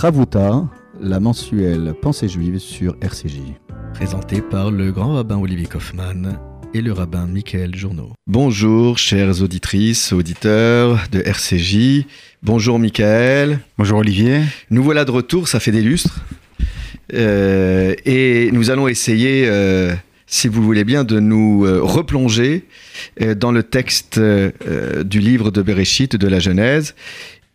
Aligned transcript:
Ravuta, 0.00 0.66
la 0.98 1.20
mensuelle 1.20 1.92
Pensée 2.00 2.26
juive 2.26 2.58
sur 2.58 2.96
RCJ. 3.02 3.40
Présentée 3.92 4.40
par 4.40 4.70
le 4.70 4.92
grand 4.92 5.12
rabbin 5.12 5.36
Olivier 5.36 5.66
Kaufmann 5.66 6.38
et 6.72 6.80
le 6.80 6.94
rabbin 6.94 7.26
Michael 7.26 7.76
Journeau. 7.76 8.14
Bonjour, 8.26 8.96
chères 8.96 9.42
auditrices, 9.42 10.14
auditeurs 10.14 10.98
de 11.12 11.20
RCJ. 11.20 12.06
Bonjour, 12.42 12.78
Michael. 12.78 13.58
Bonjour, 13.76 13.98
Olivier. 13.98 14.40
Nous 14.70 14.82
voilà 14.82 15.04
de 15.04 15.10
retour, 15.10 15.48
ça 15.48 15.60
fait 15.60 15.70
des 15.70 15.82
lustres. 15.82 16.24
Euh, 17.12 17.94
et 18.06 18.48
nous 18.52 18.70
allons 18.70 18.88
essayer, 18.88 19.44
euh, 19.48 19.92
si 20.26 20.48
vous 20.48 20.62
voulez 20.62 20.84
bien, 20.84 21.04
de 21.04 21.20
nous 21.20 21.66
euh, 21.66 21.78
replonger 21.82 22.64
dans 23.36 23.52
le 23.52 23.62
texte 23.62 24.18
du 24.18 25.20
livre 25.20 25.50
de 25.50 25.60
Bereshit, 25.60 26.16
de 26.16 26.26
la 26.26 26.38
Genèse, 26.38 26.94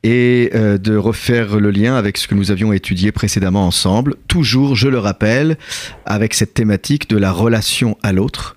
et 0.06 0.52
de 0.54 0.96
refaire 0.96 1.60
le 1.60 1.72
lien 1.72 1.96
avec 1.96 2.18
ce 2.18 2.28
que 2.28 2.36
nous 2.36 2.52
avions 2.52 2.72
étudié 2.72 3.12
précédemment 3.12 3.66
ensemble, 3.66 4.16
toujours, 4.28 4.76
je 4.76 4.88
le 4.88 5.00
rappelle, 5.00 5.58
avec 6.06 6.36
cette 6.36 6.54
thématique 6.54 7.10
de 7.10 7.18
la 7.18 7.32
relation 7.32 7.98
à 8.04 8.14
l'autre. 8.14 8.56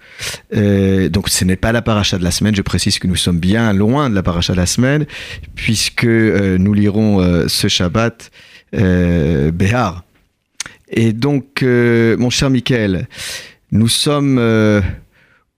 donc 0.52 1.28
ce 1.30 1.44
n'est 1.44 1.56
pas 1.56 1.72
la 1.72 1.80
paracha 1.80 2.18
de 2.18 2.24
la 2.24 2.30
semaine, 2.30 2.54
je 2.54 2.62
précise 2.62 2.98
que 2.98 3.06
nous 3.06 3.16
sommes 3.16 3.38
bien 3.38 3.72
loin 3.72 4.10
de 4.10 4.14
la 4.14 4.22
paracha 4.22 4.52
de 4.52 4.58
la 4.58 4.66
semaine, 4.66 5.06
puisque 5.54 6.04
nous 6.04 6.74
lirons 6.74 7.48
ce 7.48 7.68
Shabbat 7.68 8.30
Béhar. 8.72 10.04
Et 10.90 11.12
donc, 11.12 11.62
euh, 11.62 12.16
mon 12.16 12.30
cher 12.30 12.50
Michael, 12.50 13.08
nous 13.72 13.88
sommes 13.88 14.38
euh, 14.38 14.80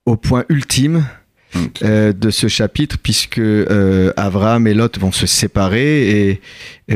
au 0.05 0.17
point 0.17 0.43
ultime 0.49 1.05
euh, 1.83 2.13
de 2.13 2.29
ce 2.29 2.47
chapitre 2.47 2.97
puisque 3.01 3.41
Abraham 4.17 4.67
et 4.67 4.73
Lot 4.73 4.99
vont 4.99 5.11
se 5.11 5.27
séparer 5.27 6.29
et, 6.29 6.41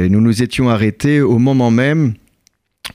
nous 0.09 0.21
nous 0.21 0.43
étions 0.43 0.69
arrêtés 0.69 1.21
au 1.21 1.37
moment 1.37 1.71
même 1.71 2.13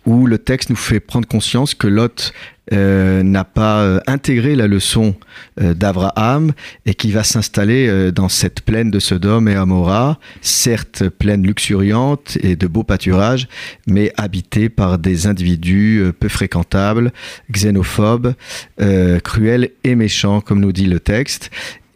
où 0.07 0.27
le 0.27 0.39
texte 0.39 0.71
nous 0.71 0.77
fait 0.77 1.01
prendre 1.01 1.27
conscience 1.27 1.75
que 1.75 1.87
Lot 1.87 2.33
euh, 2.73 3.25
n'a 3.25 3.45
pas 3.45 3.81
euh, 3.81 4.01
intégré 4.07 4.55
la 4.55 4.69
leçon 4.69 5.17
euh, 5.61 5.75
d'Abraham 5.75 6.53
et 6.87 6.95
qui 6.95 7.11
va 7.11 7.25
s'installer 7.25 8.13
dans 8.13 8.29
cette 8.29 8.61
plaine 8.63 8.91
de 8.91 8.99
Sodome 8.99 9.49
et 9.49 9.57
Amora, 9.57 10.19
certes 10.41 11.09
plaine 11.09 11.45
luxuriante 11.45 12.39
et 12.43 12.55
de 12.55 12.67
beaux 12.67 12.85
pâturages, 12.85 13.49
mais 13.87 14.13
habitée 14.17 14.69
par 14.69 14.99
des 14.99 15.27
individus 15.27 16.05
peu 16.19 16.29
fréquentables, 16.29 17.13
xénophobes, 17.51 18.35
cruels 19.25 19.71
et 19.85 19.95
méchants, 19.95 20.41
comme 20.41 20.61
nous 20.61 20.73
dit 20.73 20.87
le 20.87 21.01
texte. 21.01 21.51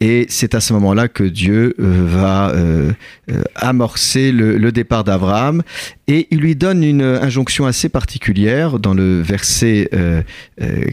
Et 0.07 0.27
c'est 0.29 0.53
à 0.53 0.59
ce 0.59 0.71
moment-là 0.73 1.07
que 1.07 1.23
Dieu 1.23 1.73
euh, 1.79 2.05
va 2.05 2.51
euh, 2.51 2.91
euh, 3.31 3.41
amorcer 3.55 4.31
le, 4.31 4.71
départ 4.71 5.03
d'Abraham 5.03 5.63
et 6.05 6.27
il 6.29 6.41
lui 6.41 6.55
donne 6.55 6.83
une 6.83 7.01
injonction 7.01 7.65
assez 7.65 7.89
particulière 7.89 8.77
dans 8.77 8.93
le 8.93 9.21
verset 9.21 9.89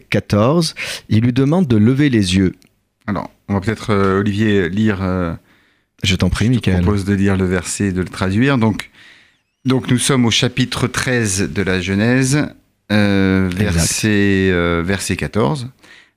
14. 0.08 0.74
Il 1.10 1.24
lui 1.24 1.34
demande 1.34 1.68
de 1.68 1.76
lever 1.76 2.08
les 2.08 2.36
yeux. 2.36 2.54
Alors, 3.06 3.28
on 3.48 3.54
va 3.54 3.60
peut-être, 3.60 3.92
Olivier, 3.92 4.70
lire. 4.70 5.00
je 6.02 6.16
t'en 6.16 6.30
prie, 6.30 6.48
Michael. 6.48 6.78
Je 6.78 6.82
propose 6.82 7.04
de 7.04 7.12
lire 7.12 7.36
le 7.36 7.44
verset 7.44 7.88
et 7.88 7.92
de 7.92 8.00
le 8.00 8.08
traduire. 8.08 8.56
Donc, 8.56 8.90
donc 9.66 9.90
nous 9.90 9.98
sommes 9.98 10.24
au 10.24 10.30
chapitre 10.30 10.86
13 10.86 11.50
de 11.52 11.62
la 11.62 11.82
Genèse, 11.82 12.46
verset, 12.88 14.52
verset 14.82 15.16
14. 15.16 15.68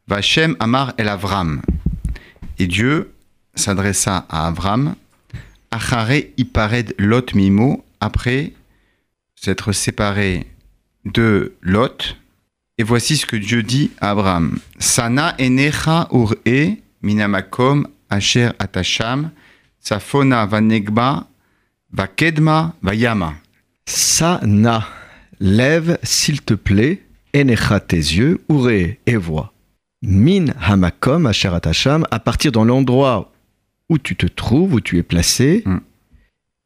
Vachem 0.07 0.55
Amar 0.59 0.93
El 0.97 1.09
Avram. 1.09 1.61
Et 2.57 2.67
Dieu 2.67 3.11
s'adressa 3.55 4.25
à 4.29 4.47
Avram, 4.47 4.95
Achare 5.71 6.23
ipared 6.37 6.95
Lot 6.97 7.33
mimo, 7.33 7.83
après 7.99 8.53
s'être 9.35 9.73
séparé 9.73 10.47
de 11.03 11.53
Lot. 11.61 12.15
Et 12.77 12.83
voici 12.83 13.17
ce 13.17 13.25
que 13.25 13.35
Dieu 13.35 13.63
dit 13.63 13.91
à 13.99 14.11
Abraham. 14.11 14.57
Sana 14.79 15.35
enecha 15.39 16.07
ur-e 16.11 16.77
minamakom 17.01 17.87
asher 18.09 18.51
atasham, 18.59 19.31
safona 19.79 20.45
vanegba, 20.45 21.27
vakedma 21.91 22.75
vayama. 22.81 23.33
Sana, 23.85 24.87
lève 25.39 25.97
s'il 26.03 26.41
te 26.41 26.53
plaît, 26.53 27.03
enecha 27.33 27.79
tes 27.79 27.97
yeux, 27.97 28.41
ure 28.49 28.69
et 29.05 29.15
vois. 29.15 29.54
Min 30.07 30.53
Hamakom, 30.61 31.25
Asheratasham, 31.25 32.05
à 32.11 32.19
partir 32.19 32.51
de 32.51 32.59
l'endroit 32.59 33.31
où 33.89 33.97
tu 33.97 34.15
te 34.15 34.25
trouves, 34.25 34.73
où 34.73 34.81
tu 34.81 34.97
es 34.97 35.03
placé. 35.03 35.63
Mm. 35.65 35.77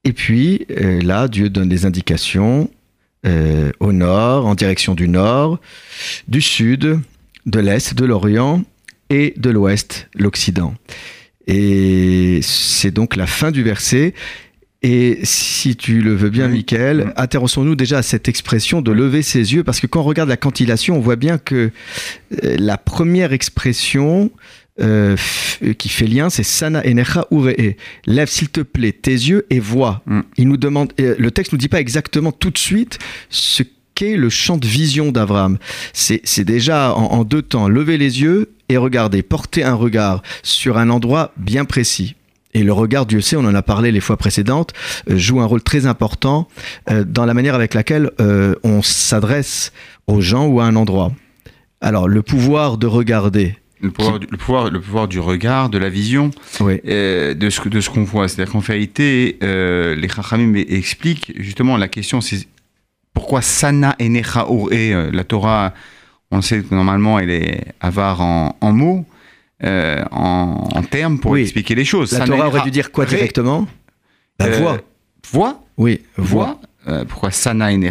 Et 0.05 0.13
puis 0.13 0.65
euh, 0.71 1.01
là, 1.01 1.27
Dieu 1.27 1.49
donne 1.49 1.69
des 1.69 1.85
indications 1.85 2.69
euh, 3.25 3.71
au 3.79 3.91
nord, 3.91 4.45
en 4.45 4.55
direction 4.55 4.95
du 4.95 5.07
nord, 5.09 5.59
du 6.27 6.41
sud, 6.41 6.99
de 7.45 7.59
l'est, 7.59 7.93
de 7.93 8.05
l'orient 8.05 8.63
et 9.09 9.33
de 9.37 9.49
l'ouest, 9.49 10.07
l'occident. 10.15 10.73
Et 11.47 12.39
c'est 12.43 12.91
donc 12.91 13.15
la 13.15 13.27
fin 13.27 13.51
du 13.51 13.63
verset. 13.63 14.13
Et 14.81 15.19
si 15.23 15.75
tu 15.75 16.01
le 16.01 16.15
veux 16.15 16.29
bien, 16.29 16.47
Michael, 16.47 17.13
intéressons-nous 17.17 17.75
déjà 17.75 17.97
à 17.97 18.01
cette 18.01 18.29
expression 18.29 18.81
de 18.81 18.91
lever 18.91 19.21
ses 19.23 19.53
yeux, 19.53 19.63
parce 19.63 19.81
que 19.81 19.87
quand 19.87 19.99
on 19.99 20.03
regarde 20.03 20.29
la 20.29 20.37
cantillation, 20.37 20.95
on 20.95 21.01
voit 21.01 21.17
bien 21.17 21.37
que 21.37 21.71
euh, 22.43 22.55
la 22.57 22.77
première 22.77 23.33
expression 23.33 24.31
euh, 24.79 25.17
qui 25.77 25.89
fait 25.89 26.07
lien, 26.07 26.29
c'est 26.29 26.43
Sana 26.43 26.81
Enecha 26.85 27.27
Uree. 27.31 27.75
Lève 28.05 28.29
s'il 28.29 28.47
te 28.47 28.61
plaît 28.61 28.93
tes 28.93 29.11
yeux 29.11 29.45
et 29.49 29.59
vois. 29.59 30.01
Mm. 30.05 30.21
Il 30.37 30.47
nous 30.47 30.57
demande, 30.57 30.93
le 30.97 31.29
texte 31.29 31.51
nous 31.51 31.57
dit 31.57 31.67
pas 31.67 31.81
exactement 31.81 32.31
tout 32.31 32.49
de 32.49 32.57
suite 32.57 32.99
ce 33.29 33.63
qu'est 33.95 34.15
le 34.15 34.29
champ 34.29 34.55
de 34.55 34.65
vision 34.65 35.11
d'Abraham. 35.11 35.57
C'est 35.91 36.45
déjà 36.45 36.93
en, 36.95 37.03
en 37.03 37.23
deux 37.25 37.41
temps, 37.41 37.67
lever 37.67 37.97
les 37.97 38.21
yeux 38.21 38.53
et 38.69 38.77
regarder, 38.77 39.23
porter 39.23 39.65
un 39.65 39.73
regard 39.73 40.21
sur 40.41 40.77
un 40.77 40.89
endroit 40.89 41.33
bien 41.35 41.65
précis. 41.65 42.15
Et 42.53 42.63
le 42.63 42.73
regard, 42.73 43.05
Dieu 43.05 43.21
sait, 43.21 43.35
on 43.35 43.45
en 43.45 43.53
a 43.53 43.61
parlé 43.61 43.91
les 43.91 43.99
fois 43.99 44.17
précédentes, 44.17 44.73
euh, 45.09 45.17
joue 45.17 45.39
un 45.39 45.45
rôle 45.45 45.61
très 45.61 45.85
important 45.85 46.47
euh, 46.89 47.03
dans 47.07 47.25
la 47.25 47.33
manière 47.33 47.55
avec 47.55 47.73
laquelle 47.73 48.11
euh, 48.19 48.55
on 48.63 48.81
s'adresse 48.81 49.71
aux 50.07 50.21
gens 50.21 50.47
ou 50.47 50.59
à 50.59 50.65
un 50.65 50.75
endroit. 50.75 51.11
Alors, 51.81 52.07
le 52.07 52.21
pouvoir 52.23 52.77
de 52.77 52.87
regarder. 52.87 53.55
Le 53.81 53.91
pouvoir, 53.91 54.19
du, 54.19 54.27
le 54.29 54.37
pouvoir, 54.37 54.69
le 54.71 54.81
pouvoir 54.81 55.07
du 55.07 55.19
regard, 55.19 55.69
de 55.69 55.77
la 55.77 55.89
vision, 55.89 56.31
de 56.59 57.49
ce, 57.49 57.69
de 57.69 57.79
ce 57.79 57.89
qu'on 57.89 58.03
voit. 58.03 58.27
C'est-à-dire 58.27 58.51
qu'en 58.51 58.59
réalité, 58.59 59.37
les 59.41 60.09
Chachamim 60.09 60.53
expliquent 60.55 61.31
justement 61.37 61.77
la 61.77 61.87
question, 61.87 62.19
c'est 62.19 62.45
pourquoi 63.13 63.41
Sana 63.41 63.95
et 63.97 64.09
Necha 64.09 64.45
la 65.13 65.23
Torah, 65.23 65.73
on 66.29 66.41
sait 66.41 66.61
que 66.61 66.75
normalement 66.75 67.19
elle 67.19 67.29
est 67.29 67.73
avare 67.79 68.19
en, 68.19 68.57
en 68.59 68.73
mots, 68.73 69.05
euh, 69.63 70.03
en, 70.11 70.83
termes 70.89 71.19
pour 71.19 71.37
expliquer 71.37 71.75
les 71.75 71.83
choses. 71.85 72.17
La 72.17 72.25
Torah 72.25 72.47
aurait 72.47 72.61
dû 72.61 72.71
dire 72.71 72.91
quoi 72.91 73.05
directement 73.05 73.67
La 74.39 74.47
euh, 74.47 74.57
voix. 74.57 74.77
Voix 75.31 75.63
Oui, 75.77 76.01
voix. 76.17 76.59
Euh, 76.87 77.03
pourquoi 77.05 77.31
Sana 77.31 77.71
et 77.71 77.89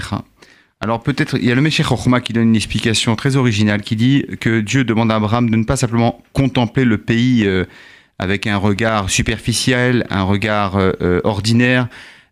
alors 0.81 1.03
peut-être, 1.03 1.37
il 1.37 1.45
y 1.45 1.51
a 1.51 1.57
le 1.57 1.61
Meshech 1.61 1.89
Chochma 1.89 2.21
qui 2.21 2.33
donne 2.33 2.51
une 2.51 2.57
explication 2.57 3.17
très 3.17 3.35
originale, 3.35 3.83
qui 3.83 3.97
dit 3.97 4.25
que 4.41 4.61
Dieu 4.61 4.85
demande 4.85 5.11
à 5.11 5.17
Abraham 5.17 5.51
de 5.51 5.57
ne 5.57 5.65
pas 5.65 5.77
simplement 5.77 6.23
contempler 6.33 6.85
le 6.85 6.99
pays 6.99 7.45
avec 8.21 8.47
un 8.47 8.57
regard 8.57 9.11
superficiel, 9.11 10.07
un 10.09 10.23
regard 10.23 10.79
ordinaire, 11.25 11.89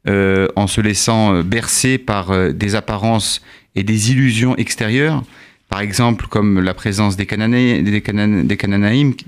en 0.06 0.66
se 0.68 0.80
laissant 0.80 1.42
bercer 1.42 1.98
par 1.98 2.53
des 2.53 2.76
apparences 2.76 3.42
et 3.74 3.82
des 3.82 4.12
illusions 4.12 4.56
extérieures, 4.56 5.24
par 5.69 5.81
exemple 5.81 6.27
comme 6.28 6.60
la 6.60 6.75
présence 6.75 7.16
des, 7.16 7.27
Cananéens, 7.27 7.82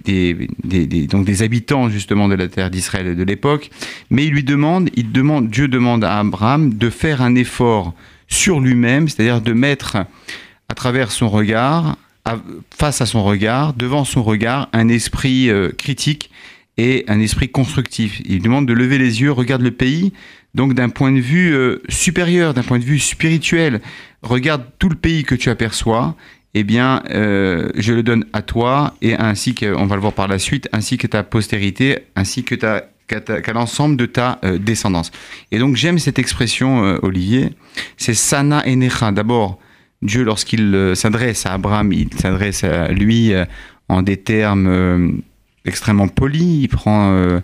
des, 0.05 0.49
des, 0.65 1.07
donc 1.07 1.25
des 1.25 1.43
habitants 1.43 1.89
justement 1.89 2.29
de 2.29 2.35
la 2.35 2.49
terre 2.49 2.71
d'Israël 2.71 3.17
de 3.17 3.23
l'époque, 3.23 3.71
mais 4.11 4.27
il 4.27 4.33
lui 4.33 4.45
demande, 4.45 4.91
il 4.95 5.13
demande, 5.13 5.51
Dieu 5.51 5.69
demande 5.69 6.05
à 6.05 6.19
Abraham 6.19 6.75
de 6.75 6.91
faire 6.91 7.23
un 7.23 7.35
effort 7.35 7.95
sur 8.29 8.61
lui-même, 8.61 9.09
c'est-à-dire 9.09 9.41
de 9.41 9.53
mettre 9.53 9.97
à 10.69 10.75
travers 10.75 11.11
son 11.11 11.29
regard, 11.29 11.97
face 12.77 13.01
à 13.01 13.07
son 13.07 13.25
regard, 13.25 13.73
devant 13.73 14.05
son 14.05 14.23
regard, 14.23 14.69
un 14.73 14.89
esprit 14.89 15.49
euh, 15.49 15.71
critique 15.71 16.31
et 16.77 17.05
un 17.09 17.21
esprit 17.21 17.49
constructif. 17.49 18.21
Il 18.25 18.43
demande 18.43 18.67
de 18.67 18.73
lever 18.73 18.99
les 18.99 19.23
yeux, 19.23 19.33
regarde 19.33 19.63
le 19.63 19.71
pays, 19.71 20.13
donc 20.55 20.75
d'un 20.75 20.91
point 20.91 21.11
de 21.11 21.21
vue 21.21 21.55
euh, 21.55 21.83
supérieur, 21.89 22.55
d'un 22.55 22.63
point 22.63 22.79
de 22.79 22.85
vue 22.85 22.99
spirituel, 22.99 23.81
regarde 24.23 24.65
tout 24.79 24.89
le 24.89 24.97
pays 24.97 25.25
que 25.25 25.35
tu 25.35 25.51
aperçois, 25.51 26.15
eh 26.55 26.65
bien, 26.65 27.03
euh, 27.11 27.71
je 27.77 27.93
le 27.93 28.03
donne 28.03 28.25
à 28.33 28.43
toi, 28.43 28.95
et 29.03 29.15
ainsi 29.15 29.55
que, 29.55 29.75
on 29.77 29.87
va 29.87 29.97
le 29.97 30.01
voir 30.01 30.13
par 30.13 30.29
la 30.29 30.39
suite, 30.39 30.69
ainsi 30.73 30.99
que 30.99 31.07
ta 31.07 31.23
postérité, 31.23 31.99
ainsi 32.17 32.45
que 32.45 32.55
ta 32.55 32.85
qu'à 33.07 33.55
l'ensemble 33.55 33.97
de 33.97 34.05
ta 34.05 34.39
euh, 34.45 34.59
descendance. 34.59 35.13
Et 35.51 35.59
donc 35.59 35.77
j'aime 35.77 35.99
cette 35.99 36.19
expression, 36.19 36.99
Olivier, 37.01 37.55
c'est 37.97 38.13
Sana 38.13 38.63
Enecha. 38.67 39.13
D'abord, 39.13 39.59
Dieu, 40.03 40.25
lorsqu'il 40.25 40.93
s'adresse 40.95 41.47
à 41.47 41.55
Abraham, 41.55 41.91
il 41.95 42.13
s'adresse 42.13 42.65
à 42.65 42.89
lui 42.89 43.33
en 43.89 44.03
des 44.03 44.19
termes 44.19 45.23
extrêmement 45.65 46.09
polis, 46.09 46.65
il 46.65 46.69
prend 46.69 47.41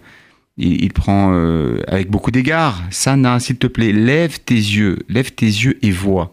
il, 0.56 0.92
prend 0.92 1.32
euh, 1.34 1.80
avec 1.86 2.10
beaucoup 2.10 2.30
d'égards. 2.30 2.82
Sana, 2.90 3.40
s'il 3.40 3.56
te 3.56 3.66
plaît, 3.66 3.92
lève 3.92 4.38
tes 4.40 4.54
yeux, 4.54 4.98
lève 5.08 5.32
tes 5.32 5.46
yeux 5.46 5.78
et 5.82 5.90
vois. 5.90 6.32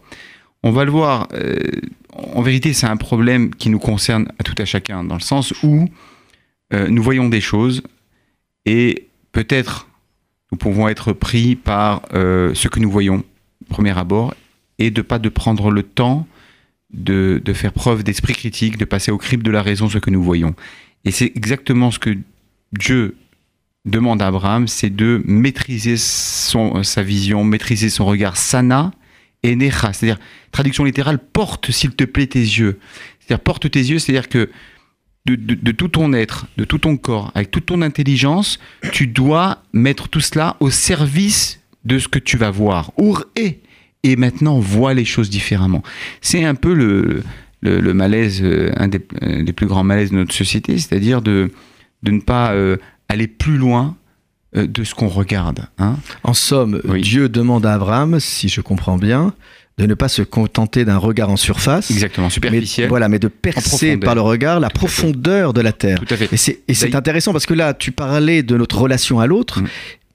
On 0.62 0.70
va 0.70 0.84
le 0.84 0.90
voir. 0.90 1.28
Euh, 1.32 1.58
en 2.12 2.42
vérité, 2.42 2.72
c'est 2.72 2.86
un 2.86 2.96
problème 2.96 3.54
qui 3.54 3.70
nous 3.70 3.78
concerne 3.78 4.30
à 4.38 4.42
tout 4.42 4.54
à 4.58 4.64
chacun, 4.64 5.02
dans 5.04 5.14
le 5.14 5.20
sens 5.20 5.54
où 5.62 5.88
euh, 6.72 6.88
nous 6.88 7.02
voyons 7.02 7.28
des 7.28 7.40
choses 7.40 7.82
et 8.66 9.08
peut-être 9.32 9.88
nous 10.50 10.58
pouvons 10.58 10.88
être 10.88 11.12
pris 11.14 11.56
par 11.56 12.02
ce 12.12 12.68
que 12.68 12.78
nous 12.78 12.90
voyons, 12.90 13.24
premier 13.70 13.96
abord, 13.96 14.34
et 14.78 14.90
de 14.90 15.00
pas 15.00 15.18
de 15.18 15.30
prendre 15.30 15.70
le 15.70 15.82
temps 15.82 16.26
de, 16.92 17.40
de 17.42 17.52
faire 17.54 17.72
preuve 17.72 18.04
d'esprit 18.04 18.34
critique, 18.34 18.76
de 18.76 18.84
passer 18.84 19.10
au 19.10 19.16
crible 19.16 19.42
de 19.42 19.50
la 19.50 19.62
raison 19.62 19.88
ce 19.88 19.96
que 19.96 20.10
nous 20.10 20.22
voyons. 20.22 20.54
Et 21.06 21.10
c'est 21.10 21.32
exactement 21.34 21.90
ce 21.90 21.98
que 21.98 22.18
Dieu 22.72 23.16
demande 23.84 24.22
à 24.22 24.28
Abraham, 24.28 24.68
c'est 24.68 24.94
de 24.94 25.22
maîtriser 25.24 25.96
sa 25.96 27.02
vision, 27.02 27.44
maîtriser 27.44 27.90
son 27.90 28.06
regard. 28.06 28.36
Sana 28.36 28.92
c'est-à-dire, 29.44 30.18
traduction 30.52 30.84
littérale, 30.84 31.18
porte 31.18 31.70
s'il 31.70 31.90
te 31.90 32.04
plaît 32.04 32.26
tes 32.26 32.40
yeux. 32.40 32.78
C'est-à-dire, 33.18 33.42
porte 33.42 33.70
tes 33.70 33.80
yeux, 33.80 33.98
c'est-à-dire 33.98 34.28
que 34.28 34.50
de, 35.26 35.72
tout 35.72 35.88
ton 35.88 36.12
être, 36.12 36.46
de 36.56 36.64
tout 36.64 36.78
ton 36.78 36.96
corps, 36.96 37.30
avec 37.34 37.50
toute 37.50 37.66
ton 37.66 37.82
intelligence, 37.82 38.58
tu 38.92 39.06
dois 39.06 39.62
mettre 39.72 40.08
tout 40.08 40.20
cela 40.20 40.56
au 40.60 40.70
service 40.70 41.60
de 41.84 41.98
ce 41.98 42.08
que 42.08 42.18
tu 42.18 42.36
vas 42.36 42.50
voir. 42.50 42.92
Our 42.96 43.24
et 43.36 43.60
et 44.04 44.16
maintenant 44.16 44.58
vois 44.58 44.94
les 44.94 45.04
choses 45.04 45.30
différemment. 45.30 45.82
C'est 46.20 46.44
un 46.44 46.54
peu 46.54 46.74
le, 46.74 47.22
malaise, 47.94 48.42
euh, 48.42 48.72
un 48.76 48.88
des, 48.88 48.98
plus 48.98 49.66
grands 49.66 49.84
malaises 49.84 50.10
de 50.10 50.16
notre 50.16 50.34
société, 50.34 50.76
c'est-à-dire 50.78 51.22
de, 51.22 51.52
de 52.02 52.10
ne 52.10 52.20
pas 52.20 52.52
euh, 52.52 52.78
aller 53.08 53.28
plus 53.28 53.56
loin 53.56 53.96
de 54.54 54.84
ce 54.84 54.94
qu'on 54.94 55.08
regarde. 55.08 55.66
Hein. 55.78 55.96
En 56.24 56.34
somme, 56.34 56.80
Dieu 57.00 57.28
demande 57.28 57.64
à 57.66 57.74
Abraham, 57.74 58.20
si 58.20 58.48
je 58.48 58.60
comprends 58.60 58.98
bien, 58.98 59.32
de 59.78 59.86
ne 59.86 59.94
pas 59.94 60.08
se 60.08 60.22
contenter 60.22 60.84
d'un 60.84 60.98
regard 60.98 61.30
en 61.30 61.36
surface. 61.36 61.90
Exactement, 61.90 62.28
superficiel. 62.28 62.86
Mais, 62.86 62.88
voilà, 62.88 63.08
mais 63.08 63.18
de 63.18 63.28
percer 63.28 63.96
par 63.96 64.14
le 64.14 64.20
regard 64.20 64.60
la 64.60 64.70
profondeur 64.70 65.52
de 65.52 65.60
la 65.60 65.72
terre. 65.72 65.98
Tout 65.98 66.12
à 66.12 66.16
fait. 66.16 66.30
Et 66.68 66.74
c'est 66.74 66.94
intéressant 66.94 67.32
parce 67.32 67.46
que 67.46 67.54
là, 67.54 67.74
tu 67.74 67.92
parlais 67.92 68.42
de 68.42 68.56
notre 68.56 68.78
relation 68.78 69.20
à 69.20 69.26
l'autre, 69.26 69.60
mm. 69.60 69.68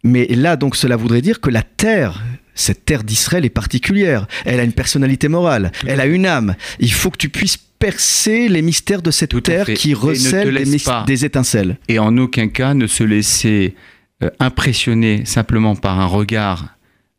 mais 0.03 0.27
là, 0.27 0.55
donc, 0.55 0.75
cela 0.75 0.95
voudrait 0.95 1.21
dire 1.21 1.39
que 1.41 1.49
la 1.49 1.63
terre 1.63 2.23
cette 2.59 2.85
terre 2.85 3.03
d'Israël 3.03 3.45
est 3.45 3.49
particulière. 3.49 4.25
Elle 4.43 4.59
a 4.59 4.63
une 4.63 4.73
personnalité 4.73 5.27
morale. 5.27 5.71
Elle 5.85 6.01
a 6.01 6.07
une 6.07 6.25
âme. 6.25 6.55
Il 6.79 6.91
faut 6.91 7.11
que 7.11 7.17
tu 7.17 7.29
puisses 7.29 7.57
percer 7.57 8.49
les 8.49 8.63
mystères 8.63 9.03
de 9.03 9.11
cette 9.11 9.41
terre 9.43 9.67
qui 9.67 9.93
recèle 9.93 10.63
des, 11.05 11.25
étincelles. 11.25 11.77
Et 11.87 11.99
en 11.99 12.17
aucun 12.17 12.47
cas 12.47 12.73
ne 12.73 12.87
se 12.87 13.03
laisser 13.03 13.75
euh, 14.23 14.29
impressionner 14.39 15.25
simplement 15.25 15.75
par 15.75 15.99
un 15.99 16.07
regard 16.07 16.75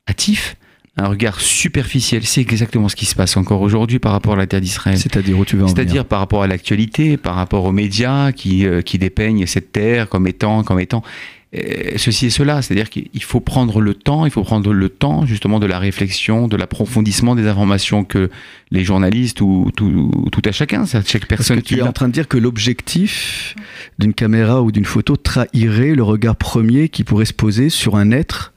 hâtif, 0.09 0.57
un 0.97 1.07
regard 1.07 1.41
superficiel. 1.41 2.25
C'est 2.25 2.41
exactement 2.41 2.89
ce 2.89 2.97
qui 2.97 3.07
se 3.07 3.15
passe 3.15 3.37
encore 3.37 3.61
aujourd'hui 3.61 4.01
par 4.01 4.11
rapport 4.13 4.33
à 4.33 4.37
la 4.37 4.47
terre 4.49 4.61
d'Israël. 4.61 4.99
C'est-à-dire 4.99 5.39
où 5.39 5.45
tu 5.45 5.57
veux 5.57 5.69
C'est-à-dire 5.69 6.05
par 6.05 6.19
rapport 6.19 6.43
à 6.43 6.49
l'actualité, 6.49 7.17
par 7.17 7.37
rapport 7.37 7.65
aux 7.65 7.73
médias 7.73 8.33
qui, 8.33 8.67
euh, 8.67 8.83
qui 8.83 8.99
dépeignent 8.99 9.47
cette 9.47 9.71
terre 9.71 10.09
comme 10.09 10.27
étant, 10.27 10.65
comme 10.65 10.81
étant. 10.81 11.05
Euh, 11.57 11.95
ceci 11.97 12.27
et 12.27 12.31
cela. 12.31 12.61
C'est-à-dire 12.61 12.91
qu'il 12.91 13.23
faut 13.23 13.41
prendre 13.41 13.81
le 13.81 13.95
temps, 13.95 14.27
il 14.27 14.31
faut 14.31 14.43
prendre 14.43 14.73
le 14.73 14.89
temps 14.91 15.25
justement 15.25 15.59
de 15.59 15.67
la 15.67 15.79
réflexion, 15.79 16.47
de 16.47 16.57
l'approfondissement 16.57 17.35
des 17.35 17.47
informations 17.47 18.05
que 18.05 18.29
les 18.71 18.85
journalistes 18.85 19.41
ou 19.41 19.71
tout, 19.75 20.43
à 20.45 20.53
chacun, 20.53 20.85
chaque 20.85 21.27
personne 21.27 21.63
qui 21.63 21.75
tu 21.75 21.81
es 21.81 21.83
en 21.83 21.93
train 21.93 22.09
de 22.09 22.13
dire 22.13 22.29
que 22.29 22.37
l'objectif 22.37 23.55
d'une 23.99 24.13
caméra 24.13 24.63
ou 24.63 24.73
d'une 24.73 24.85
photo 24.85 25.17
trahirait 25.17 25.95
le 25.95 26.03
regard 26.03 26.37
premier 26.37 26.91
qui 26.91 27.03
pourrait 27.03 27.25
se 27.25 27.33
poser 27.33 27.71
sur 27.71 27.97
un 27.97 28.11
être 28.11 28.53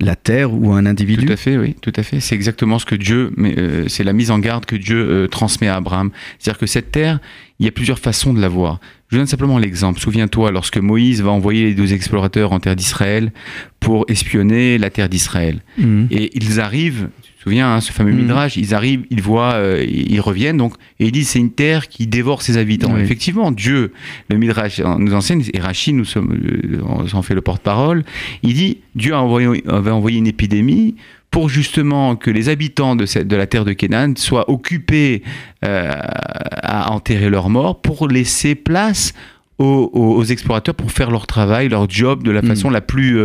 la 0.00 0.14
terre 0.14 0.54
ou 0.54 0.72
un 0.72 0.86
individu 0.86 1.26
Tout 1.26 1.32
à 1.32 1.36
fait, 1.36 1.58
oui, 1.58 1.74
tout 1.80 1.92
à 1.96 2.04
fait. 2.04 2.20
C'est 2.20 2.36
exactement 2.36 2.78
ce 2.78 2.86
que 2.86 2.94
Dieu, 2.94 3.32
mais 3.36 3.58
euh, 3.58 3.88
c'est 3.88 4.04
la 4.04 4.12
mise 4.12 4.30
en 4.30 4.38
garde 4.38 4.64
que 4.64 4.76
Dieu 4.76 4.96
euh, 4.96 5.26
transmet 5.26 5.66
à 5.66 5.74
Abraham. 5.74 6.12
C'est-à-dire 6.38 6.60
que 6.60 6.66
cette 6.66 6.92
terre, 6.92 7.18
il 7.58 7.66
y 7.66 7.68
a 7.68 7.72
plusieurs 7.72 7.98
façons 7.98 8.32
de 8.32 8.40
la 8.40 8.48
voir. 8.48 8.78
Je 9.08 9.16
donne 9.16 9.26
simplement 9.26 9.58
l'exemple. 9.58 9.98
Souviens-toi, 10.00 10.50
lorsque 10.50 10.76
Moïse 10.76 11.22
va 11.22 11.30
envoyer 11.30 11.64
les 11.64 11.74
deux 11.74 11.94
explorateurs 11.94 12.52
en 12.52 12.60
terre 12.60 12.76
d'Israël 12.76 13.32
pour 13.80 14.04
espionner 14.08 14.76
la 14.76 14.90
terre 14.90 15.08
d'Israël, 15.08 15.60
mhm. 15.78 16.08
et 16.10 16.36
ils 16.36 16.60
arrivent, 16.60 17.08
souviens, 17.42 17.72
hein, 17.74 17.80
ce 17.80 17.92
fameux 17.92 18.12
mmh. 18.12 18.16
midrash, 18.16 18.56
ils 18.56 18.74
arrivent, 18.74 19.04
ils 19.10 19.22
voient, 19.22 19.54
euh, 19.54 19.84
ils 19.88 20.20
reviennent, 20.20 20.58
donc, 20.58 20.74
et 21.00 21.06
ils 21.06 21.12
disent 21.12 21.30
c'est 21.30 21.38
une 21.38 21.52
terre 21.52 21.88
qui 21.88 22.06
dévore 22.06 22.42
ses 22.42 22.58
habitants. 22.58 22.96
Effectivement, 22.98 23.50
Dieu, 23.50 23.92
le 24.28 24.36
midrash 24.36 24.80
nous 24.80 25.14
enseigne, 25.14 25.42
et 25.54 25.60
Rachid 25.60 25.94
nous 25.94 26.04
sommes, 26.04 26.38
euh, 26.44 26.80
en 27.12 27.22
fait 27.22 27.34
le 27.34 27.40
porte-parole, 27.40 28.04
il 28.42 28.54
dit 28.54 28.78
Dieu 28.94 29.14
a 29.14 29.22
envoyé, 29.22 29.62
avait 29.68 29.90
envoyé 29.90 30.18
une 30.18 30.26
épidémie 30.26 30.96
pour 31.30 31.48
justement 31.48 32.16
que 32.16 32.30
les 32.30 32.48
habitants 32.48 32.96
de, 32.96 33.06
cette, 33.06 33.28
de 33.28 33.36
la 33.36 33.46
terre 33.46 33.64
de 33.64 33.72
Canaan 33.72 34.14
soient 34.16 34.50
occupés 34.50 35.22
euh, 35.64 35.92
à 35.92 36.92
enterrer 36.92 37.28
leurs 37.28 37.50
morts 37.50 37.80
pour 37.80 38.08
laisser 38.08 38.54
place 38.54 39.12
aux, 39.58 40.22
explorateurs 40.22 40.76
pour 40.76 40.92
faire 40.92 41.10
leur 41.10 41.26
travail, 41.26 41.68
leur 41.68 41.90
job 41.90 42.22
de 42.22 42.30
la 42.30 42.42
hmm. 42.42 42.46
façon 42.46 42.70
la 42.70 42.80
plus 42.80 43.20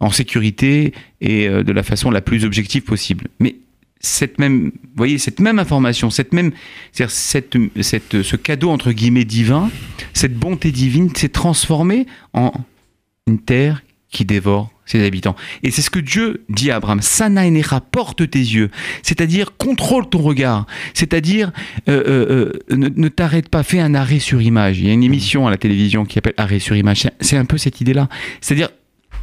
en 0.00 0.10
sécurité 0.10 0.94
et 1.20 1.46
de 1.46 1.72
la 1.72 1.82
façon 1.82 2.10
la 2.10 2.22
plus 2.22 2.46
objective 2.46 2.84
possible. 2.84 3.26
Mais 3.38 3.56
cette 4.04 4.38
même, 4.38 4.72
voyez, 4.96 5.18
cette 5.18 5.40
même 5.40 5.58
information, 5.58 6.10
cette 6.10 6.32
même, 6.32 6.52
cette, 6.92 7.56
cette, 7.80 8.22
ce 8.22 8.36
cadeau 8.36 8.70
entre 8.70 8.92
guillemets 8.92 9.24
divin, 9.24 9.70
cette 10.12 10.34
bonté 10.34 10.70
divine 10.70 11.14
s'est 11.14 11.28
transformée 11.28 12.06
en 12.32 12.52
une 13.26 13.38
terre 13.38 13.82
qui 14.14 14.24
dévore 14.24 14.70
ses 14.86 15.04
habitants. 15.04 15.34
Et 15.64 15.70
c'est 15.72 15.82
ce 15.82 15.90
que 15.90 15.98
Dieu 15.98 16.44
dit 16.48 16.70
à 16.70 16.76
Abraham. 16.76 17.02
Sana 17.02 17.42
porte 17.90 18.30
tes 18.30 18.38
yeux. 18.38 18.70
C'est-à-dire, 19.02 19.56
contrôle 19.56 20.08
ton 20.08 20.20
regard. 20.20 20.66
C'est-à-dire, 20.94 21.50
euh, 21.88 22.02
euh, 22.06 22.52
euh, 22.70 22.90
ne, 22.96 23.08
t'arrête 23.08 23.48
pas, 23.48 23.64
fais 23.64 23.80
un 23.80 23.94
arrêt 23.94 24.20
sur 24.20 24.40
image. 24.40 24.78
Il 24.78 24.86
y 24.86 24.90
a 24.90 24.92
une 24.92 25.02
émission 25.02 25.48
à 25.48 25.50
la 25.50 25.56
télévision 25.56 26.04
qui 26.04 26.14
s'appelle 26.14 26.34
Arrêt 26.36 26.60
sur 26.60 26.76
image. 26.76 27.08
C'est 27.20 27.36
un 27.36 27.44
peu 27.44 27.58
cette 27.58 27.80
idée-là. 27.80 28.08
C'est-à-dire, 28.40 28.68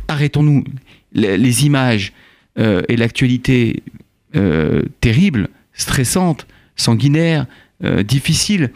arrêtons-nous. 0.08 0.66
Les, 1.14 1.66
images 1.66 2.14
et 2.58 2.96
l'actualité 2.96 3.84
terrible, 5.02 5.50
stressante, 5.74 6.48
sanguinaire, 6.76 7.48
difficile. 8.06 8.72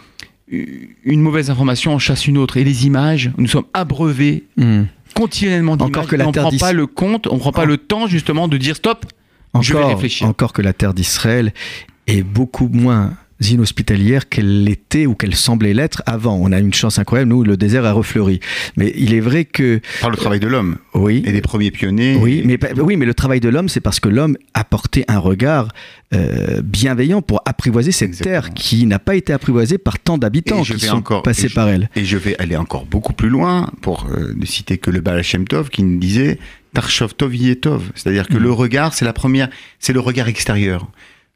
Une 0.50 1.22
mauvaise 1.22 1.50
information 1.50 1.94
en 1.94 2.00
chasse 2.00 2.28
une 2.28 2.38
autre. 2.38 2.58
Et 2.58 2.66
les 2.66 2.86
images, 2.86 3.32
nous 3.38 3.48
sommes 3.48 3.66
abreuvés 3.74 4.44
hmm. 4.58 4.84
Continuellement 5.16 5.76
d'images. 5.78 5.90
Encore 5.90 6.08
que 6.08 6.16
la 6.16 6.26
on 6.26 6.32
ne 6.32 6.34
prend 6.34 6.52
pas 6.60 6.74
le 6.74 6.86
compte, 6.86 7.28
on 7.28 7.36
ne 7.36 7.40
prend 7.40 7.52
pas 7.52 7.66
le 7.66 7.78
temps 7.78 8.06
justement 8.06 8.48
de 8.48 8.58
dire 8.58 8.76
stop, 8.76 9.06
je 9.62 9.74
vais 9.74 9.84
réfléchir. 9.84 10.28
Encore 10.28 10.54
que 10.54 10.62
la 10.62 10.74
terre 10.74 10.94
d'Israël 10.94 11.54
est 12.06 12.22
beaucoup 12.22 12.70
moins 12.72 13.14
inhospitalière 13.42 14.30
qu'elle 14.30 14.64
l'était 14.64 15.06
ou 15.06 15.16
qu'elle 15.16 15.36
semblait 15.36 15.74
l'être 15.74 16.02
avant. 16.06 16.38
On 16.42 16.52
a 16.52 16.60
une 16.60 16.74
chance 16.74 17.00
incroyable, 17.00 17.30
nous, 17.30 17.44
le 17.44 17.58
désert 17.58 17.86
a 17.86 17.92
refleuri. 17.92 18.40
Mais 18.78 18.94
il 18.96 19.14
est 19.14 19.20
vrai 19.20 19.46
que... 19.46 19.82
Par 20.02 20.10
le 20.10 20.18
travail 20.18 20.40
de 20.40 20.48
l'homme. 20.48 20.78
Oui. 20.94 21.24
Et 21.26 21.32
des 21.32 21.42
premiers 21.42 21.72
pionniers. 21.72 22.16
Oui, 22.16 22.44
mais, 22.46 22.58
oui, 22.80 22.96
mais 22.96 23.06
le 23.06 23.14
travail 23.14 23.40
de 23.40 23.50
l'homme, 23.50 23.70
c'est 23.70 23.82
parce 23.82 24.00
que 24.00 24.10
l'homme 24.10 24.38
a 24.54 24.64
porté 24.64 25.04
un 25.08 25.20
regard 25.20 25.68
euh, 26.14 26.62
bienveillant 26.64 27.22
pour 27.22 27.42
apprivoiser 27.46 27.92
cette 27.92 28.18
terre 28.18 28.54
qui 28.54 28.86
n'a 28.86 29.00
pas 29.00 29.16
été 29.16 29.34
apprivoisée 29.34 29.78
par 29.78 30.00
tant 30.00 30.18
d'habitants 30.18 30.62
qui 30.62 30.80
sont 30.80 30.96
encore, 30.96 31.24
passés 31.24 31.50
par 31.50 31.68
elle. 31.68 31.90
Et 31.96 32.06
je 32.06 32.18
vais 32.18 32.38
aller 32.38 32.56
encore 32.56 32.86
beaucoup 32.86 33.14
plus 33.14 33.30
loin 33.30 33.72
pour 33.82 34.08
euh, 34.12 34.34
ne 34.36 34.46
citer 34.46 34.78
que 34.78 34.92
le 34.92 35.02
Baal 35.02 35.24
Shem 35.24 35.48
Tov 35.48 35.70
qui 35.70 35.84
nous 35.84 35.98
disait 35.98 36.40
Tarshov 36.74 37.16
Tov 37.16 37.36
Yetov. 37.36 37.92
C'est-à-dire 37.96 38.28
que 38.28 38.38
mm. 38.38 38.44
le 38.44 38.52
regard, 38.52 38.94
c'est 38.94 39.06
la 39.06 39.14
première, 39.14 39.50
c'est 39.80 39.94
le 39.94 40.00
regard 40.00 40.28
extérieur 40.28 40.88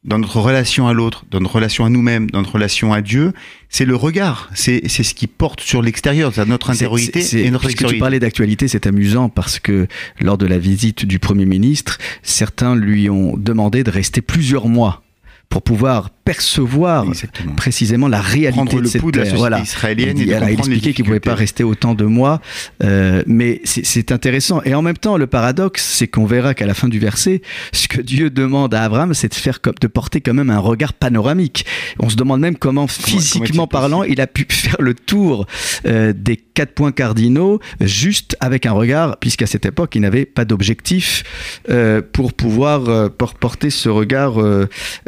dans 0.04 0.18
notre 0.18 0.40
relation 0.40 0.88
à 0.88 0.94
l'autre, 0.94 1.26
dans 1.30 1.40
notre 1.42 1.56
relation 1.56 1.84
à 1.84 1.90
nous-mêmes, 1.90 2.30
dans 2.32 2.40
notre 2.40 2.54
relation 2.54 2.94
à 2.94 3.02
Dieu, 3.02 3.34
c'est 3.68 3.86
le 3.86 3.96
regard, 3.96 4.50
c'est 4.54 4.88
ce 4.88 5.14
qui 5.14 5.28
porte 5.28 5.60
sur 5.60 5.82
l'extérieur, 5.82 6.34
c'est 6.34 6.46
notre 6.46 6.70
intériorité 6.70 7.20
et 7.46 7.52
notre 7.52 7.66
extériorité. 7.66 7.98
tu 7.98 8.00
parlais 8.00 8.20
d'actualité, 8.20 8.68
c'est 8.68 8.88
amusant 8.88 9.28
parce 9.28 9.60
que 9.60 9.88
lors 10.22 10.38
de 10.38 10.46
la 10.46 10.58
visite 10.58 11.06
du 11.06 11.20
Premier 11.20 11.46
ministre, 11.46 11.98
certains 12.24 12.76
lui 12.76 13.10
ont 13.10 13.36
demandé 13.36 13.84
de 13.84 13.92
rester 13.92 14.22
plusieurs 14.22 14.68
mois 14.70 15.04
pour 15.50 15.64
pouvoir 15.64 16.12
percevoir 16.12 17.06
précisément 17.58 18.08
la 18.08 18.22
réalité 18.22 18.80
de 18.80 18.86
cette 18.86 19.12
terre. 19.12 19.36
voilà. 19.36 19.60
israélienne. 19.60 20.16
Il, 20.18 20.30
elle 20.30 20.44
a 20.44 20.52
expliqué 20.52 20.94
qu'il 20.94 21.04
ne 21.04 21.08
pouvait 21.08 21.20
pas 21.20 21.34
rester 21.34 21.64
autant 21.64 21.96
de 21.96 22.06
mois, 22.06 22.40
euh, 22.84 23.24
mais 23.26 23.60
c'est 23.64 24.12
intéressant. 24.12 24.62
Et 24.64 24.76
en 24.76 24.84
même 24.84 24.98
temps, 24.98 25.18
le 25.18 25.26
paradoxe, 25.26 25.84
c'est 25.84 26.08
qu'on 26.08 26.26
verra 26.26 26.54
qu'à 26.54 26.68
la 26.68 26.76
fin 26.76 26.88
du 26.88 27.00
verset, 27.00 27.42
ce 27.72 27.88
que 27.88 28.00
Dieu 28.00 28.30
demande 28.30 28.76
à 28.76 28.84
Abraham, 28.84 29.16
c'est 29.16 29.30
de 29.30 29.34
faire 29.34 29.60
comme, 29.60 29.74
de 29.82 29.88
porter 29.88 30.22
quand 30.22 30.36
même 30.36 30.52
un 30.52 30.60
regard 30.60 30.94
panoramique. 30.94 31.66
On 31.98 32.10
se 32.10 32.16
demande 32.16 32.42
même 32.42 32.56
comment, 32.56 32.86
physiquement 32.86 33.66
parlant, 33.66 34.04
il 34.04 34.22
a 34.22 34.28
pu 34.28 34.46
faire 34.50 34.80
le 34.80 34.94
tour 34.94 35.48
euh, 35.88 36.14
des 36.16 36.38
quatre 36.60 36.74
points 36.74 36.92
cardinaux 36.92 37.62
juste 37.80 38.36
avec 38.42 38.66
un 38.66 38.74
regard, 38.74 39.16
puisqu'à 39.16 39.46
cette 39.46 39.66
époque, 39.66 39.96
il 39.96 40.02
n'avait 40.02 40.26
pas 40.26 40.44
d'objectif 40.44 41.24
euh, 41.70 42.02
pour 42.02 42.34
pouvoir 42.34 43.10
porter 43.12 43.70
ce 43.70 43.88
regard 43.88 44.34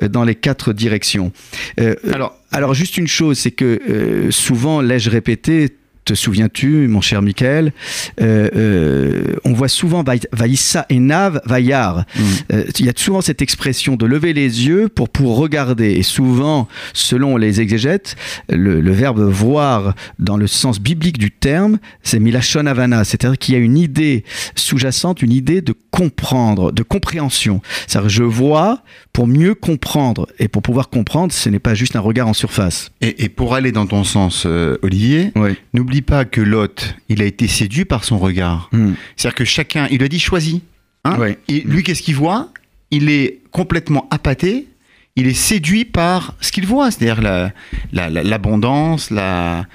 dans 0.01 0.23
les 0.23 0.35
quatre 0.35 0.71
directions. 0.71 1.33
Euh, 1.81 1.95
alors, 2.13 2.37
alors, 2.51 2.73
juste 2.73 2.97
une 2.97 3.07
chose, 3.07 3.37
c'est 3.39 3.51
que 3.51 3.79
euh, 3.89 4.31
souvent, 4.31 4.81
l'ai-je 4.81 5.09
répété, 5.09 5.69
te 6.05 6.13
souviens-tu, 6.13 6.87
mon 6.87 7.01
cher 7.01 7.21
Michael, 7.21 7.73
euh, 8.21 8.49
euh, 8.55 9.35
on 9.45 9.53
voit 9.53 9.67
souvent 9.67 10.03
Vaïssa 10.31 10.85
et 10.89 10.99
Nav, 10.99 11.41
Vaillard. 11.45 12.05
Mm. 12.15 12.21
Euh, 12.53 12.63
il 12.79 12.85
y 12.85 12.89
a 12.89 12.93
souvent 12.95 13.21
cette 13.21 13.41
expression 13.41 13.95
de 13.95 14.05
lever 14.05 14.33
les 14.33 14.67
yeux 14.67 14.89
pour, 14.89 15.09
pour 15.09 15.37
regarder. 15.37 15.91
Et 15.91 16.03
souvent, 16.03 16.67
selon 16.93 17.37
les 17.37 17.61
exégètes, 17.61 18.15
le, 18.49 18.91
verbe 18.91 19.21
voir 19.21 19.93
dans 20.19 20.37
le 20.37 20.47
sens 20.47 20.79
biblique 20.79 21.17
du 21.17 21.31
terme, 21.31 21.77
c'est 22.03 22.19
milachon 22.19 22.65
avana, 22.65 23.03
c'est-à-dire 23.03 23.37
qu'il 23.37 23.53
y 23.53 23.57
a 23.57 23.61
une 23.61 23.77
idée 23.77 24.23
sous-jacente, 24.55 25.21
une 25.21 25.31
idée 25.31 25.61
de 25.61 25.73
comprendre, 25.91 26.71
de 26.71 26.83
compréhension. 26.83 27.61
C'est-à-dire 27.85 28.09
je 28.09 28.23
vois 28.23 28.81
pour 29.13 29.27
mieux 29.27 29.53
comprendre. 29.53 30.27
Et 30.39 30.47
pour 30.47 30.61
pouvoir 30.61 30.89
comprendre, 30.89 31.33
ce 31.33 31.49
n'est 31.49 31.59
pas 31.59 31.73
juste 31.73 31.95
un 31.95 31.99
regard 31.99 32.27
en 32.27 32.33
surface. 32.33 32.91
Et, 33.01 33.29
pour 33.29 33.53
aller 33.53 33.71
dans 33.71 33.85
ton 33.85 34.03
sens, 34.03 34.45
Olivier, 34.81 35.31
n'oublie 35.73 36.01
pas 36.01 36.25
que 36.25 36.41
Lot, 36.41 36.95
il 37.09 37.21
a 37.21 37.25
été 37.25 37.47
séduit 37.47 37.85
par 37.85 38.03
son 38.03 38.17
regard. 38.17 38.69
Hmm. 38.71 38.93
C'est-à-dire 39.15 39.35
que 39.35 39.45
chacun, 39.45 39.87
il 39.91 40.03
a 40.03 40.07
dit 40.07 40.19
choisis. 40.19 40.61
Hein 41.03 41.17
Et 41.47 41.61
lui, 41.61 41.83
qu'est-ce 41.83 42.01
qu'il 42.01 42.15
voit? 42.15 42.49
Il 42.91 43.09
est 43.09 43.39
complètement 43.51 44.07
appâté. 44.11 44.67
Il 45.15 45.27
est 45.27 45.33
séduit 45.33 45.83
par 45.85 46.35
ce 46.39 46.51
qu'il 46.51 46.65
voit, 46.65 46.89
c'est-à-dire 46.89 47.51
l'abondance, 47.91 49.09
la, 49.09 49.65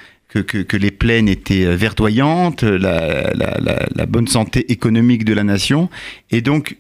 que, 0.42 0.76
les 0.76 0.90
plaines 0.90 1.28
étaient 1.28 1.64
euh, 1.64 1.76
verdoyantes, 1.76 2.62
la, 2.62 3.32
la, 3.34 4.06
bonne 4.06 4.28
santé 4.28 4.70
économique 4.72 5.24
de 5.24 5.34
la 5.34 5.44
nation. 5.44 5.88
Et 6.30 6.40
donc, 6.40 6.76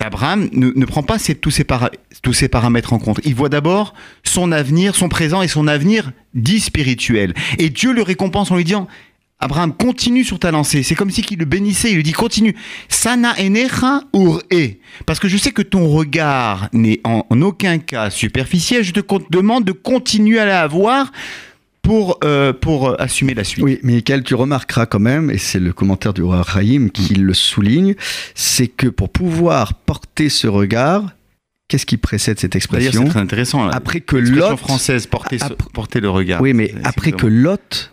Abraham 0.00 0.48
ne, 0.52 0.84
prend 0.84 1.02
pas 1.02 1.16
tous, 1.40 1.50
ces 1.50 2.48
paramètres 2.48 2.92
en 2.92 2.98
compte. 2.98 3.20
Il 3.24 3.34
voit 3.34 3.48
d'abord 3.48 3.94
son 4.22 4.52
avenir, 4.52 4.94
son 4.94 5.08
présent 5.08 5.42
et 5.42 5.48
son 5.48 5.66
avenir 5.66 6.12
dit 6.34 6.60
spirituel. 6.60 7.34
Et 7.58 7.68
Dieu 7.68 7.92
le 7.92 8.02
récompense 8.02 8.50
en 8.50 8.56
lui 8.56 8.64
disant 8.64 8.86
Abraham, 9.40 9.72
continue 9.72 10.24
sur 10.24 10.40
ta 10.40 10.50
lancée. 10.50 10.82
C'est 10.82 10.96
comme 10.96 11.10
si 11.10 11.22
qu'il 11.22 11.38
le 11.38 11.44
bénissait. 11.44 11.90
Il 11.90 11.96
lui 11.96 12.02
dit 12.02 12.12
continue. 12.12 12.56
Sana 12.88 13.34
enecha 13.38 14.02
ur 14.12 14.42
e. 14.52 14.70
Parce 15.06 15.20
que 15.20 15.28
je 15.28 15.36
sais 15.36 15.52
que 15.52 15.62
ton 15.62 15.88
regard 15.88 16.68
n'est 16.72 17.00
en, 17.04 17.24
aucun 17.40 17.78
cas 17.78 18.10
superficiel. 18.10 18.82
Je 18.82 18.92
te 18.92 19.00
demande 19.30 19.64
de 19.64 19.70
continuer 19.72 20.40
à 20.40 20.46
l'avoir 20.46 21.12
pour, 21.88 22.18
euh, 22.22 22.52
pour 22.52 22.90
euh, 22.90 22.96
assumer 22.98 23.32
la 23.32 23.44
suite. 23.44 23.64
Oui, 23.64 23.78
Michael, 23.82 24.22
tu 24.22 24.34
remarqueras 24.34 24.84
quand 24.84 25.00
même, 25.00 25.30
et 25.30 25.38
c'est 25.38 25.58
le 25.58 25.72
commentaire 25.72 26.12
du 26.12 26.22
roi 26.22 26.42
Rahim 26.42 26.90
qui 26.90 27.14
le 27.14 27.32
souligne, 27.32 27.94
c'est 28.34 28.68
que 28.68 28.88
pour 28.88 29.08
pouvoir 29.08 29.72
porter 29.74 30.28
ce 30.28 30.46
regard, 30.46 31.04
Qu'est-ce 31.68 31.84
qui 31.84 31.98
précède 31.98 32.40
cette 32.40 32.56
expression 32.56 33.02
C'est 33.04 33.10
très 33.10 33.20
intéressant. 33.20 33.68
Après 33.68 34.00
que 34.00 34.16
Lot 34.16 34.56
française 34.56 35.06
porter, 35.06 35.36
porter 35.74 36.00
le 36.00 36.08
regard. 36.08 36.40
Oui, 36.40 36.54
mais 36.54 36.72
après 36.82 37.12
que 37.12 37.26
Lot 37.26 37.92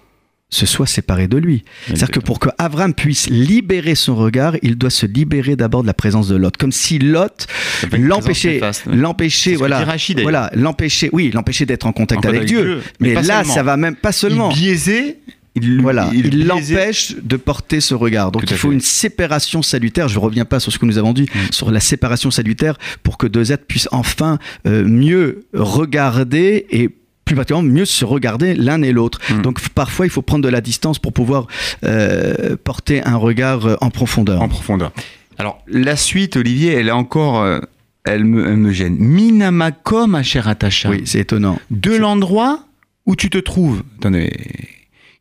se 0.49 0.65
soit 0.65 0.85
séparé 0.85 1.27
de 1.27 1.37
lui. 1.37 1.63
C'est-à-dire 1.87 2.11
que 2.11 2.19
pour 2.19 2.39
que 2.39 2.49
Avram 2.57 2.93
puisse 2.93 3.29
libérer 3.29 3.95
son 3.95 4.15
regard, 4.15 4.55
il 4.61 4.77
doit 4.77 4.89
se 4.89 5.05
libérer 5.05 5.55
d'abord 5.55 5.81
de 5.81 5.87
la 5.87 5.93
présence 5.93 6.27
de 6.27 6.35
Lot, 6.35 6.55
comme 6.57 6.71
si 6.71 6.99
Lot 6.99 7.47
l'empêchait, 7.91 8.61
l'empêchait, 8.85 9.55
voilà, 9.55 9.85
voilà, 10.21 10.51
l'empêchait, 10.53 11.09
oui, 11.11 11.31
l'empêchait 11.33 11.65
d'être 11.65 11.87
en 11.87 11.91
contact 11.91 12.25
avec, 12.25 12.45
Dieu. 12.45 12.81
Mais, 12.99 13.15
là, 13.21 13.43
ça 13.43 13.63
va 13.63 13.75
même 13.75 13.95
pas 13.95 14.11
seulement. 14.11 14.49
Il 14.51 14.55
biaisé 14.55 15.19
il, 15.55 15.81
voilà, 15.81 16.09
il 16.13 16.45
l'empêche 16.45 17.15
de 17.15 17.37
porter 17.37 17.79
ce 17.79 17.93
regard. 17.93 18.31
Donc 18.31 18.43
il 18.49 18.57
faut 18.57 18.73
une 18.73 18.81
séparation 18.81 19.61
salutaire. 19.61 20.09
Je 20.09 20.19
ne 20.19 20.23
reviens 20.23 20.43
pas 20.43 20.59
sur 20.59 20.71
ce 20.71 20.77
que 20.77 20.85
nous 20.85 20.97
avons 20.97 21.13
dit, 21.13 21.23
mm. 21.33 21.51
sur 21.51 21.71
la 21.71 21.79
séparation 21.79 22.29
salutaire, 22.29 22.77
pour 23.03 23.17
que 23.17 23.25
deux 23.25 23.53
êtres 23.53 23.65
puissent 23.65 23.87
enfin 23.93 24.37
euh, 24.67 24.83
mieux 24.85 25.45
regarder 25.53 26.65
et 26.69 26.89
plus 27.25 27.35
particulièrement 27.35 27.69
mieux 27.69 27.85
se 27.85 28.05
regarder 28.05 28.53
l'un 28.53 28.81
et 28.83 28.91
l'autre. 28.91 29.19
Hmm. 29.29 29.41
Donc 29.41 29.67
parfois 29.69 30.05
il 30.05 30.09
faut 30.09 30.21
prendre 30.21 30.43
de 30.43 30.49
la 30.49 30.61
distance 30.61 30.99
pour 30.99 31.11
pouvoir 31.11 31.47
euh, 31.83 32.55
porter 32.63 33.03
un 33.03 33.17
regard 33.17 33.65
euh, 33.65 33.75
en 33.81 33.89
profondeur. 33.89 34.41
En 34.41 34.47
profondeur. 34.47 34.93
Alors 35.37 35.61
la 35.67 35.95
suite, 35.95 36.37
Olivier, 36.37 36.73
elle 36.73 36.87
est 36.87 36.91
encore, 36.91 37.41
euh, 37.41 37.59
elle, 38.05 38.23
me, 38.23 38.55
me, 38.55 38.71
gêne. 38.71 38.95
Minamakom, 38.99 40.11
ma 40.11 40.23
chère 40.23 40.47
Atacha. 40.47 40.89
Oui, 40.89 41.01
c'est 41.05 41.19
étonnant. 41.19 41.59
De 41.71 41.95
l'endroit 41.95 42.59
où 43.07 43.15
tu 43.15 43.29
te 43.29 43.39
trouves. 43.39 43.83
Attendez, 43.97 44.31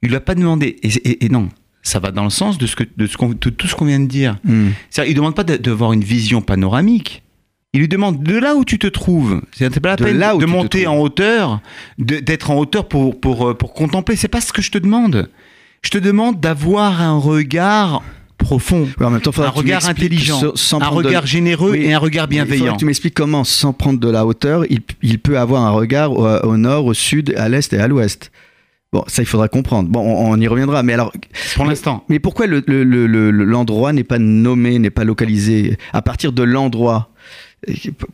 il 0.03 0.11
lui 0.11 0.17
a 0.17 0.21
pas 0.21 0.35
demandé. 0.35 0.77
Et, 0.83 1.29
non, 1.31 1.49
ça 1.83 1.99
va 1.99 2.11
dans 2.11 2.25
le 2.25 2.31
sens 2.31 2.59
de, 2.59 2.67
ce 2.67 2.77
que, 2.77 2.85
de, 2.97 3.07
ce 3.07 3.17
tout 3.17 3.67
ce 3.67 3.75
qu'on 3.75 3.87
vient 3.87 4.01
de 4.01 4.07
dire. 4.07 4.39
Hmm. 4.45 4.69
Il 4.99 5.11
ne 5.11 5.15
demande 5.15 5.35
pas 5.35 5.45
d'avoir 5.45 5.95
une 5.95 6.05
vision 6.05 6.43
panoramique. 6.43 7.24
Il 7.75 7.81
lui 7.81 7.89
demande 7.89 8.23
de 8.23 8.39
là 8.39 8.55
où 8.55 8.65
tu 8.65 8.79
te 8.79 8.87
trouves? 8.87 9.43
C'est 9.53 9.81
pas 9.81 9.91
la 9.91 9.97
de 9.97 10.05
peine 10.05 10.17
là 10.17 10.37
où 10.37 10.39
de 10.39 10.47
monter 10.47 10.87
en 10.87 10.97
hauteur, 10.97 11.61
d'être 11.99 12.53
en 12.53 12.57
hauteur 12.57 12.87
pour, 12.87 13.21
pour, 13.21 13.49
euh, 13.49 13.55
pour 13.55 13.75
contempler. 13.75 14.15
C'est 14.15 14.29
pas 14.29 14.41
ce 14.41 14.53
que 14.53 14.63
je 14.63 14.71
te 14.71 14.79
demande. 14.79 15.29
Je 15.83 15.91
te 15.91 15.99
demande 15.99 16.39
d'avoir 16.39 17.03
un 17.03 17.19
regard 17.19 18.03
profond, 18.39 18.89
en 19.01 19.11
même 19.11 19.21
temps, 19.21 19.33
un 19.39 19.49
regard 19.49 19.87
intelligent, 19.87 20.41
un 20.81 20.89
regard 20.89 21.27
généreux 21.27 21.75
et 21.75 21.93
un 21.93 21.99
regard 21.99 22.29
bienveillant. 22.29 22.77
tu 22.77 22.85
m'expliques 22.85 23.15
comment, 23.15 23.43
sans 23.43 23.73
prendre 23.73 23.99
de 23.99 24.09
la 24.09 24.25
hauteur, 24.25 24.65
il, 24.71 24.81
il 25.03 25.19
peut 25.19 25.39
avoir 25.39 25.63
un 25.63 25.71
regard 25.71 26.13
au, 26.13 26.57
nord, 26.57 26.87
au 26.87 26.95
sud, 26.95 27.35
à 27.37 27.49
l'est 27.49 27.73
et 27.73 27.79
à 27.79 27.89
l'ouest. 27.89 28.31
Bon, 28.93 29.03
ça, 29.09 29.23
il 29.23 29.27
faudra 29.27 29.49
comprendre. 29.49 29.89
Bon, 29.89 30.01
on, 30.01 30.41
y 30.41 30.47
reviendra. 30.47 30.85
Mais 30.85 30.93
alors, 30.93 31.13
pour 31.57 31.65
l'instant. 31.65 32.05
Mais 32.09 32.21
pourquoi 32.21 32.47
l'endroit 32.47 33.91
le, 33.91 33.97
n'est 33.97 34.05
pas 34.05 34.21
nommé, 34.21 34.79
n'est 34.79 34.91
pas 34.91 35.03
localisé? 35.03 35.77
À 35.93 36.01
partir 36.01 36.31
de 36.31 36.45
l'endroit, 36.45 37.11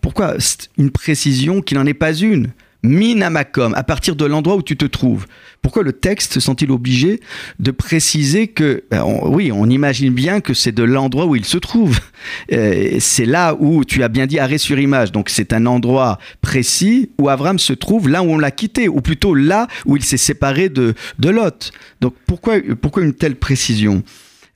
pourquoi? 0.00 0.35
Une 0.78 0.90
précision 0.90 1.61
qui 1.62 1.75
n'en 1.75 1.87
est 1.87 1.95
pas 1.95 2.12
une 2.12 2.52
Minamakom, 2.83 3.75
à 3.75 3.83
partir 3.83 4.16
de 4.16 4.25
l'endroit 4.25 4.57
où 4.57 4.62
tu 4.62 4.76
te 4.76 4.87
trouves. 4.87 5.26
Pourquoi 5.61 5.83
le 5.83 5.92
texte 5.92 6.35
se 6.35 6.40
sent-il 6.40 6.71
obligé 6.71 7.21
de 7.59 7.71
préciser 7.71 8.49
que, 8.49 8.85
ben, 8.90 9.04
oui, 9.25 9.52
on 9.52 9.69
imagine 9.69 10.14
bien 10.14 10.40
que 10.40 10.54
c'est 10.54 10.73
de 10.73 10.83
l'endroit 10.83 11.26
où 11.26 11.37
il 11.37 11.45
se 11.45 11.59
trouve. 11.59 11.99
C'est 12.99 13.26
là 13.26 13.57
où 13.59 13.85
tu 13.85 14.02
as 14.02 14.09
bien 14.09 14.26
dit 14.26 14.38
arrêt 14.38 14.59
sur 14.59 14.78
image. 14.78 15.12
Donc 15.12 15.28
c'est 15.28 15.52
un 15.52 15.66
endroit 15.66 16.19
précis 16.40 17.11
où 17.19 17.28
Avram 17.28 17.59
se 17.59 17.73
trouve, 17.73 18.09
là 18.09 18.23
où 18.23 18.26
on 18.26 18.38
l'a 18.38 18.50
quitté, 18.50 18.88
ou 18.88 19.00
plutôt 19.00 19.35
là 19.35 19.69
où 19.87 19.97
il 19.97 20.04
s'est 20.04 20.16
séparé 20.16 20.69
de, 20.69 20.95
de 21.19 21.28
Lot. 21.28 21.73
Donc 22.00 22.14
pourquoi, 22.26 22.57
pourquoi 22.80 23.02
une 23.02 23.14
telle 23.14 23.37
précision? 23.37 24.02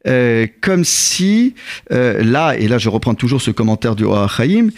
Euh, 0.06 0.46
comme 0.60 0.84
si, 0.84 1.54
euh, 1.92 2.22
là, 2.22 2.56
et 2.56 2.68
là 2.68 2.78
je 2.78 2.88
reprends 2.88 3.14
toujours 3.14 3.40
ce 3.40 3.50
commentaire 3.50 3.96
du 3.96 4.04
roi 4.04 4.28
Chaim, 4.28 4.68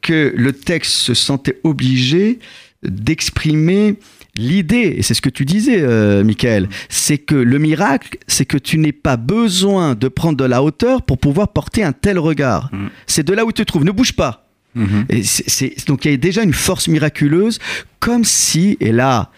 que 0.00 0.32
le 0.36 0.52
texte 0.52 0.92
se 0.92 1.14
sentait 1.14 1.58
obligé 1.64 2.38
d'exprimer 2.82 3.96
l'idée, 4.36 4.94
et 4.96 5.02
c'est 5.02 5.14
ce 5.14 5.22
que 5.22 5.30
tu 5.30 5.44
disais, 5.44 5.80
euh, 5.80 6.22
Michael, 6.22 6.68
c'est 6.88 7.18
que 7.18 7.34
le 7.34 7.58
miracle, 7.58 8.18
c'est 8.26 8.44
que 8.44 8.58
tu 8.58 8.78
n'aies 8.78 8.92
pas 8.92 9.16
besoin 9.16 9.94
de 9.94 10.08
prendre 10.08 10.36
de 10.36 10.44
la 10.44 10.62
hauteur 10.62 11.02
pour 11.02 11.18
pouvoir 11.18 11.48
porter 11.48 11.82
un 11.82 11.92
tel 11.92 12.18
regard. 12.18 12.68
Mm. 12.72 12.86
C'est 13.06 13.26
de 13.26 13.32
là 13.32 13.44
où 13.44 13.52
tu 13.52 13.64
te 13.64 13.66
trouves, 13.66 13.84
ne 13.84 13.90
bouge 13.90 14.12
pas. 14.12 14.46
Mm-hmm. 14.76 15.04
Et 15.08 15.22
c'est, 15.22 15.86
donc 15.86 16.04
il 16.04 16.10
y 16.10 16.14
a 16.14 16.16
déjà 16.18 16.42
une 16.42 16.52
force 16.52 16.86
miraculeuse, 16.86 17.58
comme 17.98 18.24
si, 18.24 18.76
et 18.80 18.92
là, 18.92 19.30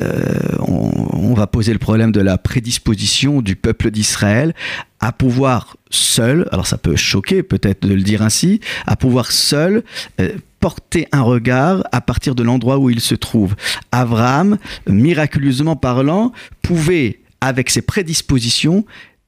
euh, 0.00 0.56
on, 0.60 1.34
va 1.34 1.46
poser 1.46 1.72
le 1.72 1.78
problème 1.78 2.12
de 2.12 2.20
la 2.20 2.38
prédisposition 2.38 3.40
du 3.40 3.56
peuple 3.56 3.90
d'Israël 3.90 4.54
à 5.00 5.10
pouvoir 5.10 5.76
seul, 5.90 6.46
alors 6.52 6.66
ça 6.66 6.76
peut 6.76 6.96
choquer 6.96 7.42
peut-être 7.42 7.86
de 7.86 7.94
le 7.94 8.02
dire 8.02 8.22
ainsi, 8.22 8.60
à 8.86 8.94
pouvoir 8.94 9.32
seul 9.32 9.82
euh, 10.20 10.32
porter 10.60 11.08
un 11.12 11.22
regard 11.22 11.82
à 11.92 12.00
partir 12.00 12.34
de 12.34 12.42
l'endroit 12.42 12.78
où 12.78 12.90
il 12.90 13.00
se 13.00 13.14
trouve. 13.14 13.56
Abraham, 13.90 14.58
miraculeusement 14.86 15.76
parlant, 15.76 16.32
pouvait, 16.62 17.20
avec 17.40 17.70
ses 17.70 17.82
prédispositions, 17.82 18.84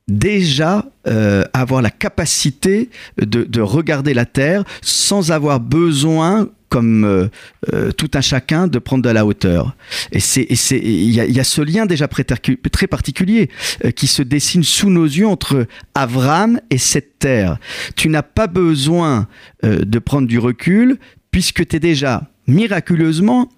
déjà 0.08 0.84
euh, 1.06 1.44
avoir 1.52 1.82
la 1.82 1.90
capacité 1.90 2.90
de, 3.20 3.44
de, 3.44 3.60
regarder 3.60 4.14
la 4.14 4.26
terre 4.26 4.64
sans 4.82 5.30
avoir 5.30 5.60
besoin 5.60 6.48
comme 6.68 7.04
euh, 7.04 7.28
euh, 7.74 7.92
tout 7.92 8.10
un 8.14 8.22
chacun, 8.22 8.66
de 8.66 8.78
prendre 8.78 9.04
de 9.04 9.10
la 9.10 9.26
hauteur. 9.26 9.76
Et 10.10 10.20
c'est, 10.20 10.46
il 10.48 11.10
y, 11.10 11.16
y 11.16 11.40
a, 11.40 11.44
ce 11.44 11.60
lien 11.60 11.84
déjà 11.84 12.08
très 12.08 12.86
particulier 12.86 13.50
qui 13.94 14.06
se 14.06 14.22
dessine 14.22 14.62
sous 14.62 14.88
nos 14.88 15.04
yeux 15.04 15.26
entre 15.26 15.66
Avram 15.94 16.60
et 16.70 16.78
cette 16.78 17.18
terre. 17.18 17.58
Tu 17.94 18.08
n'as 18.08 18.22
pas 18.22 18.46
besoin 18.46 19.28
de 19.62 19.98
prendre 19.98 20.26
du 20.26 20.38
recul 20.38 20.98
puisque 21.30 21.66
tu 21.66 21.76
es 21.76 21.80
déjà 21.80 22.30
miraculeusement 22.46 23.50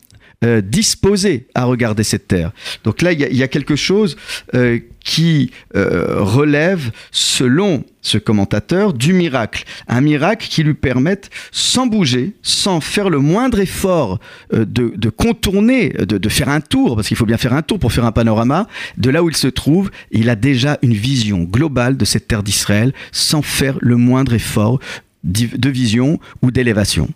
euh, 0.44 0.60
disposé 0.60 1.46
à 1.54 1.64
regarder 1.64 2.02
cette 2.02 2.28
terre. 2.28 2.52
Donc 2.82 3.00
là, 3.00 3.12
il 3.12 3.20
y, 3.20 3.42
a 3.42 3.48
quelque 3.48 3.76
chose 3.76 4.16
euh, 4.54 4.78
qui 5.02 5.52
euh, 5.74 6.20
relève, 6.20 6.90
selon 7.12 7.84
ce 8.02 8.18
commentateur, 8.18 8.92
du 8.92 9.14
miracle. 9.14 9.64
Un 9.88 10.02
miracle 10.02 10.46
qui 10.46 10.62
lui 10.62 10.74
permette, 10.74 11.30
sans 11.50 11.86
bouger, 11.86 12.34
sans 12.42 12.82
faire 12.82 13.08
le 13.08 13.20
moindre 13.20 13.58
effort 13.60 14.20
de, 14.52 15.08
contourner, 15.08 15.90
de, 15.90 16.28
faire 16.28 16.50
un 16.50 16.60
tour, 16.60 16.96
parce 16.96 17.08
qu'il 17.08 17.16
faut 17.16 17.26
bien 17.26 17.38
faire 17.38 17.54
un 17.54 17.62
tour 17.62 17.78
pour 17.78 17.92
faire 17.92 18.04
un 18.04 18.12
panorama, 18.12 18.66
de 18.98 19.08
là 19.08 19.22
où 19.22 19.30
il 19.30 19.36
se 19.36 19.48
trouve, 19.48 19.90
il 20.10 20.28
a 20.28 20.36
déjà 20.36 20.78
une 20.82 20.94
vision 20.94 21.44
globale 21.44 21.96
de 21.96 22.04
cette 22.04 22.28
terre 22.28 22.42
d'Israël, 22.42 22.92
sans 23.12 23.40
faire 23.40 23.78
le 23.80 23.96
moindre 23.96 24.34
effort 24.34 24.78
de 25.22 25.70
vision 25.70 26.18
ou 26.42 26.50
d'élévation. 26.50 27.08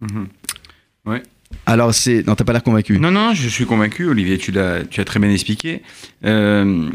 Mmh. 0.00 0.24
Ouais. 1.04 1.22
Alors, 1.66 1.94
c'est. 1.94 2.26
Non, 2.26 2.34
t'as 2.34 2.44
pas 2.44 2.52
l'air 2.52 2.62
convaincu. 2.62 2.98
Non, 2.98 3.10
non, 3.10 3.34
je 3.34 3.48
suis 3.48 3.66
convaincu, 3.66 4.06
Olivier, 4.08 4.38
tu, 4.38 4.52
l'as, 4.52 4.84
tu 4.84 5.00
as 5.00 5.04
très 5.04 5.20
bien 5.20 5.30
expliqué. 5.30 5.82
Euh, 6.24 6.90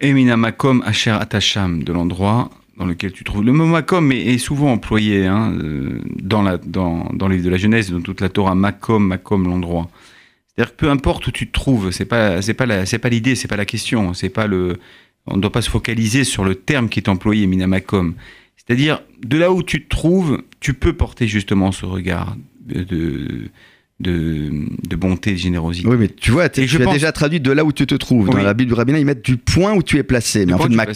Emina 0.00 0.36
Makom 0.36 0.82
Asher 0.84 1.10
Atasham, 1.10 1.84
de 1.84 1.92
l'endroit 1.92 2.50
dans 2.76 2.84
lequel 2.86 3.12
tu 3.12 3.24
trouves. 3.24 3.44
Le 3.44 3.52
mot 3.52 3.66
Makom 3.66 4.12
est, 4.12 4.38
souvent 4.38 4.72
employé 4.72 5.26
hein, 5.26 5.52
euh, 5.52 6.00
dans, 6.20 6.42
la, 6.42 6.58
dans, 6.58 7.10
dans 7.14 7.28
le 7.28 7.36
livre 7.36 7.46
de 7.46 7.50
la 7.50 7.56
Genèse, 7.56 7.90
dans 7.90 8.00
toute 8.00 8.20
la 8.20 8.28
Torah. 8.28 8.54
Makom, 8.54 9.06
Makom, 9.06 9.44
l'endroit. 9.44 9.88
C'est-à-dire 10.48 10.72
que 10.72 10.80
peu 10.80 10.90
importe 10.90 11.26
où 11.26 11.30
tu 11.30 11.46
te 11.46 11.52
trouves, 11.52 11.90
c'est 11.90 12.04
pas 12.06 12.40
c'est 12.40 12.54
pas 12.54 12.86
c'est 12.86 12.98
pas 12.98 13.08
l'idée, 13.08 13.34
c'est 13.34 13.48
pas 13.48 13.56
la 13.56 13.66
question, 13.66 14.14
c'est 14.14 14.30
pas 14.30 14.46
le 14.46 14.76
on 15.26 15.36
ne 15.36 15.42
doit 15.42 15.52
pas 15.52 15.62
se 15.62 15.70
focaliser 15.70 16.24
sur 16.24 16.44
le 16.44 16.54
terme 16.54 16.88
qui 16.88 17.00
est 17.00 17.08
employé 17.08 17.46
Minamakom. 17.46 18.14
C'est-à-dire 18.56 19.02
de 19.22 19.36
là 19.36 19.52
où 19.52 19.62
tu 19.62 19.84
te 19.84 19.88
trouves, 19.88 20.42
tu 20.60 20.72
peux 20.72 20.92
porter 20.92 21.28
justement 21.28 21.72
ce 21.72 21.84
regard 21.84 22.36
de 22.66 23.50
de, 23.98 24.50
de 24.86 24.96
bonté, 24.96 25.32
de 25.32 25.36
générosité. 25.36 25.88
Oui, 25.88 25.96
mais 25.98 26.08
tu 26.08 26.30
vois, 26.30 26.48
tu 26.50 26.60
as 26.60 26.92
déjà 26.92 27.12
traduit 27.12 27.40
de 27.40 27.50
là 27.50 27.64
où 27.64 27.72
tu 27.72 27.86
te 27.86 27.94
trouves. 27.94 28.28
Dans 28.28 28.36
la 28.36 28.54
Bible 28.54 28.68
du 28.68 28.74
rabbinat, 28.74 28.98
ils 28.98 29.06
mettent 29.06 29.24
du 29.24 29.38
point 29.38 29.72
où 29.72 29.82
tu 29.82 29.96
es 29.98 30.02
placé. 30.02 30.44
Mais 30.44 30.52
en 30.52 30.58
fait, 30.58 30.68
Mac... 30.68 30.90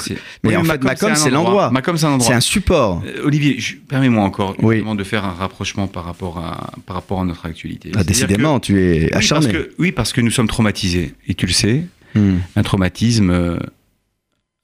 mais 0.44 0.56
en 0.56 0.64
fait, 0.64 0.82
Macom, 0.82 1.14
c'est 1.14 1.30
l'endroit. 1.30 1.70
Macom, 1.70 1.96
c'est 1.96 2.06
un 2.06 2.10
endroit. 2.10 2.28
C'est 2.28 2.34
un 2.34 2.40
support. 2.40 3.02
Euh, 3.06 3.24
Olivier, 3.24 3.58
permets-moi 3.88 4.22
encore 4.22 4.56
de 4.56 5.04
faire 5.04 5.24
un 5.24 5.32
rapprochement 5.32 5.86
par 5.86 6.04
rapport 6.04 6.38
à, 6.38 6.72
par 6.84 6.96
rapport 6.96 7.20
à 7.20 7.24
notre 7.24 7.46
actualité. 7.46 7.92
Ah, 7.96 8.04
décidément, 8.04 8.60
tu 8.60 8.80
es 8.80 9.12
acharné. 9.14 9.46
Oui 9.46 9.52
parce, 9.52 9.64
que, 9.64 9.74
oui, 9.78 9.92
parce 9.92 10.12
que 10.12 10.20
nous 10.20 10.30
sommes 10.30 10.48
traumatisés. 10.48 11.14
Et 11.26 11.34
tu 11.34 11.46
le 11.46 11.52
sais, 11.52 11.84
hmm. 12.14 12.36
un 12.56 12.62
traumatisme 12.62 13.30
euh, 13.30 13.58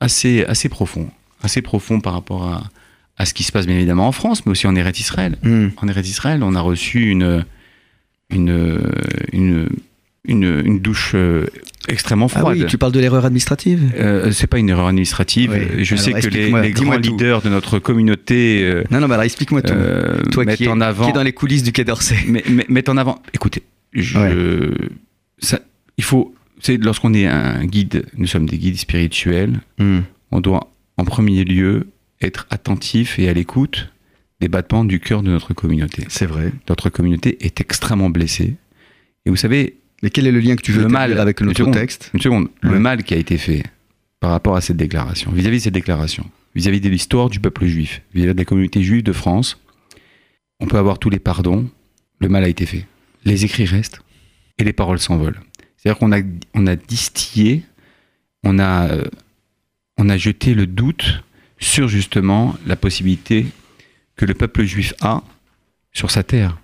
assez, 0.00 0.44
assez 0.44 0.68
profond. 0.68 1.08
Assez 1.42 1.62
profond 1.62 2.00
par 2.00 2.12
rapport 2.12 2.44
à, 2.44 2.64
à 3.18 3.26
ce 3.26 3.34
qui 3.34 3.44
se 3.44 3.52
passe 3.52 3.66
bien 3.66 3.76
évidemment 3.76 4.08
en 4.08 4.12
France, 4.12 4.44
mais 4.44 4.52
aussi 4.52 4.66
en 4.66 4.76
Eretz 4.76 4.98
Israël. 5.00 5.36
Hmm. 5.42 5.68
En 5.76 5.88
Eretz 5.88 6.08
Israël, 6.08 6.42
on 6.42 6.54
a 6.54 6.60
reçu 6.60 7.10
une 7.10 7.44
une, 8.30 8.88
une, 9.32 9.68
une, 10.26 10.80
douche 10.80 11.12
euh, 11.14 11.46
extrêmement 11.88 12.28
froide. 12.28 12.56
Ah 12.58 12.62
oui, 12.62 12.66
tu 12.66 12.78
parles 12.78 12.92
de 12.92 13.00
l'erreur 13.00 13.24
administrative? 13.24 13.92
Euh, 13.96 14.32
C'est 14.32 14.46
pas 14.46 14.58
une 14.58 14.68
erreur 14.68 14.86
administrative. 14.86 15.52
Je 15.78 15.96
sais 15.96 16.12
que 16.12 16.26
les, 16.28 16.50
grands 16.72 16.96
leaders 16.96 17.42
de 17.42 17.48
notre 17.48 17.78
communauté. 17.78 18.62
Euh, 18.64 18.84
non, 18.90 19.00
non, 19.00 19.08
mais 19.08 19.14
alors 19.14 19.24
explique-moi 19.24 19.62
tout. 19.62 19.72
Euh, 19.72 20.22
Toi 20.32 20.46
qui 20.46 20.64
est, 20.64 20.68
en 20.68 20.80
avant, 20.80 21.04
qui 21.04 21.10
est 21.10 21.14
dans 21.14 21.22
les 21.22 21.32
coulisses 21.32 21.62
du 21.62 21.72
Quai 21.72 21.84
d'Orsay. 21.84 22.16
Mettent 22.68 22.88
en 22.88 22.96
avant. 22.96 23.20
Écoutez, 23.32 23.62
je, 23.92 24.72
ça, 25.38 25.60
il 25.96 26.04
faut. 26.04 26.34
C'est 26.60 26.78
lorsqu'on 26.78 27.12
est 27.14 27.26
un 27.26 27.64
guide, 27.64 28.06
nous 28.16 28.26
sommes 28.26 28.48
des 28.48 28.58
guides 28.58 28.78
spirituels. 28.78 29.60
Hmm. 29.78 30.00
On 30.32 30.40
doit 30.40 30.70
en 30.96 31.04
premier 31.04 31.44
lieu 31.44 31.86
être 32.20 32.46
attentif 32.50 33.18
et 33.18 33.28
à 33.28 33.32
l'écoute 33.32 33.92
des 34.40 34.48
battements 34.48 34.84
du 34.84 35.00
cœur 35.00 35.22
de 35.22 35.30
notre 35.30 35.54
communauté. 35.54 36.04
C'est 36.08 36.26
vrai. 36.26 36.52
Notre 36.68 36.90
communauté 36.90 37.44
est 37.44 37.60
extrêmement 37.60 38.10
blessée. 38.10 38.54
Et 39.24 39.30
vous 39.30 39.36
savez. 39.36 39.78
Mais 40.02 40.10
quel 40.10 40.26
est 40.26 40.32
le 40.32 40.40
lien 40.40 40.56
que 40.56 40.62
tu 40.62 40.72
veux 40.72 40.82
le 40.82 40.88
mal 40.88 41.18
avec 41.18 41.40
notre 41.40 41.70
texte 41.70 42.10
Une 42.12 42.20
seconde. 42.20 42.48
Le 42.60 42.78
mal 42.78 43.02
qui 43.02 43.14
a 43.14 43.16
été 43.16 43.38
fait 43.38 43.62
par 44.20 44.30
rapport 44.30 44.56
à 44.56 44.60
cette 44.60 44.76
déclaration, 44.76 45.30
vis-à-vis 45.32 45.58
de 45.58 45.62
cette 45.62 45.74
déclaration, 45.74 46.26
vis-à-vis 46.54 46.80
de 46.80 46.88
l'histoire 46.88 47.30
du 47.30 47.40
peuple 47.40 47.66
juif, 47.66 48.02
vis-à-vis 48.14 48.34
de 48.34 48.38
la 48.38 48.44
communauté 48.44 48.82
juive 48.82 49.02
de 49.02 49.12
France, 49.12 49.58
on 50.60 50.66
peut 50.66 50.76
avoir 50.78 50.98
tous 50.98 51.10
les 51.10 51.18
pardons. 51.18 51.68
Le 52.18 52.28
mal 52.28 52.44
a 52.44 52.48
été 52.48 52.66
fait. 52.66 52.86
Les 53.24 53.44
écrits 53.44 53.64
restent 53.64 54.00
et 54.58 54.64
les 54.64 54.72
paroles 54.72 54.98
s'envolent. 54.98 55.40
C'est-à-dire 55.76 55.98
qu'on 55.98 56.12
a, 56.12 56.20
on 56.54 56.66
a 56.66 56.76
distillé, 56.76 57.62
on 58.42 58.58
a, 58.58 58.88
euh, 58.88 59.04
on 59.98 60.08
a 60.08 60.16
jeté 60.16 60.54
le 60.54 60.66
doute 60.66 61.22
sur 61.58 61.88
justement 61.88 62.56
la 62.66 62.76
possibilité 62.76 63.46
que 64.16 64.24
le 64.24 64.34
peuple 64.34 64.64
juif 64.64 64.94
a 65.00 65.22
sur 65.92 66.10
sa 66.10 66.22
terre, 66.22 66.58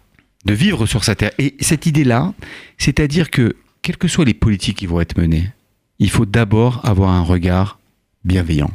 de 0.45 0.53
vivre 0.53 0.87
sur 0.87 1.05
sa 1.05 1.15
terre. 1.15 1.33
Et 1.39 1.55
cette 1.61 1.87
idée-là, 1.87 2.35
c'est-à-dire 2.79 3.31
que, 3.31 3.57
quelles 3.81 3.97
que 3.97 4.09
soient 4.09 4.25
les 4.25 4.35
politiques 4.35 4.79
qui 4.79 4.87
vont 4.87 5.01
être 5.01 5.19
menées, 5.19 5.51
il 5.99 6.11
faut 6.11 6.27
d'abord 6.27 6.81
avoir 6.85 7.11
un 7.11 7.23
regard 7.23 7.79
bienveillant. 8.25 8.71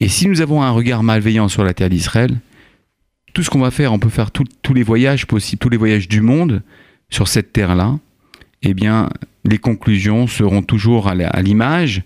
Et 0.00 0.08
si 0.08 0.28
nous 0.28 0.40
avons 0.40 0.62
un 0.62 0.70
regard 0.70 1.02
malveillant 1.02 1.48
sur 1.48 1.64
la 1.64 1.74
terre 1.74 1.90
d'Israël, 1.90 2.38
tout 3.32 3.42
ce 3.42 3.50
qu'on 3.50 3.60
va 3.60 3.70
faire, 3.70 3.92
on 3.92 3.98
peut 3.98 4.08
faire 4.08 4.30
tous 4.30 4.74
les 4.74 4.82
voyages 4.82 5.26
possibles, 5.26 5.60
tous 5.60 5.68
les 5.68 5.76
voyages 5.76 6.08
du 6.08 6.20
monde 6.20 6.62
sur 7.10 7.28
cette 7.28 7.52
terre-là, 7.52 7.98
eh 8.62 8.74
bien, 8.74 9.10
les 9.44 9.58
conclusions 9.58 10.26
seront 10.26 10.62
toujours 10.62 11.08
à 11.08 11.42
l'image 11.42 12.02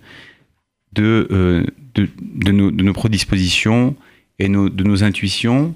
de, 0.93 1.29
euh, 1.31 1.65
de, 1.99 2.53
nos, 2.53 2.71
de, 2.71 2.83
nos, 2.83 2.93
prédispositions, 2.93 3.97
et 4.39 4.49
de 4.49 4.85
nos 4.85 5.03
intuitions 5.03 5.75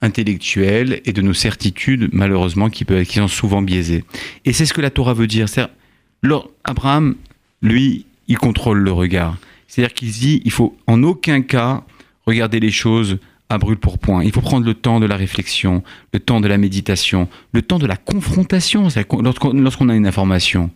intellectuelles 0.00 1.00
et 1.04 1.12
de 1.12 1.22
nos 1.22 1.32
certitudes, 1.32 2.10
malheureusement, 2.12 2.68
qui, 2.68 2.84
peuvent, 2.84 3.04
qui 3.04 3.16
sont 3.16 3.28
souvent 3.28 3.62
biaisées. 3.62 4.04
Et 4.44 4.52
c'est 4.52 4.66
ce 4.66 4.74
que 4.74 4.80
la 4.80 4.90
Torah 4.90 5.14
veut 5.14 5.26
dire. 5.26 5.48
C'est 5.48 5.66
Abraham, 6.64 7.16
lui, 7.62 8.06
il 8.28 8.38
contrôle 8.38 8.78
le 8.78 8.92
regard. 8.92 9.36
C'est-à-dire 9.66 9.94
qu'il 9.94 10.10
dit, 10.10 10.42
il 10.44 10.50
faut 10.50 10.76
en 10.86 11.02
aucun 11.02 11.42
cas 11.42 11.84
regarder 12.26 12.60
les 12.60 12.70
choses 12.70 13.18
à 13.48 13.58
brûle 13.58 13.76
pour 13.76 13.98
point. 13.98 14.24
Il 14.24 14.32
faut 14.32 14.40
prendre 14.40 14.66
le 14.66 14.74
temps 14.74 15.00
de 15.00 15.06
la 15.06 15.16
réflexion, 15.16 15.82
le 16.12 16.20
temps 16.20 16.40
de 16.40 16.48
la 16.48 16.58
méditation, 16.58 17.28
le 17.52 17.62
temps 17.62 17.78
de 17.78 17.86
la 17.86 17.96
confrontation. 17.96 18.88
Lorsqu'on 19.20 19.88
a 19.88 19.94
une 19.94 20.06
information, 20.06 20.70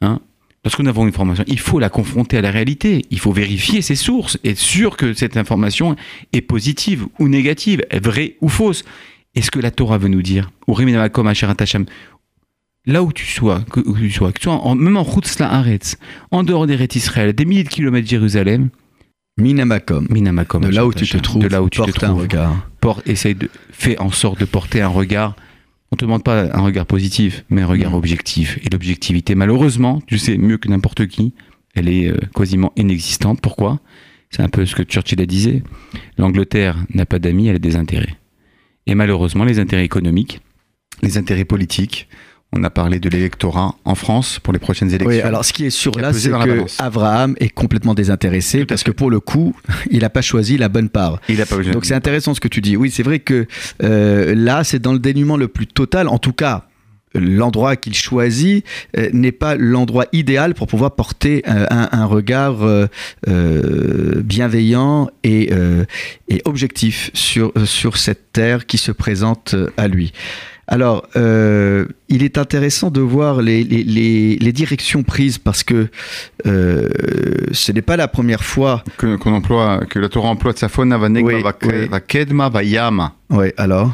hein, 0.00 0.20
Lorsque 0.64 0.80
nous 0.80 0.90
avons 0.90 1.02
une 1.02 1.08
information, 1.08 1.44
il 1.46 1.58
faut 1.58 1.78
la 1.78 1.88
confronter 1.88 2.36
à 2.36 2.42
la 2.42 2.50
réalité. 2.50 3.06
Il 3.10 3.18
faut 3.18 3.32
vérifier 3.32 3.80
ses 3.80 3.94
sources, 3.94 4.38
être 4.44 4.58
sûr 4.58 4.96
que 4.96 5.14
cette 5.14 5.36
information 5.36 5.96
est 6.32 6.42
positive 6.42 7.06
ou 7.18 7.28
négative, 7.28 7.82
est 7.90 8.04
vraie 8.04 8.36
ou 8.40 8.48
fausse. 8.48 8.84
Est-ce 9.34 9.50
que 9.50 9.60
la 9.60 9.70
Torah 9.70 9.96
veut 9.96 10.08
nous 10.08 10.22
dire, 10.22 10.50
ou 10.66 10.76
là 12.86 13.02
où 13.02 13.12
tu 13.12 13.26
sois, 13.26 13.60
que, 13.70 13.80
tu 13.80 14.10
sois, 14.10 14.32
que 14.32 14.38
tu 14.38 14.44
sois 14.44 14.74
même 14.74 14.96
en 14.96 15.04
Chutzla 15.04 15.62
en 16.30 16.42
dehors 16.42 16.66
des 16.66 16.76
rêtes 16.76 16.96
Israël, 16.96 17.32
des 17.32 17.44
milliers 17.44 17.64
de 17.64 17.68
kilomètres 17.68 18.06
de 18.06 18.10
Jérusalem, 18.10 18.70
Minamakom. 19.36 20.06
Minamakom. 20.10 20.62
De 20.62 20.68
là 20.68 20.86
où 20.86 20.92
tu 20.92 21.06
te 21.06 21.16
trouves. 21.16 21.42
De 21.42 21.48
là 21.48 21.62
où 21.62 21.70
tu 21.70 21.78
porte 21.78 21.92
te 21.92 22.00
trouves. 22.00 22.18
un 22.18 22.22
regard. 22.22 22.68
Porte, 22.80 23.08
essaye 23.08 23.34
de, 23.34 23.48
fais 23.70 23.98
en 23.98 24.10
sorte 24.10 24.40
de 24.40 24.44
porter 24.44 24.82
un 24.82 24.88
regard 24.88 25.34
on 25.92 25.96
te 25.96 26.04
demande 26.04 26.22
pas 26.22 26.56
un 26.56 26.60
regard 26.60 26.86
positif, 26.86 27.44
mais 27.50 27.62
un 27.62 27.66
regard 27.66 27.94
objectif. 27.94 28.58
Et 28.64 28.70
l'objectivité, 28.70 29.34
malheureusement, 29.34 30.00
tu 30.06 30.18
sais 30.18 30.38
mieux 30.38 30.58
que 30.58 30.68
n'importe 30.68 31.06
qui, 31.06 31.34
elle 31.74 31.88
est 31.88 32.08
euh, 32.08 32.16
quasiment 32.34 32.72
inexistante. 32.76 33.40
Pourquoi? 33.40 33.80
C'est 34.30 34.42
un 34.42 34.48
peu 34.48 34.64
ce 34.66 34.76
que 34.76 34.84
Churchill 34.84 35.20
a 35.20 35.26
disait. 35.26 35.62
L'Angleterre 36.16 36.76
n'a 36.94 37.06
pas 37.06 37.18
d'amis, 37.18 37.48
elle 37.48 37.56
a 37.56 37.60
des 37.60 37.76
intérêts. 37.76 38.16
Et 38.86 38.94
malheureusement, 38.94 39.44
les 39.44 39.58
intérêts 39.58 39.84
économiques, 39.84 40.40
les 41.02 41.18
intérêts 41.18 41.44
politiques, 41.44 42.08
on 42.52 42.64
a 42.64 42.70
parlé 42.70 42.98
de 42.98 43.08
l'électorat 43.08 43.76
en 43.84 43.94
France 43.94 44.40
pour 44.42 44.52
les 44.52 44.58
prochaines 44.58 44.88
élections. 44.88 45.08
Oui, 45.08 45.20
alors 45.20 45.44
ce 45.44 45.52
qui 45.52 45.66
est 45.66 45.70
sûr 45.70 45.96
là, 45.98 46.12
c'est 46.12 46.30
que 46.30 46.82
Abraham 46.82 47.36
est 47.38 47.48
complètement 47.48 47.94
désintéressé 47.94 48.64
parce 48.64 48.82
que 48.82 48.90
pour 48.90 49.10
le 49.10 49.20
coup, 49.20 49.54
il 49.90 50.00
n'a 50.00 50.10
pas 50.10 50.22
choisi 50.22 50.58
la 50.58 50.68
bonne 50.68 50.88
part. 50.88 51.20
Il 51.28 51.40
a 51.40 51.46
pas 51.46 51.58
Donc 51.58 51.84
c'est 51.84 51.94
intéressant 51.94 52.34
ce 52.34 52.40
que 52.40 52.48
tu 52.48 52.60
dis. 52.60 52.76
Oui, 52.76 52.90
c'est 52.90 53.04
vrai 53.04 53.20
que 53.20 53.46
euh, 53.82 54.34
là, 54.34 54.64
c'est 54.64 54.80
dans 54.80 54.92
le 54.92 54.98
dénuement 54.98 55.36
le 55.36 55.46
plus 55.46 55.68
total. 55.68 56.08
En 56.08 56.18
tout 56.18 56.32
cas, 56.32 56.64
l'endroit 57.14 57.76
qu'il 57.76 57.94
choisit 57.94 58.64
euh, 58.96 59.10
n'est 59.12 59.32
pas 59.32 59.54
l'endroit 59.54 60.06
idéal 60.12 60.54
pour 60.54 60.66
pouvoir 60.66 60.96
porter 60.96 61.42
euh, 61.48 61.66
un, 61.70 62.06
regard 62.06 62.58
bienveillant 63.26 65.08
et, 65.22 65.52
et, 66.28 66.42
objectif 66.46 67.10
sur, 67.14 67.52
sur 67.64 67.96
cette 67.96 68.32
terre 68.32 68.66
qui 68.66 68.78
se 68.78 68.90
présente 68.90 69.54
à 69.76 69.86
lui. 69.86 70.12
Alors, 70.72 71.08
euh, 71.16 71.86
il 72.08 72.22
est 72.22 72.38
intéressant 72.38 72.92
de 72.92 73.00
voir 73.00 73.42
les, 73.42 73.64
directions 74.52 75.02
prises 75.02 75.36
parce 75.36 75.64
que 75.64 75.88
euh, 76.46 76.88
ce 77.50 77.72
n'est 77.72 77.82
pas 77.82 77.96
la 77.96 78.06
première 78.06 78.44
fois 78.44 78.84
que 78.96 79.16
qu'on 79.16 79.34
emploie, 79.34 79.80
que 79.90 79.98
la 79.98 80.08
Torah 80.08 80.28
emploie 80.28 80.52
Tsafona, 80.52 80.96
Vanegma, 80.96 81.52
Kedma, 82.06 82.48
Vayama. 82.48 83.14
Oui, 83.30 83.48
alors. 83.56 83.92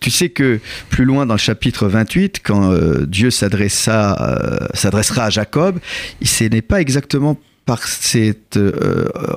Tu 0.00 0.10
sais 0.10 0.30
que 0.30 0.58
plus 0.88 1.04
loin 1.04 1.26
dans 1.26 1.34
le 1.34 1.38
chapitre 1.38 1.86
28, 1.86 2.40
quand 2.42 2.72
euh, 2.72 3.04
Dieu 3.06 3.30
s'adressa, 3.30 4.68
s'adressera 4.74 5.26
à 5.26 5.30
Jacob, 5.30 5.78
ce 6.20 6.44
n'est 6.44 6.62
pas 6.62 6.80
exactement 6.80 7.38
par 7.64 7.86
cet 7.86 8.58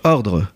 ordre 0.04 0.48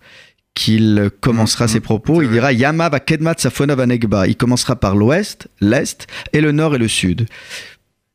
qu'il 0.54 1.10
commencera 1.20 1.68
ses 1.68 1.80
propos. 1.80 2.22
Il 2.22 2.30
dira 2.30 2.52
Yama 2.52 2.88
va 2.88 3.00
kedmat 3.00 3.34
safona 3.38 3.74
vanegba. 3.74 4.26
Il 4.26 4.36
commencera 4.36 4.76
par 4.76 4.94
l'ouest, 4.94 5.48
l'est, 5.60 6.06
et 6.32 6.40
le 6.40 6.52
nord 6.52 6.74
et 6.74 6.78
le 6.78 6.88
sud. 6.88 7.26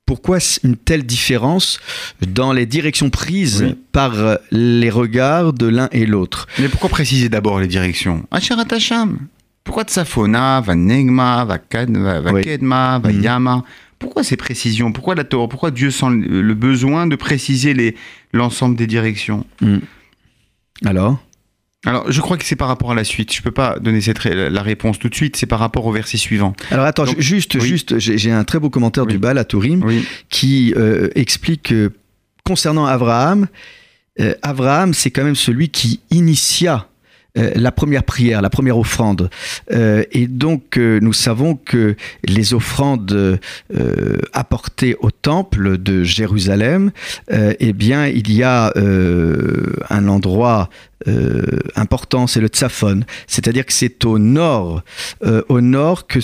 Pourquoi 0.06 0.40
une 0.64 0.76
telle 0.76 1.04
différence 1.04 1.80
dans 2.26 2.52
les 2.52 2.66
directions 2.66 3.12
prises 3.12 3.76
par 3.92 4.40
les 4.52 4.90
regards 4.90 5.54
de 5.54 5.68
l'un 5.68 5.88
et 5.92 6.08
l'autre? 6.08 6.48
Mais 6.58 6.68
pourquoi 6.68 6.90
préciser 6.90 7.30
d'abord 7.30 7.60
les 7.60 7.68
directions? 7.68 8.26
Asheratasham. 8.32 9.20
Pourquoi 9.64 9.84
Tsafona, 9.84 10.62
Vanegma, 10.62 11.46
va 11.46 11.60
Kedma, 11.60 12.22
va 12.98 13.12
mm. 13.12 13.22
Yama? 13.22 13.64
Pourquoi 14.00 14.24
ces 14.24 14.36
précisions? 14.36 14.92
Pourquoi 14.92 15.14
la 15.14 15.26
Torah? 15.26 15.48
Pourquoi 15.48 15.70
Dieu 15.70 15.92
sent 15.92 16.10
le 16.10 16.54
besoin 16.56 17.06
de 17.06 17.16
préciser 17.16 17.96
l'ensemble 18.34 18.76
des 18.78 18.88
directions? 18.88 19.46
Mm. 19.62 19.78
Alors? 20.86 21.20
Alors, 21.86 22.12
je 22.12 22.20
crois 22.20 22.38
que 22.38 22.44
c'est 22.44 22.58
par 22.58 22.68
rapport 22.68 22.92
à 22.92 22.96
la 22.96 23.06
suite. 23.06 23.34
Je 23.34 23.42
peux 23.42 23.52
pas 23.52 23.80
donner 23.80 24.02
cette 24.02 24.26
la 24.26 24.62
réponse 24.62 25.00
tout 25.00 25.08
de 25.08 25.16
suite. 25.16 25.38
C'est 25.38 25.46
par 25.46 25.60
rapport 25.60 25.86
au 25.86 25.92
verset 25.92 26.18
suivant. 26.18 26.54
Alors, 26.72 26.86
attends, 26.86 27.06
juste, 27.18 27.60
juste, 27.60 28.00
j'ai 28.00 28.32
un 28.32 28.44
très 28.44 28.60
beau 28.60 28.70
commentaire 28.70 29.06
du 29.06 29.18
Baal 29.18 29.38
à 29.38 29.46
Tourim 29.46 29.86
qui 30.30 30.74
euh, 30.76 31.08
explique 31.16 31.64
que 31.64 31.94
concernant 32.46 32.86
Abraham, 32.86 33.48
euh, 34.20 34.34
Abraham, 34.42 34.94
c'est 34.94 35.12
quand 35.12 35.24
même 35.24 35.36
celui 35.36 35.70
qui 35.70 36.02
initia 36.12 36.88
euh, 37.38 37.52
la 37.56 37.72
première 37.72 38.04
prière, 38.04 38.42
la 38.42 38.50
première 38.50 38.78
offrande. 38.78 39.30
Euh, 39.72 40.04
et 40.12 40.26
donc, 40.26 40.78
euh, 40.78 41.00
nous 41.00 41.14
savons 41.14 41.56
que 41.56 41.96
les 42.24 42.54
offrandes 42.54 43.40
apportées 44.34 44.96
au 45.00 45.12
temple 45.12 45.78
de 45.78 46.04
Jérusalem, 46.04 46.92
eh 47.32 47.74
bien, 47.74 48.08
il 48.08 48.32
y 48.32 48.44
a 48.44 48.74
un 48.76 50.08
endroit 50.08 50.70
important, 51.76 52.28
c'est 52.28 52.42
le 52.42 52.48
Tsaphon, 52.48 53.02
c'est-à-dire 53.28 53.66
que 53.66 53.74
c'est 53.74 54.06
au 54.06 54.20
nord, 54.20 54.82
au 55.50 55.62
nord 55.62 56.08
que, 56.08 56.20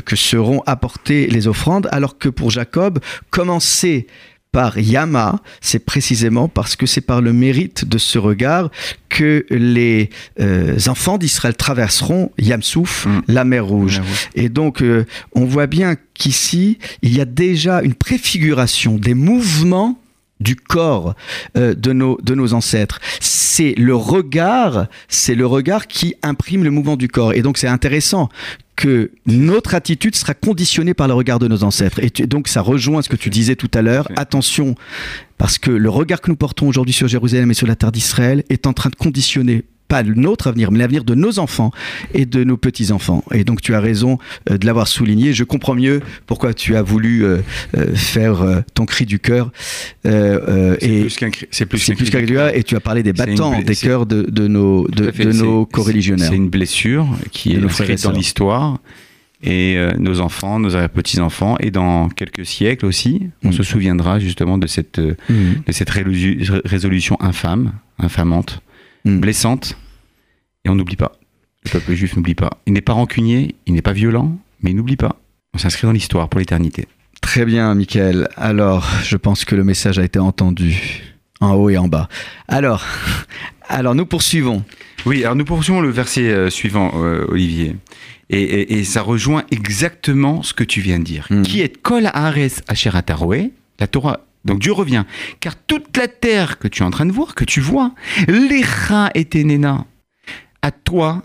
que 0.00 0.16
seront 0.16 0.62
apportées 0.66 1.26
les 1.26 1.46
offrandes, 1.46 1.88
alors 1.92 2.18
que 2.18 2.28
pour 2.28 2.50
Jacob, 2.50 2.98
commencer 3.30 4.06
par 4.52 4.78
Yama, 4.78 5.40
c'est 5.60 5.84
précisément 5.84 6.48
parce 6.48 6.74
que 6.74 6.86
c'est 6.86 7.00
par 7.00 7.20
le 7.20 7.32
mérite 7.32 7.84
de 7.84 7.98
ce 7.98 8.18
regard 8.18 8.70
que 9.08 9.46
les 9.50 10.10
euh, 10.40 10.76
enfants 10.88 11.18
d'Israël 11.18 11.54
traverseront 11.54 12.32
Yamsouf, 12.38 13.06
mm. 13.06 13.22
la 13.28 13.44
mer 13.44 13.64
Rouge. 13.64 14.02
Et 14.34 14.48
donc, 14.48 14.82
euh, 14.82 15.06
on 15.34 15.44
voit 15.44 15.66
bien 15.66 15.96
qu'ici, 16.14 16.78
il 17.02 17.16
y 17.16 17.20
a 17.20 17.24
déjà 17.24 17.82
une 17.82 17.94
préfiguration 17.94 18.96
des 18.96 19.14
mouvements 19.14 20.00
du 20.40 20.56
corps 20.56 21.14
euh, 21.56 21.74
de, 21.74 21.92
nos, 21.92 22.18
de 22.22 22.34
nos 22.34 22.54
ancêtres. 22.54 22.98
C'est 23.20 23.74
le 23.76 23.94
regard, 23.94 24.86
c'est 25.08 25.34
le 25.34 25.46
regard 25.46 25.86
qui 25.86 26.14
imprime 26.22 26.64
le 26.64 26.70
mouvement 26.70 26.96
du 26.96 27.08
corps. 27.08 27.34
Et 27.34 27.42
donc 27.42 27.58
c'est 27.58 27.68
intéressant 27.68 28.28
que 28.76 29.10
notre 29.26 29.74
attitude 29.74 30.16
sera 30.16 30.32
conditionnée 30.32 30.94
par 30.94 31.06
le 31.06 31.12
regard 31.12 31.38
de 31.38 31.48
nos 31.48 31.64
ancêtres. 31.64 32.00
Et 32.02 32.26
donc 32.26 32.48
ça 32.48 32.62
rejoint 32.62 33.02
ce 33.02 33.10
que 33.10 33.16
tu 33.16 33.28
disais 33.28 33.54
tout 33.54 33.70
à 33.74 33.82
l'heure. 33.82 34.08
Attention, 34.16 34.74
parce 35.36 35.58
que 35.58 35.70
le 35.70 35.90
regard 35.90 36.22
que 36.22 36.30
nous 36.30 36.36
portons 36.36 36.66
aujourd'hui 36.66 36.94
sur 36.94 37.06
Jérusalem 37.06 37.50
et 37.50 37.54
sur 37.54 37.66
la 37.66 37.76
terre 37.76 37.92
d'Israël 37.92 38.42
est 38.48 38.66
en 38.66 38.72
train 38.72 38.88
de 38.88 38.96
conditionner 38.96 39.64
pas 39.90 40.04
notre 40.04 40.46
avenir, 40.46 40.70
mais 40.70 40.78
l'avenir 40.78 41.02
de 41.02 41.16
nos 41.16 41.40
enfants 41.40 41.72
et 42.14 42.24
de 42.24 42.44
nos 42.44 42.56
petits-enfants. 42.56 43.24
Et 43.32 43.42
donc 43.42 43.60
tu 43.60 43.74
as 43.74 43.80
raison 43.80 44.18
euh, 44.48 44.56
de 44.56 44.64
l'avoir 44.64 44.86
souligné. 44.86 45.32
Je 45.34 45.42
comprends 45.42 45.74
mieux 45.74 46.00
pourquoi 46.26 46.54
tu 46.54 46.76
as 46.76 46.82
voulu 46.82 47.24
euh, 47.24 47.38
euh, 47.76 47.94
faire 47.96 48.62
ton 48.72 48.86
cri 48.86 49.04
du 49.04 49.18
cœur. 49.18 49.50
c'est 50.04 51.66
plus 51.66 51.80
qu'un 51.80 52.24
cri, 52.24 52.36
Et 52.54 52.62
tu 52.62 52.76
as 52.76 52.80
parlé 52.80 53.02
des 53.02 53.12
battants, 53.12 53.60
des 53.60 53.74
cœurs 53.74 54.06
de, 54.06 54.46
nos, 54.46 54.86
de, 54.88 55.32
nos 55.32 55.66
co-religionnaires. 55.66 56.28
C'est 56.30 56.36
une 56.36 56.50
blessure 56.50 57.08
qui 57.32 57.52
est 57.52 57.62
inscrite 57.62 58.04
dans 58.04 58.12
l'histoire. 58.12 58.78
Et 59.42 59.78
nos 59.98 60.20
enfants, 60.20 60.60
nos 60.60 60.70
petits-enfants, 60.88 61.56
et 61.60 61.70
dans 61.70 62.10
quelques 62.10 62.44
siècles 62.44 62.84
aussi, 62.84 63.30
on 63.42 63.48
mm. 63.48 63.52
se 63.52 63.62
souviendra 63.62 64.18
justement 64.18 64.58
de 64.58 64.66
cette, 64.66 64.98
mm. 64.98 65.64
de 65.66 65.72
cette 65.72 65.90
résolution 65.90 67.16
infâme, 67.20 67.72
infamante, 67.98 68.60
Hmm. 69.04 69.20
blessante, 69.20 69.76
et 70.64 70.68
on 70.68 70.74
n'oublie 70.74 70.96
pas. 70.96 71.12
Le 71.64 71.70
peuple 71.70 71.94
juif 71.94 72.16
n'oublie 72.16 72.34
pas. 72.34 72.50
Il 72.66 72.72
n'est 72.72 72.80
pas 72.80 72.92
rancunier, 72.92 73.54
il 73.66 73.74
n'est 73.74 73.82
pas 73.82 73.92
violent, 73.92 74.38
mais 74.62 74.70
il 74.70 74.76
n'oublie 74.76 74.96
pas. 74.96 75.16
On 75.54 75.58
s'inscrit 75.58 75.86
dans 75.86 75.92
l'histoire 75.92 76.28
pour 76.28 76.40
l'éternité. 76.40 76.86
Très 77.20 77.44
bien, 77.44 77.74
Michael. 77.74 78.28
Alors, 78.36 78.88
je 79.04 79.16
pense 79.16 79.44
que 79.44 79.54
le 79.54 79.64
message 79.64 79.98
a 79.98 80.04
été 80.04 80.18
entendu 80.18 81.02
en 81.40 81.54
haut 81.54 81.70
et 81.70 81.76
en 81.76 81.88
bas. 81.88 82.08
Alors, 82.48 82.84
alors 83.68 83.94
nous 83.94 84.06
poursuivons. 84.06 84.64
Oui, 85.06 85.24
alors 85.24 85.36
nous 85.36 85.44
poursuivons 85.44 85.80
le 85.80 85.90
verset 85.90 86.30
euh, 86.30 86.50
suivant, 86.50 86.92
euh, 86.96 87.26
Olivier. 87.28 87.76
Et, 88.32 88.84
ça 88.84 89.02
rejoint 89.02 89.42
exactement 89.50 90.44
ce 90.44 90.54
que 90.54 90.62
tu 90.62 90.80
viens 90.80 91.00
de 91.00 91.04
dire. 91.04 91.26
Hmm. 91.30 91.42
Qui 91.42 91.62
est 91.62 91.82
Kol 91.82 92.06
Haares 92.06 92.62
Asher 92.68 92.90
La 92.92 93.86
Torah 93.88 94.20
donc 94.44 94.60
Dieu 94.60 94.72
revient. 94.72 95.04
Car 95.40 95.54
toute 95.56 95.96
la 95.96 96.08
terre 96.08 96.58
que 96.58 96.68
tu 96.68 96.82
es 96.82 96.86
en 96.86 96.90
train 96.90 97.06
de 97.06 97.12
voir, 97.12 97.34
que 97.34 97.44
tu 97.44 97.60
vois, 97.60 97.92
l'Echa 98.28 99.10
et 99.14 99.24
Ténéna, 99.24 99.84
à 100.62 100.70
toi, 100.70 101.22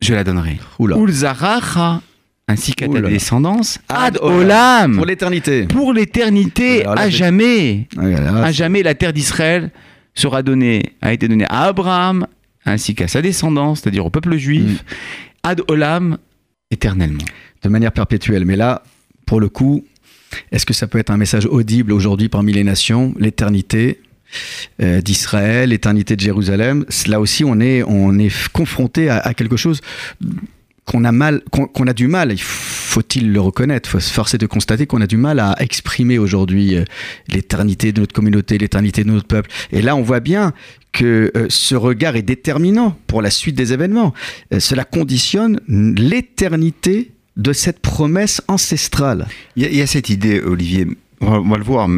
je 0.00 0.14
la 0.14 0.24
donnerai. 0.24 0.58
Ulzaracha, 0.78 2.02
ainsi 2.48 2.74
qu'à 2.74 2.88
ta 2.88 3.00
descendance, 3.00 3.78
ad 3.88 4.18
olam. 4.20 4.96
Pour 4.96 5.06
l'éternité. 5.06 5.66
Pour 5.66 5.92
l'éternité, 5.92 6.86
à 6.86 7.08
jamais. 7.08 7.88
Ah, 7.96 8.44
à 8.44 8.52
jamais, 8.52 8.82
la 8.82 8.94
terre 8.94 9.12
d'Israël 9.12 9.70
sera 10.14 10.42
donnée, 10.42 10.94
a 11.00 11.12
été 11.12 11.28
donnée 11.28 11.46
à 11.48 11.64
Abraham, 11.64 12.26
ainsi 12.66 12.94
qu'à 12.94 13.08
sa 13.08 13.22
descendance, 13.22 13.80
c'est-à-dire 13.80 14.04
au 14.04 14.10
peuple 14.10 14.36
juif, 14.36 14.82
mm. 14.82 14.86
ad 15.44 15.62
olam, 15.68 16.18
éternellement. 16.70 17.24
De 17.62 17.68
manière 17.68 17.92
perpétuelle. 17.92 18.44
Mais 18.44 18.56
là, 18.56 18.82
pour 19.26 19.40
le 19.40 19.48
coup, 19.48 19.84
est-ce 20.50 20.66
que 20.66 20.74
ça 20.74 20.86
peut 20.86 20.98
être 20.98 21.10
un 21.10 21.16
message 21.16 21.46
audible 21.46 21.92
aujourd'hui 21.92 22.28
parmi 22.28 22.52
les 22.52 22.64
nations 22.64 23.14
L'éternité 23.18 24.00
euh, 24.80 25.00
d'Israël, 25.00 25.70
l'éternité 25.70 26.16
de 26.16 26.20
Jérusalem? 26.20 26.84
Là 27.06 27.20
aussi, 27.20 27.44
on 27.44 27.60
est, 27.60 27.82
on 27.86 28.18
est 28.18 28.32
confronté 28.52 29.08
à, 29.08 29.34
quelque 29.34 29.56
chose 29.56 29.80
qu'on 30.84 31.04
a 31.04 31.12
mal, 31.12 31.42
qu'on 31.50 31.86
a 31.86 31.92
du 31.92 32.08
mal, 32.08 32.36
faut-il 32.38 33.32
le 33.32 33.40
reconnaître, 33.40 33.88
faut 33.88 34.00
se 34.00 34.12
forcer 34.12 34.36
de 34.36 34.46
constater 34.46 34.86
qu'on 34.86 35.00
a 35.00 35.06
du 35.06 35.16
mal 35.16 35.38
à 35.38 35.54
exprimer 35.60 36.18
aujourd'hui 36.18 36.76
euh, 36.76 36.84
l'éternité 37.28 37.92
de 37.92 38.00
notre 38.00 38.12
communauté, 38.12 38.58
l'éternité 38.58 39.04
de 39.04 39.10
notre 39.10 39.28
peuple. 39.28 39.48
Et 39.70 39.80
là, 39.80 39.94
on 39.94 40.02
voit 40.02 40.20
bien 40.20 40.52
que 40.90 41.30
euh, 41.36 41.46
ce 41.48 41.74
regard 41.74 42.16
est 42.16 42.22
déterminant 42.22 42.98
pour 43.06 43.22
la 43.22 43.30
suite 43.30 43.54
des 43.54 43.72
événements. 43.72 44.12
cela 44.58 44.84
conditionne 44.84 45.60
l'éternité 45.68 47.12
de 47.36 47.52
cette 47.52 47.80
promesse 47.80 48.42
ancestrale. 48.48 49.26
Il 49.56 49.74
y, 49.74 49.80
a 49.80 49.86
cette 49.86 50.10
idée, 50.10 50.40
Olivier, 50.40 50.86
on 51.20 51.40
va, 51.40 51.56
le 51.56 51.64
voir, 51.64 51.88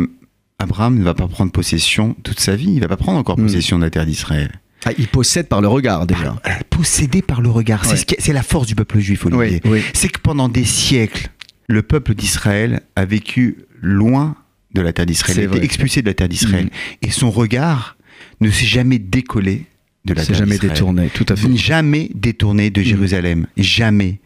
Abraham 0.58 0.98
ne 0.98 1.04
va 1.04 1.14
pas 1.14 1.26
prendre 1.26 1.50
possession 1.50 2.16
toute 2.22 2.40
sa 2.40 2.56
vie, 2.56 2.68
il 2.68 2.76
ne 2.76 2.80
va 2.80 2.88
pas 2.88 2.96
prendre 2.96 3.18
encore 3.18 3.38
hmm. 3.38 3.44
possession 3.44 3.78
de 3.78 3.84
la 3.84 3.90
terre 3.90 4.06
d'Israël. 4.06 4.60
Ah, 4.86 4.92
il 4.98 5.08
possède 5.08 5.48
par 5.48 5.60
le 5.60 5.68
regard 5.68 6.06
déjà. 6.06 6.36
Ah, 6.44 6.58
possédé 6.68 7.22
par 7.22 7.40
le 7.40 7.48
regard, 7.48 7.84
c'est 7.86 8.32
la 8.32 8.42
force 8.42 8.66
du 8.66 8.74
peuple 8.74 8.98
juif, 8.98 9.24
Olivier. 9.26 9.62
C'est 9.92 10.08
que 10.08 10.20
pendant 10.20 10.48
des 10.48 10.64
siècles, 10.64 11.28
le 11.66 11.82
peuple 11.82 12.14
d'Israël 12.14 12.82
a 12.94 13.04
vécu 13.04 13.64
loin 13.80 14.36
de 14.74 14.82
la 14.82 14.92
terre 14.92 15.06
d'Israël, 15.06 15.38
il 15.38 15.54
a 15.54 15.56
été 15.56 15.64
expulsé 15.64 16.02
de 16.02 16.06
la 16.06 16.14
terre 16.14 16.28
d'Israël. 16.28 16.66
Hmm. 16.66 17.06
Et 17.06 17.10
son 17.10 17.30
regard 17.30 17.96
ne 18.40 18.50
s'est 18.50 18.66
jamais 18.66 18.98
décollé 18.98 19.66
de 20.04 20.12
la 20.12 20.24
terre 20.24 20.36
jamais 20.36 20.58
détourné, 20.58 21.08
tout 21.08 21.24
à 21.28 21.36
fait. 21.36 21.56
Jamais 21.56 22.10
détourné 22.14 22.70
de 22.70 22.80
hmm. 22.80 22.84
Jérusalem, 22.84 23.46
jamais. 23.56 24.20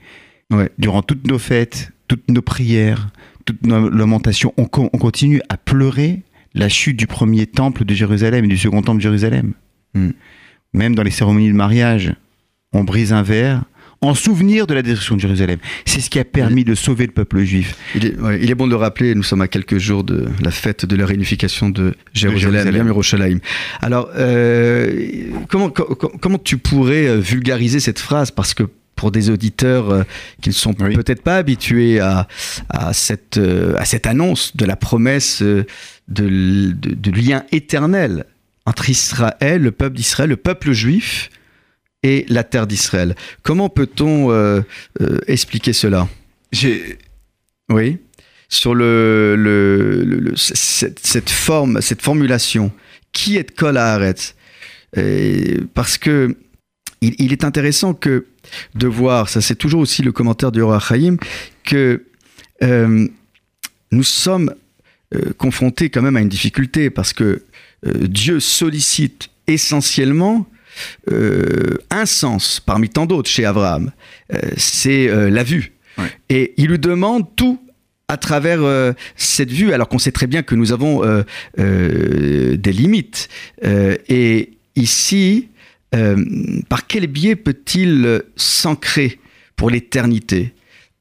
Durant 0.78 1.02
toutes 1.02 1.26
nos 1.26 1.38
fêtes, 1.38 1.92
toutes 2.06 2.30
nos 2.30 2.40
prières, 2.40 3.11
toute 3.44 3.66
nos 3.66 3.90
lamentations, 3.90 4.54
on, 4.56 4.66
continue 4.66 5.42
à 5.48 5.58
pleurer 5.58 6.22
la 6.54 6.68
chute 6.68 6.96
du 6.96 7.06
premier 7.06 7.46
temple 7.46 7.84
de 7.84 7.94
Jérusalem 7.94 8.46
et 8.46 8.48
du 8.48 8.56
second 8.56 8.80
temple 8.80 8.98
de 8.98 9.02
Jérusalem. 9.02 9.52
Hmm. 9.94 10.11
Même 10.72 10.94
dans 10.94 11.02
les 11.02 11.11
cérémonies 11.11 11.48
de 11.48 11.54
mariage, 11.54 12.14
on 12.72 12.84
brise 12.84 13.12
un 13.12 13.22
verre 13.22 13.64
en 14.00 14.14
souvenir 14.14 14.66
de 14.66 14.74
la 14.74 14.82
destruction 14.82 15.16
de 15.16 15.20
Jérusalem. 15.20 15.58
C'est 15.84 16.00
ce 16.00 16.08
qui 16.08 16.18
a 16.18 16.24
permis 16.24 16.64
de 16.64 16.74
sauver 16.74 17.06
le 17.06 17.12
peuple 17.12 17.42
juif. 17.42 17.74
Il 17.94 18.06
est, 18.06 18.54
bon 18.54 18.66
de 18.66 18.70
le 18.70 18.76
rappeler, 18.76 19.14
nous 19.14 19.22
sommes 19.22 19.40
à 19.40 19.48
quelques 19.48 19.78
jours 19.78 20.04
de 20.04 20.28
la 20.40 20.50
fête 20.50 20.87
de 20.87 20.96
la 20.96 21.04
réunification 21.04 21.68
de 21.68 21.94
Jérusalem, 22.14 22.72
Jérusalem. 22.72 23.40
Alors, 23.80 24.08
euh, 24.14 25.30
comment, 25.48 25.70
comment 25.70 26.38
tu 26.38 26.58
pourrais 26.58 27.08
euh, 27.08 27.18
vulgariser 27.18 27.80
cette 27.80 27.98
phrase? 27.98 28.30
Parce 28.30 28.54
que 28.54 28.64
pour 28.98 29.12
des 29.12 29.30
auditeurs 29.30 29.90
euh, 29.90 30.02
qui 30.42 30.48
ne 30.50 30.54
sont 30.54 30.74
peut-être 30.74 31.22
pas 31.22 31.37
habitués 31.37 32.00
à, 32.00 32.26
cette, 32.92 33.38
euh, 33.38 33.76
à 33.78 33.84
cette 33.84 34.06
annonce 34.06 34.56
de 34.56 34.66
la 34.66 34.74
promesse 34.74 35.40
euh, 35.40 35.64
de, 36.08 36.72
de, 36.74 37.11
lien 37.12 37.44
éternel 37.52 38.26
entre 38.66 38.90
Israël, 38.90 39.62
le 39.62 39.70
peuple 39.70 39.96
d'Israël, 39.96 40.28
le 40.28 40.37
peuple 40.37 40.72
juif 40.72 41.30
et 42.02 42.26
la 42.28 42.42
terre 42.42 42.66
d'Israël. 42.66 43.14
Comment 43.42 43.68
peut-on 43.68 44.62
expliquer 45.26 45.72
cela? 45.72 46.08
Oui. 47.70 47.98
Sur 48.48 48.74
le, 48.74 49.37
le, 49.37 50.32
cette, 50.37 51.30
forme, 51.30 51.80
cette 51.80 52.02
formulation, 52.02 52.72
qui 53.12 53.37
est 53.37 53.54
Kol 53.54 53.76
Haaretz? 53.76 54.34
Parce 55.74 55.98
que 55.98 56.37
il, 57.00 57.32
est 57.32 57.44
intéressant 57.44 57.94
que 57.94 58.26
de 58.74 58.87
voir, 58.87 59.28
ça 59.28 59.40
c'est 59.40 59.54
toujours 59.54 59.80
aussi 59.80 60.02
le 60.02 60.12
commentaire 60.12 60.52
du 60.52 60.62
roi 60.62 60.80
Chaim, 60.80 61.16
que 61.64 62.02
euh, 62.62 63.08
nous 63.90 64.02
sommes 64.02 64.54
euh, 65.14 65.32
confrontés 65.37 65.90
quand 65.90 66.02
même 66.02 66.16
à 66.16 66.20
une 66.20 66.28
difficulté 66.28 66.90
parce 66.90 67.12
que 67.12 67.42
euh, 67.87 68.06
Dieu 68.06 68.40
sollicite 68.40 69.30
essentiellement 69.46 70.46
un 71.90 72.06
sens 72.06 72.61
parmi 72.61 72.88
tant 72.88 73.04
d'autres 73.04 73.28
chez 73.28 73.44
Abraham, 73.44 73.90
c'est 74.56 75.08
la 75.08 75.42
vue. 75.42 75.72
Et 76.28 76.54
il 76.56 76.68
lui 76.68 76.78
demande 76.78 77.24
tout 77.34 77.61
à 78.06 78.16
travers 78.16 78.61
cette 79.16 79.50
vue, 79.50 79.72
alors 79.72 79.88
qu'on 79.88 79.98
sait 79.98 80.12
très 80.12 80.28
bien 80.28 80.44
que 80.44 80.54
nous 80.54 80.70
avons 80.70 81.02
des 81.56 82.72
limites. 82.72 83.28
et 83.64 84.50
ici, 84.76 85.48
par 86.68 86.87
quel 86.87 87.07
biais 87.07 87.37
peut-il 87.37 88.22
s'ancrer 88.37 89.18
pour 89.57 89.70
l'éternité 89.70 90.53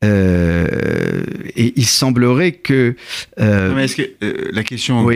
euh, 0.04 1.24
et 1.56 1.74
il 1.76 1.86
semblerait 1.86 2.52
que. 2.52 2.96
Euh, 3.40 3.88
que 3.88 4.54
la 4.54 4.64
question 4.64 5.08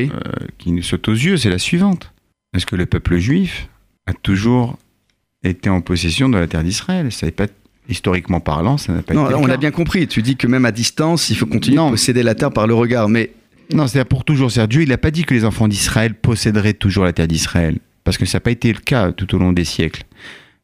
qui 0.58 0.72
nous 0.72 0.82
saute 0.82 1.08
aux 1.08 1.14
yeux, 1.14 1.38
c'est 1.38 1.50
la 1.52 1.60
suivante. 1.60 2.12
Parce 2.52 2.66
que 2.66 2.76
le 2.76 2.86
peuple 2.88 3.18
juif 3.18 3.70
a 4.08 4.14
toujours 4.14 4.78
été 5.44 5.70
en 5.70 5.82
possession 5.82 6.30
de 6.30 6.38
la 6.38 6.48
terre 6.48 6.64
d'Israël? 6.64 7.12
Ça 7.12 7.28
n'est 7.28 7.32
pas 7.32 7.46
historiquement 7.90 8.40
parlant, 8.40 8.78
ça 8.78 8.92
n'a 8.94 9.04
pas 9.04 9.14
Non, 9.14 9.28
été. 9.28 9.36
on 9.36 9.46
l'a 9.46 9.58
bien 9.58 9.72
compris. 9.72 10.08
Tu 10.08 10.22
dis 10.24 10.36
que 10.36 10.48
même 10.48 10.66
à 10.66 10.72
distance, 10.72 11.30
il 11.30 11.36
faut 11.36 11.46
continuer 11.46 11.78
Non. 11.78 11.88
de 11.88 11.92
posséder 11.92 12.24
la 12.24 12.34
terre 12.36 12.52
par 12.52 12.66
le 12.66 12.74
regard. 12.74 13.08
Mais 13.08 13.32
Non, 13.74 13.88
c'est 13.88 14.04
pour 14.06 14.26
toujours. 14.26 14.50
Dieu, 14.68 14.82
il 14.82 14.90
n'a 14.90 14.98
pas 14.98 15.12
dit 15.12 15.24
que 15.26 15.34
les 15.36 15.46
enfants 15.46 15.68
d'Israël 15.68 16.16
posséderaient 16.16 16.74
toujours 16.74 17.04
la 17.06 17.14
terre 17.14 17.28
d'Israël, 17.28 17.78
parce 18.04 18.18
que 18.18 18.26
ça 18.26 18.38
n'a 18.38 18.42
pas 18.42 18.52
été 18.52 18.72
le 18.74 18.80
cas 18.80 19.12
tout 19.12 19.34
au 19.36 19.38
long 19.40 19.54
des 19.54 19.66
siècles 19.66 20.04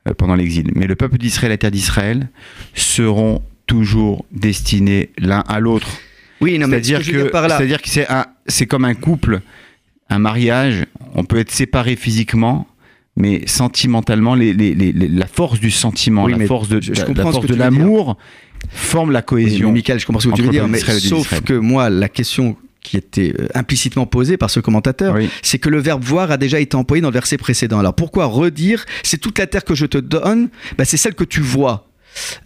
euh, 0.08 0.14
pendant 0.14 0.36
l'exil. 0.36 0.72
Mais 0.76 0.88
le 0.88 0.96
peuple 0.96 1.18
d'Israël 1.18 1.52
et 1.52 1.54
la 1.54 1.58
terre 1.58 1.72
d'Israël 1.72 2.30
seront 2.74 3.42
toujours 3.66 4.26
destinés 4.32 5.10
l'un 5.18 5.42
à 5.48 5.60
l'autre. 5.60 5.88
oui, 6.42 6.58
non, 6.58 6.68
mais 6.68 6.82
ce 6.82 6.90
C'est-à-dire 6.90 7.12
que 7.12 7.30
c'est-à-dire 7.32 7.82
que 7.82 7.90
c'est 8.48 8.66
comme 8.66 8.86
un 8.86 8.94
couple, 8.96 9.42
un 10.10 10.20
mariage. 10.20 10.86
On 11.16 11.24
peut 11.26 11.38
être 11.38 11.52
séparé 11.52 11.96
physiquement, 11.96 12.68
mais 13.16 13.46
sentimentalement, 13.48 14.36
les, 14.36 14.54
les- 14.54 14.74
les- 14.74 14.92
les- 14.94 15.08
la 15.08 15.28
force 15.28 15.60
du 15.60 15.72
sentiment, 15.72 16.26
Oui, 16.26 16.34
la 16.38 16.46
force 16.46 16.70
de, 16.70 16.80
je- 16.82 16.94
je 16.94 17.02
la- 17.14 17.24
force 17.24 17.46
l'amour 17.50 18.18
forme 18.70 19.12
la 19.12 19.20
Oui, 19.20 19.26
cohésion. 19.26 19.72
Michael, 19.72 20.00
je 20.00 20.06
comprends 20.06 20.20
ce 20.22 20.30
que 20.30 20.34
tu 20.36 20.44
veux 20.44 20.50
dire, 20.50 20.68
mais 20.68 20.80
sauf 20.80 21.42
que 21.42 21.54
moi, 21.54 21.90
la 21.90 22.10
question 22.10 22.56
qui 22.88 22.98
était 22.98 23.34
euh, 23.40 23.48
implicitement 23.54 24.06
posée 24.06 24.38
par 24.38 24.50
ce 24.50 24.60
commentateur, 24.60 25.14
Oui. 25.16 25.30
c'est 25.42 25.60
que 25.60 25.70
le 25.70 25.80
verbe 25.80 26.04
voir 26.04 26.32
a 26.32 26.38
déjà 26.38 26.60
été 26.60 26.76
employé 26.78 27.02
dans 27.02 27.10
le 27.10 27.14
verset 27.14 27.38
précédent. 27.38 27.80
Alors 27.80 27.94
pourquoi 27.94 28.26
redire 28.26 28.86
C'est 29.04 29.18
toute 29.18 29.38
la 29.40 29.48
terre 29.48 29.66
que 29.66 29.76
je 29.76 29.86
te 29.86 29.98
donne, 29.98 30.50
bah, 30.78 30.86
c'est 30.86 30.98
celle 30.98 31.14
que 31.16 31.24
tu 31.26 31.42
vois. 31.42 31.90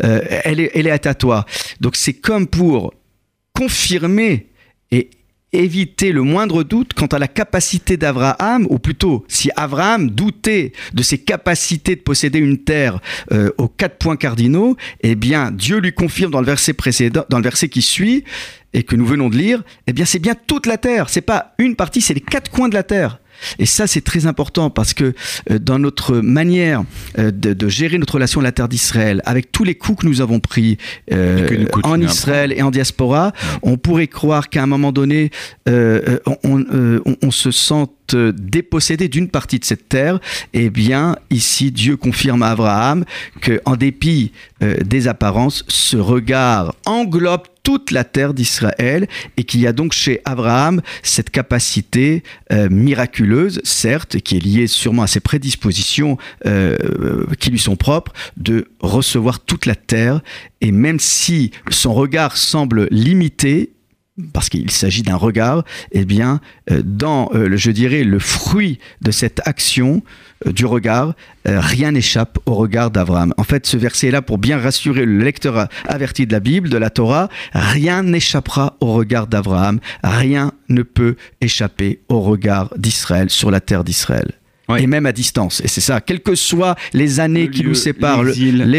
Euh, 0.03 0.19
elle, 0.43 0.59
est, 0.59 0.71
elle 0.73 0.87
est 0.87 1.05
à 1.07 1.13
toi. 1.13 1.45
Donc 1.79 1.95
c'est 1.95 2.13
comme 2.13 2.47
pour 2.47 2.93
confirmer 3.53 4.47
et 4.91 5.09
éviter 5.53 6.11
le 6.11 6.21
moindre 6.21 6.63
doute 6.63 6.93
quant 6.93 7.07
à 7.07 7.19
la 7.19 7.27
capacité 7.27 7.97
d'Abraham, 7.97 8.65
ou 8.69 8.79
plutôt 8.79 9.25
si 9.27 9.49
Abraham 9.55 10.09
doutait 10.09 10.71
de 10.93 11.03
ses 11.03 11.17
capacités 11.17 11.95
de 11.95 12.01
posséder 12.01 12.39
une 12.39 12.59
terre 12.59 12.99
euh, 13.31 13.51
aux 13.57 13.67
quatre 13.67 13.97
points 13.97 14.15
cardinaux, 14.15 14.77
eh 15.01 15.15
bien 15.15 15.51
Dieu 15.51 15.79
lui 15.79 15.91
confirme 15.91 16.31
dans 16.31 16.39
le 16.39 16.45
verset 16.45 16.73
précédent, 16.73 17.25
dans 17.29 17.37
le 17.37 17.43
verset 17.43 17.69
qui 17.69 17.81
suit 17.81 18.23
et 18.73 18.83
que 18.83 18.95
nous 18.95 19.05
venons 19.05 19.29
de 19.29 19.37
lire, 19.37 19.63
eh 19.87 19.93
bien 19.93 20.05
c'est 20.05 20.19
bien 20.19 20.35
toute 20.35 20.65
la 20.65 20.77
terre, 20.77 21.09
c'est 21.09 21.21
pas 21.21 21.53
une 21.57 21.75
partie, 21.75 22.01
c'est 22.01 22.13
les 22.13 22.21
quatre 22.21 22.49
coins 22.49 22.69
de 22.69 22.75
la 22.75 22.83
terre. 22.83 23.19
Et 23.59 23.65
ça, 23.65 23.87
c'est 23.87 24.01
très 24.01 24.25
important 24.25 24.69
parce 24.69 24.93
que 24.93 25.13
euh, 25.49 25.59
dans 25.59 25.79
notre 25.79 26.17
manière 26.17 26.83
euh, 27.17 27.31
de, 27.31 27.53
de 27.53 27.67
gérer 27.69 27.97
notre 27.97 28.15
relation 28.15 28.39
à 28.41 28.43
la 28.43 28.51
terre 28.51 28.67
d'Israël, 28.69 29.21
avec 29.25 29.51
tous 29.51 29.63
les 29.63 29.75
coups 29.75 30.01
que 30.01 30.07
nous 30.07 30.21
avons 30.21 30.39
pris 30.39 30.77
euh, 31.11 31.47
nous 31.59 31.67
en 31.83 31.95
Israël 32.11 32.53
et 32.55 32.61
en 32.61 32.71
diaspora, 32.71 33.33
on 33.61 33.77
pourrait 33.77 34.07
croire 34.07 34.49
qu'à 34.49 34.63
un 34.63 34.67
moment 34.67 34.91
donné, 34.91 35.29
on, 35.67 36.65
on- 37.05 37.15
on 37.21 37.31
se 37.31 37.51
sente 37.51 37.91
euh, 37.91 38.00
dépossédé 38.17 39.07
d'une 39.07 39.29
partie 39.29 39.59
de 39.59 39.65
cette 39.65 39.89
terre. 39.89 40.19
Eh 40.53 40.69
bien, 40.69 41.15
ici, 41.29 41.71
Dieu 41.71 41.97
confirme 41.97 42.43
à 42.43 42.51
Abraham 42.51 43.05
que, 43.41 43.61
en 43.65 43.75
dépit 43.75 44.31
euh, 44.63 44.77
des 44.83 45.07
apparences, 45.07 45.63
ce 45.67 45.97
regard 45.97 46.75
englobe 46.85 47.43
toute 47.63 47.91
la 47.91 48.03
terre 48.03 48.33
d'Israël 48.33 49.07
et 49.37 49.43
qu'il 49.43 49.61
y 49.61 49.67
a 49.67 49.73
donc 49.73 49.93
chez 49.93 50.21
Abraham 50.25 50.81
cette 51.03 51.29
capacité 51.29 52.23
euh, 52.51 52.69
miraculeuse, 52.69 53.61
certes, 53.63 54.19
qui 54.19 54.37
est 54.37 54.39
liée 54.39 54.67
sûrement 54.67 55.03
à 55.03 55.07
ses 55.07 55.19
prédispositions 55.19 56.17
euh, 56.45 57.25
qui 57.39 57.51
lui 57.51 57.59
sont 57.59 57.75
propres, 57.75 58.13
de 58.37 58.67
recevoir 58.79 59.39
toute 59.39 59.65
la 59.65 59.75
terre. 59.75 60.21
Et 60.61 60.71
même 60.71 60.99
si 60.99 61.51
son 61.69 61.93
regard 61.93 62.37
semble 62.37 62.87
limité, 62.91 63.71
parce 64.33 64.49
qu'il 64.49 64.71
s'agit 64.71 65.01
d'un 65.01 65.15
regard, 65.15 65.63
eh 65.91 66.05
bien, 66.05 66.39
euh, 66.69 66.81
dans, 66.83 67.29
euh, 67.33 67.55
je 67.55 67.71
dirais, 67.71 68.03
le 68.03 68.19
fruit 68.19 68.79
de 69.01 69.11
cette 69.11 69.41
action 69.45 70.03
euh, 70.45 70.51
du 70.51 70.65
regard, 70.65 71.13
rien 71.45 71.91
n'échappe 71.91 72.37
au 72.45 72.53
regard 72.53 72.91
d'Abraham. 72.91 73.33
En 73.37 73.43
fait, 73.43 73.65
ce 73.65 73.77
verset 73.77 74.11
là 74.11 74.21
pour 74.21 74.37
bien 74.37 74.59
rassurer 74.59 75.05
le 75.05 75.17
lecteur 75.17 75.67
averti 75.87 76.27
de 76.27 76.31
la 76.31 76.39
Bible, 76.39 76.69
de 76.69 76.77
la 76.77 76.91
Torah. 76.91 77.29
Rien 77.53 78.03
n'échappera 78.03 78.77
au 78.79 78.93
regard 78.93 79.25
d'Abraham. 79.25 79.79
Rien 80.03 80.51
ne 80.69 80.83
peut 80.83 81.15
échapper 81.41 82.01
au 82.09 82.21
regard 82.21 82.71
d'Israël 82.77 83.31
sur 83.31 83.49
la 83.49 83.59
terre 83.59 83.83
d'Israël. 83.83 84.40
Et 84.79 84.87
même 84.87 85.05
à 85.05 85.11
distance. 85.11 85.61
Et 85.63 85.67
c'est 85.67 85.81
ça, 85.81 86.01
quelles 86.01 86.21
que 86.21 86.35
soient 86.35 86.75
les 86.93 87.19
années 87.19 87.45
Le 87.47 87.51
qui 87.51 87.63
lieu, 87.63 87.69
nous 87.69 87.75
séparent, 87.75 88.23
le- 88.23 88.31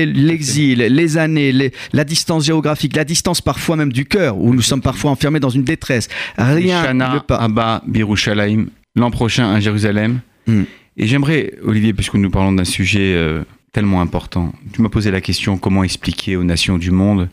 l'exil. 0.05 0.79
les- 0.79 1.19
années, 1.19 1.53
les- 1.53 1.73
la 1.93 2.05
distance 2.05 2.45
géographique, 2.45 2.97
la 2.97 3.05
distance 3.05 3.41
parfois 3.41 3.77
même 3.77 3.93
du 3.93 4.05
cœur, 4.05 4.39
où 4.39 4.55
nous 4.55 4.63
sommes 4.63 4.83
parfois 4.83 5.11
enfermés 5.11 5.41
dans 5.41 5.51
une 5.51 5.65
détresse. 5.65 6.09
Rien 6.39 6.81
ne 6.83 6.87
Shana, 6.87 7.21
pas. 7.27 7.37
Abba, 7.37 7.83
Birushalayim, 7.87 8.67
l'an 8.97 9.11
prochain 9.11 9.51
à 9.53 9.61
Jérusalem. 9.61 10.21
Hmm. 10.47 10.63
Et 10.97 11.07
j'aimerais, 11.07 11.53
Olivier, 11.65 11.93
puisque 11.93 12.15
nous 12.15 12.31
parlons 12.31 12.53
d'un 12.53 12.65
sujet 12.65 13.15
euh, 13.15 13.43
tellement 13.73 14.01
important, 14.01 14.53
tu 14.73 14.83
m'as 14.83 14.89
posé 14.91 15.11
la 15.11 15.21
question 15.21 15.57
comment 15.57 15.83
expliquer 15.85 16.37
aux 16.37 16.45
nations 16.45 16.79
du 16.79 16.91
monde, 16.91 17.29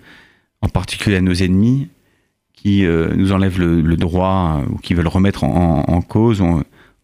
en 0.61 0.69
particulier 0.69 1.17
à 1.17 1.21
nos 1.21 1.33
ennemis, 1.33 1.87
qui 2.53 2.85
euh, 2.85 3.13
nous 3.15 3.31
enlèvent 3.31 3.59
le, 3.59 3.81
le 3.81 3.95
droit 3.97 4.61
euh, 4.61 4.69
ou 4.73 4.77
qui 4.77 4.93
veulent 4.93 5.07
remettre 5.07 5.43
en, 5.45 5.83
en 5.87 6.01
cause 6.01 6.41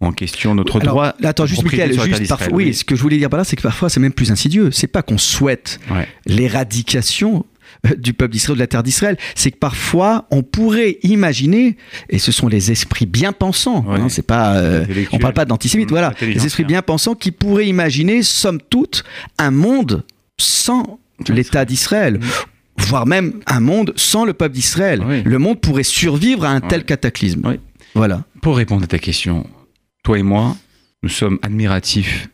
en, 0.06 0.12
question 0.12 0.56
notre 0.56 0.80
Alors, 0.82 0.94
droit. 0.94 1.14
là, 1.20 1.30
attends, 1.30 1.46
juste, 1.46 1.64
Michael, 1.64 1.94
juste 1.94 2.28
parfois, 2.28 2.54
oui, 2.54 2.74
ce 2.74 2.84
que 2.84 2.96
je 2.96 3.02
voulais 3.02 3.18
dire 3.18 3.30
par 3.30 3.38
là, 3.38 3.44
c'est 3.44 3.56
que 3.56 3.62
parfois 3.62 3.90
c'est 3.90 4.00
même 4.00 4.14
plus 4.14 4.32
insidieux. 4.32 4.72
C'est 4.72 4.88
pas 4.88 5.02
qu'on 5.02 5.18
souhaite 5.18 5.80
Ouais. 5.92 6.08
l'éradication 6.26 7.46
euh, 7.88 7.96
du 7.96 8.14
peuple 8.14 8.32
d'Israël, 8.34 8.56
de 8.58 8.60
la 8.64 8.68
terre 8.68 8.84
d'Israël, 8.84 9.18
c'est 9.36 9.52
que 9.52 9.58
parfois 9.58 10.26
on 10.32 10.44
pourrait 10.44 10.98
imaginer, 11.04 11.78
et 12.10 12.20
ce 12.20 12.32
sont 12.32 12.48
les 12.48 12.72
esprits 12.72 13.06
bien 13.06 13.34
pensants, 13.34 13.84
Ouais. 13.88 14.00
hein, 14.00 14.08
c'est 14.10 14.22
pas, 14.26 14.56
euh, 14.58 14.86
on 15.12 15.18
parle 15.20 15.34
pas 15.34 15.46
d'antisémites, 15.46 15.90
Mmh, 15.90 15.94
voilà, 15.94 16.14
les 16.22 16.46
esprits 16.46 16.64
bien 16.64 16.82
pensants 16.82 17.16
qui 17.16 17.32
pourraient 17.32 17.68
imaginer, 17.68 18.24
somme 18.24 18.60
toute, 18.70 19.04
un 19.38 19.52
monde 19.52 20.04
sans 20.38 21.00
l'État 21.30 21.66
d'Israël. 21.66 22.20
Voire 22.78 23.06
même 23.08 23.40
un 23.48 23.62
monde 23.62 23.94
sans 23.96 24.26
le 24.26 24.34
peuple 24.34 24.54
d'Israël. 24.54 25.02
Oui. 25.08 25.22
Le 25.24 25.40
monde 25.40 25.62
pourrait 25.62 25.84
survivre 25.84 26.44
à 26.44 26.50
un 26.50 26.60
tel 26.60 26.84
cataclysme. 26.84 27.42
Oui. 27.46 27.60
Voilà. 27.96 28.26
Pour 28.42 28.58
répondre 28.58 28.84
à 28.84 28.88
ta 28.88 29.00
question, 29.00 29.48
toi 30.06 30.20
et 30.20 30.24
moi, 30.24 30.56
nous 31.04 31.10
sommes 31.10 31.40
admiratifs 31.42 32.30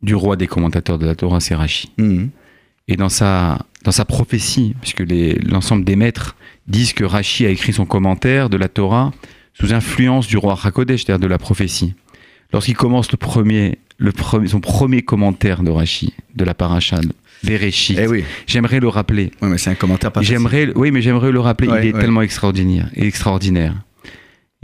du 0.00 0.14
roi 0.14 0.36
des 0.36 0.46
commentateurs 0.46 0.96
de 0.96 1.06
la 1.06 1.16
Torah, 1.16 1.40
c'est 1.40 1.56
Rashi. 1.56 1.90
Mhm. 1.98 2.30
Et 2.88 2.96
dans 2.96 3.08
sa, 3.08 3.58
dans 3.82 3.90
sa 3.90 4.04
prophétie, 4.04 4.76
puisque 4.80 5.02
l'ensemble 5.44 5.84
des 5.84 5.96
maîtres 5.96 6.36
disent 6.68 6.92
que 6.92 7.02
Rashi 7.04 7.44
a 7.44 7.50
écrit 7.50 7.72
son 7.72 7.84
commentaire 7.84 8.48
de 8.48 8.56
la 8.56 8.68
Torah 8.68 9.12
sous 9.54 9.74
influence 9.74 10.28
du 10.28 10.36
roi 10.36 10.56
Hakodesh, 10.62 11.04
c'est-à-dire 11.04 11.18
de 11.20 11.26
la 11.26 11.38
prophétie. 11.38 11.94
Lorsqu'il 12.52 12.76
commence 12.76 13.10
le 13.10 13.16
premier, 13.18 13.78
le 13.98 14.12
premier, 14.12 14.46
son 14.46 14.60
premier 14.60 15.02
commentaire 15.02 15.64
de 15.64 15.70
Rashi, 15.70 16.14
de 16.36 16.44
la 16.44 16.54
paracha, 16.54 17.00
Bereshit, 17.42 17.98
Eh 18.00 18.06
oui. 18.06 18.24
j'aimerais 18.46 18.78
le 18.78 18.88
rappeler. 18.88 19.32
Ouais, 19.42 19.48
mais 19.48 19.58
c'est 19.58 19.70
un 19.70 19.74
commentaire 19.74 20.12
pas. 20.12 20.22
J'aimerais, 20.22 20.70
oui, 20.76 20.92
mais 20.92 21.02
j'aimerais 21.02 21.32
le 21.32 21.40
rappeler. 21.40 21.68
Ouais, 21.68 21.82
il 21.82 21.88
est 21.88 21.94
ouais. 21.94 22.00
tellement 22.00 22.22
extraordinaire, 22.22 22.88
extraordinaire. 22.94 23.74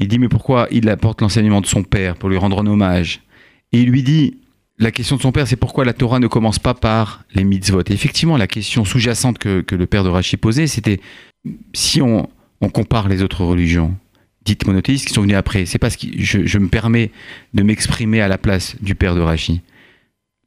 Il 0.02 0.08
dit 0.08 0.18
mais 0.18 0.28
pourquoi 0.28 0.66
il 0.70 0.88
apporte 0.88 1.20
l'enseignement 1.20 1.60
de 1.60 1.66
son 1.66 1.84
père 1.84 2.16
pour 2.16 2.28
lui 2.28 2.36
rendre 2.36 2.60
un 2.60 2.66
hommage? 2.66 3.20
Et 3.72 3.80
il 3.80 3.88
lui 3.88 4.02
dit 4.02 4.38
la 4.78 4.90
question 4.90 5.16
de 5.16 5.22
son 5.22 5.32
père, 5.32 5.46
c'est 5.46 5.56
pourquoi 5.56 5.84
la 5.84 5.92
Torah 5.92 6.18
ne 6.18 6.26
commence 6.26 6.58
pas 6.58 6.74
par 6.74 7.24
les 7.34 7.44
mitzvot? 7.44 7.82
Et 7.88 7.92
effectivement, 7.92 8.36
la 8.36 8.48
question 8.48 8.84
sous-jacente 8.84 9.38
que, 9.38 9.60
que 9.60 9.76
le 9.76 9.86
père 9.86 10.02
de 10.02 10.08
Rachi 10.08 10.36
posait, 10.36 10.66
c'était 10.66 11.00
si 11.72 12.02
on, 12.02 12.28
on 12.60 12.68
compare 12.68 13.08
les 13.08 13.22
autres 13.22 13.44
religions 13.44 13.94
dites 14.44 14.66
monothéistes 14.66 15.06
qui 15.06 15.14
sont 15.14 15.22
venues 15.22 15.36
après, 15.36 15.66
c'est 15.66 15.78
parce 15.78 15.96
que 15.96 16.08
je, 16.18 16.44
je 16.46 16.58
me 16.58 16.68
permets 16.68 17.12
de 17.54 17.62
m'exprimer 17.62 18.20
à 18.20 18.26
la 18.26 18.38
place 18.38 18.76
du 18.80 18.96
père 18.96 19.14
de 19.14 19.20
Rachi. 19.20 19.60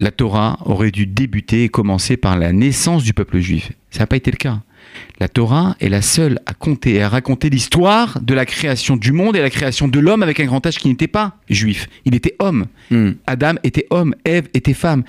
La 0.01 0.11
Torah 0.11 0.57
aurait 0.65 0.91
dû 0.91 1.07
débuter 1.07 1.63
et 1.63 1.69
commencer 1.69 2.17
par 2.17 2.37
la 2.37 2.51
naissance 2.51 3.03
du 3.03 3.13
peuple 3.13 3.39
juif. 3.39 3.71
Ça 3.91 4.01
n'a 4.01 4.07
pas 4.07 4.17
été 4.17 4.31
le 4.31 4.35
cas. 4.37 4.61
La 5.19 5.27
Torah 5.27 5.75
est 5.79 5.89
la 5.89 6.01
seule 6.01 6.39
à 6.45 6.53
compter 6.53 6.95
et 6.95 7.01
à 7.01 7.09
raconter 7.09 7.49
l'histoire 7.49 8.19
de 8.21 8.33
la 8.33 8.45
création 8.45 8.97
du 8.97 9.11
monde 9.11 9.35
et 9.35 9.41
la 9.41 9.49
création 9.49 9.87
de 9.87 9.99
l'homme 9.99 10.23
avec 10.23 10.39
un 10.39 10.45
grand 10.45 10.65
H 10.65 10.77
qui 10.77 10.87
n'était 10.89 11.07
pas 11.07 11.37
juif. 11.49 11.87
Il 12.05 12.15
était 12.15 12.35
homme. 12.39 12.65
Mhm. 12.91 13.15
Adam 13.27 13.53
était 13.63 13.87
homme, 13.89 14.13
Ève 14.25 14.47
était 14.53 14.73
femme. 14.73 15.03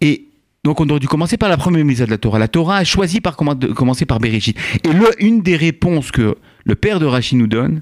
Et 0.00 0.24
donc 0.64 0.80
on 0.80 0.88
aurait 0.88 1.00
dû 1.00 1.08
commencer 1.08 1.36
par 1.36 1.48
la 1.48 1.56
première 1.56 1.84
mise 1.84 1.98
de 2.00 2.04
la 2.06 2.18
Torah. 2.18 2.38
La 2.38 2.48
Torah 2.48 2.76
a 2.78 2.84
choisi 2.84 3.20
par 3.20 3.36
commencer 3.36 4.06
par 4.06 4.18
Bereshit. 4.20 4.56
Et 4.84 4.92
le, 4.92 5.08
une 5.18 5.42
des 5.42 5.56
réponses 5.56 6.10
que 6.10 6.36
le 6.64 6.74
père 6.74 7.00
de 7.00 7.06
Rachid 7.06 7.38
nous 7.38 7.46
donne, 7.46 7.80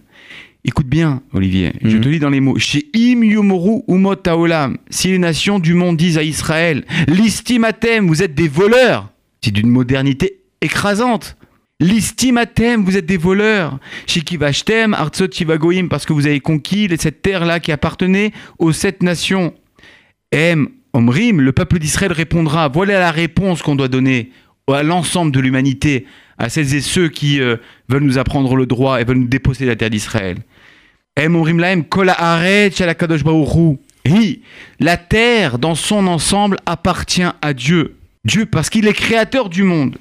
écoute 0.65 0.87
bien 0.87 1.23
Olivier, 1.33 1.73
je 1.83 1.97
Mhm. 1.97 2.01
te 2.03 2.09
lis 2.09 2.19
dans 2.21 2.31
les 2.31 2.41
mots, 2.41 2.59
chez 2.59 2.87
Im 2.95 3.23
Yomoru 3.25 3.83
Umot 3.89 4.15
Haolam, 4.27 4.79
si 4.91 5.09
les 5.09 5.19
nations 5.19 5.59
du 5.59 5.75
monde 5.75 5.97
disent 5.97 6.19
à 6.19 6.23
Israël, 6.23 6.85
l'istimatem, 7.09 8.07
vous 8.07 8.23
êtes 8.23 8.35
des 8.35 8.49
voleurs, 8.49 9.11
c'est 9.43 9.51
d'une 9.53 9.69
modernité 9.69 10.39
écrasante. 10.61 11.37
L'istimatem, 11.79 12.85
vous 12.85 12.97
êtes 12.97 13.05
des 13.05 13.19
voleurs. 13.19 13.79
Shikivashtem, 14.07 14.95
Artsot 14.95 15.31
Chivagoim, 15.31 15.89
parce 15.89 16.07
que 16.07 16.15
vous 16.15 16.27
avez 16.27 16.41
conquis 16.41 16.89
cette 16.99 17.21
terre-là 17.21 17.61
qui 17.61 17.71
appartenait 17.71 18.33
aux 18.59 18.73
sept 18.73 19.03
nations. 19.03 19.53
Em, 20.35 20.69
Omrim, 20.95 21.41
le 21.43 21.53
peuple 21.53 21.79
d'Israël 21.79 22.13
répondra. 22.13 22.69
Voilà 22.69 22.99
la 22.99 23.11
réponse 23.11 23.61
qu'on 23.61 23.77
doit 23.77 23.89
donner 23.89 24.31
à 24.73 24.83
l'ensemble 24.83 25.33
de 25.33 25.41
l'humanité, 25.41 26.07
à 26.39 26.49
celles 26.49 26.75
et 26.75 26.81
ceux 26.81 27.09
qui 27.09 27.41
euh, 27.41 27.57
veulent 27.89 28.03
nous 28.05 28.19
apprendre 28.19 28.57
le 28.57 28.65
droit 28.65 29.01
et 29.01 29.05
veulent 29.05 29.19
nous 29.19 29.29
déposséder 29.29 29.67
de 29.67 29.71
la 29.71 29.77
terre 29.77 29.91
d'Israël. 29.91 30.39
Em, 31.19 31.35
Omrim 31.35 31.59
Laem, 31.61 31.85
Kol 31.85 32.09
Haaretz 32.09 32.77
Shel 32.77 32.89
HaKadosh 32.89 33.23
Baruch 33.23 33.55
Hu. 33.55 33.79
Oui, 34.11 34.41
la 34.81 34.97
terre 34.97 35.59
dans 35.59 35.75
son 35.75 36.07
ensemble 36.07 36.57
appartient 36.65 37.25
à 37.43 37.53
Dieu. 37.53 37.97
Dieu 38.25 38.47
parce 38.47 38.71
qu'il 38.71 38.87
est 38.87 38.93
créateur 38.93 39.51
du 39.51 39.63
monde. 39.63 39.99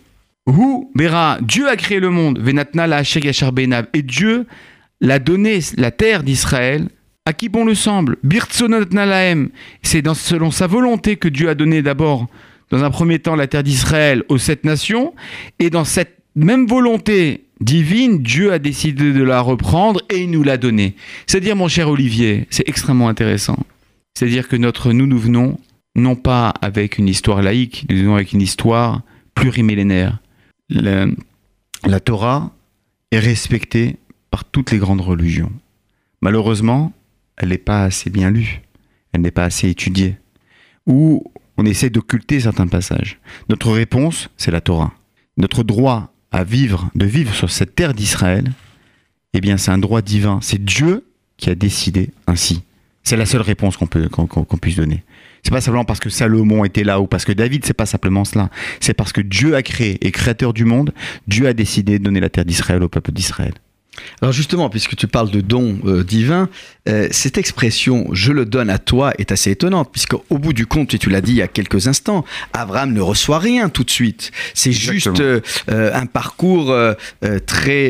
Hu 0.48 0.88
Bera, 0.94 1.40
Dieu 1.42 1.68
a 1.68 1.76
créé 1.76 2.00
le 2.00 2.10
monde. 2.10 2.40
Venatna 2.40 2.88
la. 2.88 3.02
Et 3.94 4.02
Dieu 4.02 4.46
l'a 5.02 5.20
donné, 5.20 5.60
la 5.78 5.92
terre 5.92 6.24
d'Israël, 6.24 6.90
à 7.26 7.34
qui 7.34 7.50
bon 7.50 7.66
le 7.66 7.76
semble. 7.76 8.18
Birtsonatna 8.24 9.36
C'est 9.82 10.08
selon 10.14 10.52
sa 10.52 10.68
volonté 10.68 11.18
que 11.18 11.28
Dieu 11.28 11.50
a 11.50 11.56
donné 11.56 11.82
d'abord, 11.82 12.28
dans 12.70 12.84
un 12.84 12.92
premier 12.92 13.20
temps, 13.20 13.36
la 13.36 13.48
terre 13.48 13.64
d'Israël 13.64 14.24
aux 14.30 14.38
sept 14.38 14.64
nations. 14.64 15.14
Et 15.60 15.70
dans 15.70 15.86
cette 15.86 16.20
même 16.36 16.68
volonté 16.68 17.46
divine, 17.62 18.22
Dieu 18.22 18.52
a 18.52 18.60
décidé 18.60 19.14
de 19.14 19.24
la 19.24 19.42
reprendre 19.42 20.02
et 20.10 20.24
il 20.24 20.32
nous 20.32 20.44
l'a 20.44 20.58
donnée. 20.58 20.96
C'est-à-dire, 21.26 21.56
mon 21.56 21.68
cher 21.68 21.90
Olivier, 21.90 22.48
c'est 22.50 22.68
extrêmement 22.68 23.10
intéressant. 23.10 23.58
C'est-à-dire 24.14 24.48
que 24.48 24.56
notre 24.56 24.94
nous, 24.94 25.08
nous 25.08 25.20
venons 25.20 25.60
non 25.96 26.16
pas 26.16 26.54
avec 26.62 26.98
une 26.98 27.08
histoire 27.08 27.42
laïque, 27.42 27.86
nous 27.90 27.98
venons 27.98 28.16
avec 28.16 28.34
une 28.34 28.42
histoire 28.42 29.02
plurimillénaire. 29.34 30.20
La, 30.70 32.00
Torah 32.00 32.52
est 33.12 33.20
respectée 33.20 33.98
par 34.32 34.46
toutes 34.46 34.72
les 34.72 34.78
grandes 34.78 35.02
religions. 35.02 35.52
Malheureusement, 36.22 36.92
elle 37.38 37.50
n'est 37.50 37.58
pas 37.58 37.84
assez 37.84 38.10
bien 38.10 38.32
lue, 38.32 38.62
elle 39.14 39.22
n'est 39.22 39.32
pas 39.32 39.44
assez 39.44 39.70
étudiée, 39.70 40.18
ou 40.88 41.24
on 41.58 41.66
essaie 41.66 41.90
d'occulter 41.90 42.40
certains 42.40 42.68
passages. 42.68 43.20
Notre 43.50 43.72
réponse, 43.72 44.30
c'est 44.38 44.52
la 44.52 44.62
Torah. 44.62 44.94
Notre 45.38 45.64
droit 45.64 46.14
à 46.32 46.44
vivre, 46.44 46.90
de 46.96 47.06
vivre 47.06 47.34
sur 47.34 47.50
cette 47.50 47.76
terre 47.76 47.94
d'Israël, 47.94 48.52
eh 49.34 49.42
bien, 49.42 49.58
c'est 49.58 49.72
un 49.72 49.78
droit 49.78 50.02
divin. 50.02 50.40
C'est 50.42 50.64
Dieu 50.64 51.06
qui 51.38 51.50
a 51.50 51.56
décidé 51.56 52.12
ainsi. 52.28 52.64
C'est 53.04 53.18
la 53.18 53.26
seule 53.26 53.42
réponse 53.42 53.78
qu'on 53.78 54.58
puisse 54.58 54.78
donner. 54.78 55.04
C'est 55.46 55.52
pas 55.52 55.62
simplement 55.62 55.86
parce 55.86 56.00
que 56.00 56.10
Salomon 56.10 56.66
était 56.66 56.84
là 56.84 57.00
ou 57.00 57.06
parce 57.06 57.24
que 57.24 57.32
David, 57.32 57.68
c'est 57.68 57.76
pas 57.76 57.86
simplement 57.86 58.26
cela. 58.26 58.50
C'est 58.80 58.96
parce 58.96 59.14
que 59.14 59.22
Dieu 59.22 59.56
a 59.56 59.62
créé 59.62 60.04
et 60.04 60.12
créateur 60.12 60.54
du 60.54 60.66
monde, 60.66 60.92
Dieu 61.28 61.46
a 61.46 61.54
décidé 61.54 62.00
de 62.00 62.04
donner 62.04 62.20
la 62.20 62.30
terre 62.30 62.46
d'Israël 62.46 62.82
au 62.82 62.90
peuple 62.90 63.12
d'Israël. 63.12 63.54
Alors 64.22 64.32
justement, 64.32 64.70
puisque 64.70 64.96
tu 64.96 65.08
parles 65.08 65.30
de 65.30 65.42
don 65.42 65.80
euh, 65.86 66.04
divin, 66.04 66.50
euh, 66.88 67.08
cette 67.12 67.38
expression 67.38 68.08
"je 68.12 68.32
le 68.32 68.46
donne 68.46 68.70
à 68.70 68.78
toi" 68.78 69.14
est 69.18 69.32
assez 69.32 69.52
étonnante, 69.52 69.90
puisque 69.92 70.14
au 70.14 70.38
bout 70.38 70.54
du 70.54 70.66
compte, 70.66 70.94
et 70.94 70.98
tu 70.98 71.10
l'as 71.10 71.22
dit 71.22 71.32
il 71.32 71.38
y 71.38 71.42
a 71.42 71.48
quelques 71.48 71.88
instants, 71.88 72.26
Abraham 72.54 72.94
ne 72.94 73.02
reçoit 73.02 73.40
rien 73.40 73.70
tout 73.70 73.84
de 73.84 73.90
suite. 73.90 74.32
C'est 74.54 74.72
juste 74.72 75.20
euh, 75.20 75.42
un 75.68 76.06
parcours 76.06 76.76
très, 77.46 77.90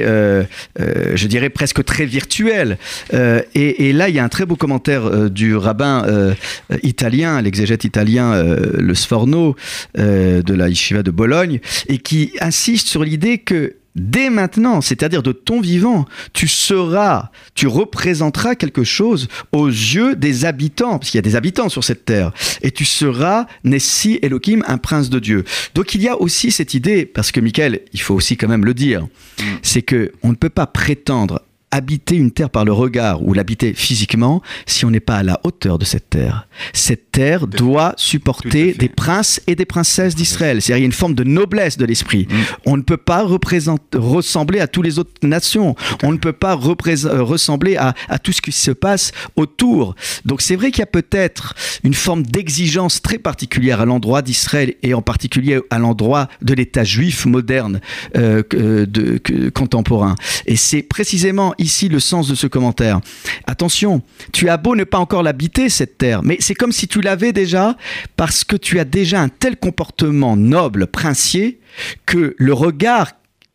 je 0.78 1.28
dirais 1.28 1.50
presque 1.50 1.84
très 1.84 2.06
virtuel. 2.06 2.78
Et, 3.14 3.90
et, 3.90 3.94
là, 3.94 4.10
il 4.10 4.16
y 4.16 4.20
a 4.20 4.24
un 4.24 4.30
très 4.30 4.46
beau 4.46 4.56
commentaire 4.56 5.30
du 5.30 5.56
rabbin 5.56 6.36
italien, 6.84 7.42
l'exégète 7.42 7.84
italien, 7.84 8.44
le 8.44 8.96
Sforno 8.96 9.56
de 9.96 10.54
la 10.54 10.70
yeshiva 10.70 11.04
de 11.04 11.12
Bologne, 11.12 11.60
et 11.88 11.98
qui 11.98 12.32
insiste 12.40 12.88
sur 12.88 13.04
l'idée 13.04 13.40
que 13.40 13.76
dès 13.96 14.30
maintenant, 14.30 14.82
c'est-à-dire 14.82 15.24
de 15.24 15.32
ton 15.32 15.62
vivant, 15.62 16.06
tu 16.34 16.48
seras, 16.48 17.30
tu 17.54 17.68
représenteras 17.68 18.56
quelque 18.56 18.84
chose 18.84 19.28
aux 19.52 19.68
yeux 19.68 20.16
des 20.16 20.46
habitants, 20.46 21.00
parce 21.00 21.12
qu'il 21.12 21.18
y 21.18 21.20
a 21.20 21.22
des 21.24 21.36
habitants 21.36 21.70
sur 21.70 21.84
cette 21.84 22.06
terre, 22.06 22.32
et 22.62 22.72
tu 22.72 22.86
seras 22.86 23.48
Nessi 23.64 24.20
Elohim, 24.22 24.64
un 24.68 24.78
prince 24.78 25.10
de 25.10 25.20
Dieu. 25.20 25.46
Donc 25.74 25.96
il 25.96 26.02
y 26.02 26.08
a 26.08 26.20
aussi 26.20 26.52
cette 26.52 26.74
idée, 26.74 27.06
parce 27.06 27.32
que 27.32 27.40
Michael, 27.40 27.82
il 27.94 28.02
faut 28.02 28.14
aussi 28.14 28.38
quand 28.38 28.48
même 28.48 28.66
le 28.66 28.74
dire, 28.74 29.04
mm. 29.40 29.44
c'est 29.62 29.82
que 29.82 30.12
on 30.24 30.30
ne 30.30 30.36
peut 30.36 30.50
pas 30.50 30.68
prétendre 30.68 31.42
habiter 31.76 32.16
une 32.16 32.32
terre 32.32 32.50
par 32.50 32.66
le 32.66 32.72
regard 32.72 33.22
ou 33.24 33.34
l'habiter 33.34 33.74
physiquement 33.74 34.42
si 34.66 34.86
on 34.86 34.92
n'est 34.92 35.00
pas 35.00 35.18
à 35.18 35.24
la 35.24 35.40
hauteur 35.44 35.78
de 35.78 35.86
cette 35.86 36.10
terre. 36.10 36.48
Cette 36.74 37.12
terre 37.12 37.48
doit 37.48 37.94
supporter 37.98 38.74
des 38.74 38.90
princes 38.90 39.42
et 39.48 39.56
des 39.56 39.66
princesses 39.66 40.16
d'Israël. 40.16 40.62
C'est-à-dire 40.62 40.78
il 40.78 40.82
y 40.82 40.84
a 40.84 40.86
une 40.86 40.92
forme 40.94 41.16
de 41.16 41.24
noblesse 41.24 41.78
de 41.78 41.86
l'esprit. 41.86 42.28
Mm. 42.30 42.36
On 42.66 42.78
ne 42.78 42.82
peut 42.82 42.98
pas 42.98 43.24
ressembler 43.24 44.60
à 44.60 44.68
toutes 44.68 44.86
les 44.86 45.00
autres 45.00 45.12
nations. 45.24 45.76
On 46.04 46.12
ne 46.12 46.18
peut 46.18 46.34
pas 46.34 46.54
euh, 46.54 47.24
ressembler 47.24 47.76
à, 47.76 47.94
à, 48.08 48.20
tout 48.20 48.32
ce 48.32 48.42
qui 48.42 48.52
se 48.52 48.72
passe 48.72 49.12
autour. 49.36 49.96
Donc 50.24 50.42
c'est 50.42 50.56
vrai 50.56 50.72
qu'il 50.72 50.80
y 50.80 50.84
a 50.84 50.88
peut-être 50.88 51.56
une 51.84 51.94
forme 51.94 52.24
d'exigence 52.24 53.02
très 53.02 53.18
particulière 53.18 53.82
à 53.82 53.86
l'endroit 53.86 54.22
d'Israël 54.22 54.76
et 54.82 54.94
en 54.94 55.02
particulier 55.02 55.60
à 55.70 55.80
l'endroit 55.80 56.30
de 56.42 56.54
l'État 56.54 56.84
juif 56.84 57.26
moderne 57.26 57.82
euh, 58.16 58.44
de, 58.86 59.50
contemporain. 59.50 60.16
Et 60.46 60.56
c'est 60.56 60.82
précisément 60.82 61.54
ici 61.66 61.90
le 61.90 62.00
sens 62.00 62.28
de 62.28 62.36
ce 62.36 62.48
commentaire. 62.48 63.02
Attention, 63.46 64.02
tu 64.32 64.50
as 64.50 64.58
beau 64.58 64.76
ne 64.76 64.84
pas 64.84 65.00
encore 65.00 65.24
l'habiter, 65.24 65.70
cette 65.70 65.98
terre, 65.98 66.24
mais 66.24 66.38
c'est 66.40 66.56
comme 66.56 66.72
si 66.72 66.88
tu 66.88 67.02
l'avais 67.02 67.34
déjà 67.34 67.76
parce 68.16 68.44
que 68.44 68.56
tu 68.56 68.80
as 68.80 68.86
déjà 68.86 69.22
un 69.22 69.30
tel 69.30 69.58
comportement 69.58 70.38
noble, 70.38 70.88
princier, 70.88 71.60
que 72.06 72.36
le 72.38 72.54
regard 72.54 73.12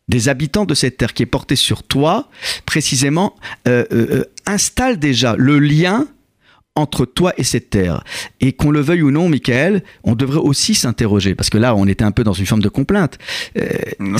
des 0.07 0.29
habitants 0.29 0.65
de 0.65 0.73
cette 0.73 0.97
terre 0.97 1.13
qui 1.13 1.23
est 1.23 1.25
porté 1.25 1.55
sur 1.55 1.83
toi, 1.83 2.29
précisément, 2.65 3.35
euh, 3.67 3.85
euh, 3.91 4.07
euh, 4.11 4.23
installe 4.45 4.99
déjà 4.99 5.35
le 5.37 5.57
lien 5.57 6.07
entre 6.75 7.05
toi 7.05 7.33
et 7.37 7.43
cette 7.43 7.69
terre. 7.69 8.03
Et 8.39 8.53
qu'on 8.53 8.71
le 8.71 8.79
veuille 8.79 9.01
ou 9.01 9.11
non, 9.11 9.27
Michael, 9.27 9.83
on 10.03 10.15
devrait 10.15 10.39
aussi 10.39 10.73
s'interroger, 10.73 11.35
parce 11.35 11.49
que 11.49 11.57
là, 11.57 11.75
on 11.75 11.85
était 11.85 12.05
un 12.05 12.11
peu 12.11 12.23
dans 12.23 12.33
une 12.33 12.45
forme 12.45 12.61
de 12.61 12.69
complainte. 12.69 13.17
Euh, 13.57 13.67
non, 13.99 14.17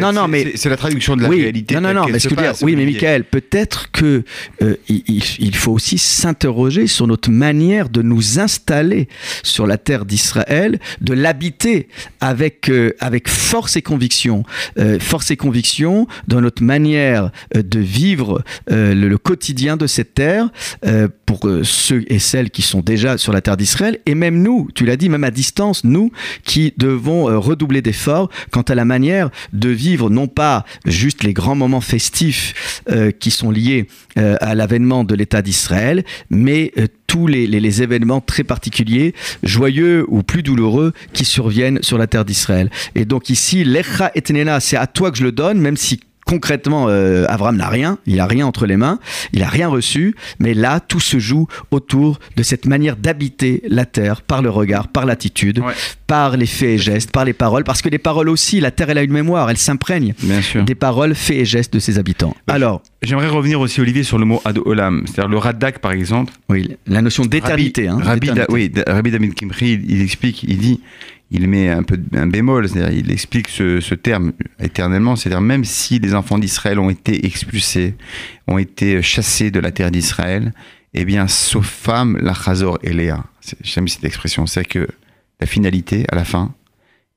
non, 0.00 0.12
non, 0.12 0.28
mais 0.28 0.52
c'est 0.56 0.68
la 0.68 0.76
traduction 0.76 1.16
de 1.16 1.22
la 1.22 1.28
réalité. 1.28 1.76
Non, 1.76 1.80
non, 1.80 1.94
non, 1.94 2.06
mais 2.10 2.18
ce 2.18 2.28
que 2.28 2.34
dire, 2.34 2.52
oui, 2.62 2.74
mais 2.74 2.84
Michael, 2.84 3.24
peut-être 3.24 3.92
que 3.92 4.24
euh, 4.62 4.76
il, 4.88 5.54
faut 5.54 5.72
aussi 5.72 5.98
s'interroger 5.98 6.88
sur 6.88 7.06
notre 7.06 7.30
manière 7.30 7.88
de 7.88 8.02
nous 8.02 8.40
installer 8.40 9.08
sur 9.44 9.66
la 9.66 9.78
terre 9.78 10.04
d'Israël, 10.04 10.80
de 11.00 11.14
l'habiter 11.14 11.88
avec 12.20 12.68
euh, 12.68 12.92
avec 12.98 13.28
force 13.28 13.76
et 13.76 13.82
conviction, 13.82 14.42
force 14.98 15.30
et 15.30 15.36
conviction 15.36 16.08
dans 16.26 16.40
notre 16.40 16.62
manière 16.62 17.30
de 17.54 17.78
vivre 17.78 18.42
le, 18.68 18.94
le, 18.94 19.18
quotidien 19.18 19.76
de 19.76 19.86
cette 19.86 20.14
terre 20.14 20.50
pour 21.26 21.48
ceux 21.84 22.04
et 22.08 22.18
celles 22.18 22.50
qui 22.50 22.62
sont 22.62 22.80
déjà 22.80 23.18
sur 23.18 23.32
la 23.32 23.40
terre 23.40 23.56
d'Israël, 23.56 23.98
et 24.06 24.14
même 24.14 24.42
nous, 24.42 24.68
tu 24.74 24.86
l'as 24.86 24.96
dit, 24.96 25.08
même 25.08 25.24
à 25.24 25.30
distance, 25.30 25.84
nous 25.84 26.10
qui 26.44 26.72
devons 26.78 27.28
euh, 27.28 27.38
redoubler 27.38 27.82
d'efforts 27.82 28.30
quant 28.50 28.62
à 28.62 28.74
la 28.74 28.84
manière 28.84 29.30
de 29.52 29.68
vivre 29.68 30.08
non 30.10 30.26
pas 30.26 30.64
juste 30.86 31.22
les 31.22 31.32
grands 31.34 31.54
moments 31.54 31.80
festifs 31.80 32.82
euh, 32.90 33.10
qui 33.10 33.30
sont 33.30 33.50
liés 33.50 33.86
euh, 34.18 34.36
à 34.40 34.54
l'avènement 34.54 35.04
de 35.04 35.14
l'État 35.14 35.42
d'Israël, 35.42 36.04
mais 36.30 36.72
tous 37.06 37.26
les, 37.26 37.82
événements 37.82 38.20
très 38.20 38.44
particuliers, 38.44 39.14
joyeux 39.42 40.04
ou 40.08 40.22
plus 40.22 40.42
douloureux, 40.42 40.92
qui 41.12 41.24
surviennent 41.24 41.80
sur 41.82 41.98
la 41.98 42.06
terre 42.06 42.24
d'Israël. 42.24 42.70
Et 42.94 43.04
donc 43.04 43.30
ici, 43.30 43.64
l'Echa 43.64 44.10
et 44.14 44.22
c'est 44.60 44.76
à 44.76 44.86
toi 44.86 45.10
que 45.10 45.18
je 45.18 45.24
le 45.24 45.32
donne, 45.32 45.58
même 45.60 45.76
si 45.76 46.00
concrètement, 46.24 46.86
euh, 46.88 47.26
Avram 47.28 47.56
n'a 47.56 47.68
rien, 47.68 47.98
il 48.06 48.20
a 48.20 48.26
rien 48.26 48.46
entre 48.46 48.66
les 48.66 48.76
mains, 48.76 48.98
il 49.32 49.42
a 49.42 49.48
rien 49.48 49.68
reçu, 49.68 50.14
mais 50.38 50.54
là, 50.54 50.80
tout 50.80 51.00
se 51.00 51.18
joue 51.18 51.46
autour 51.70 52.18
de 52.36 52.42
cette 52.42 52.66
manière 52.66 52.96
d'habiter 52.96 53.62
la 53.68 53.84
terre 53.84 54.22
par 54.22 54.42
le 54.42 54.50
regard, 54.50 54.88
par 54.88 55.06
l'attitude, 55.06 55.62
par 56.06 56.36
les 56.36 56.46
faits 56.46 56.68
et 56.68 56.78
gestes, 56.78 57.10
par 57.10 57.24
les 57.24 57.32
paroles, 57.32 57.64
parce 57.64 57.82
que 57.82 57.88
les 57.88 57.98
paroles 57.98 58.28
aussi, 58.28 58.60
la 58.60 58.70
terre, 58.70 58.90
elle 58.90 58.98
a 58.98 59.02
une 59.02 59.12
mémoire, 59.12 59.50
elle 59.50 59.56
s'imprègne 59.56 60.14
des 60.66 60.74
paroles, 60.74 61.14
faits 61.14 61.36
et 61.36 61.44
gestes 61.44 61.74
de 61.74 61.78
ses 61.78 61.98
habitants. 61.98 62.34
Alors, 62.46 62.82
j'aimerais 63.02 63.28
revenir 63.28 63.60
aussi 63.60 63.80
Olivier 63.80 64.02
sur 64.02 64.18
le 64.18 64.24
mot 64.24 64.40
ad 64.44 64.58
olam, 64.64 65.04
c'est-à-dire 65.06 65.30
le 65.30 65.38
radak 65.38 65.78
par 65.78 65.92
exemple. 65.92 66.32
Oui, 66.48 66.76
la 66.86 67.02
notion 67.02 67.24
d'éternité. 67.24 67.88
Rabbi, 67.88 68.30
hein, 68.30 68.46
oui, 68.48 68.72
Rabbi 68.86 69.10
David 69.10 69.34
Kimri, 69.34 69.80
il 69.86 70.02
explique, 70.02 70.42
il 70.44 70.58
dit 70.58 70.80
il 71.30 71.48
met 71.48 71.68
un 71.68 71.82
peu 71.82 71.98
un 72.12 72.26
bémol, 72.26 72.68
c'est-à-dire 72.68 72.98
il 72.98 73.10
explique 73.10 73.48
ce, 73.48 73.94
terme 73.94 74.32
éternellement, 74.60 75.16
c'est-à-dire 75.16 75.40
même 75.40 75.64
si 75.64 75.98
les 75.98 76.14
enfants 76.14 76.38
d'Israël 76.38 76.78
ont 76.78 76.90
été 76.90 77.26
expulsés, 77.26 77.94
ont 78.46 78.58
été 78.58 79.02
chassés 79.02 79.50
de 79.50 79.60
la 79.60 79.72
terre 79.72 79.90
d'Israël, 79.90 80.52
eh 80.92 81.04
bien, 81.04 81.26
sauf 81.26 81.66
femme, 81.66 82.18
la 82.20 82.34
chazor 82.34 82.78
et 82.82 82.92
Léa. 82.92 83.24
J'aime 83.62 83.88
cette 83.88 84.04
expression, 84.04 84.46
c'est 84.46 84.64
que 84.64 84.86
la 85.40 85.46
finalité, 85.46 86.04
à 86.10 86.14
la 86.14 86.24
fin, 86.24 86.54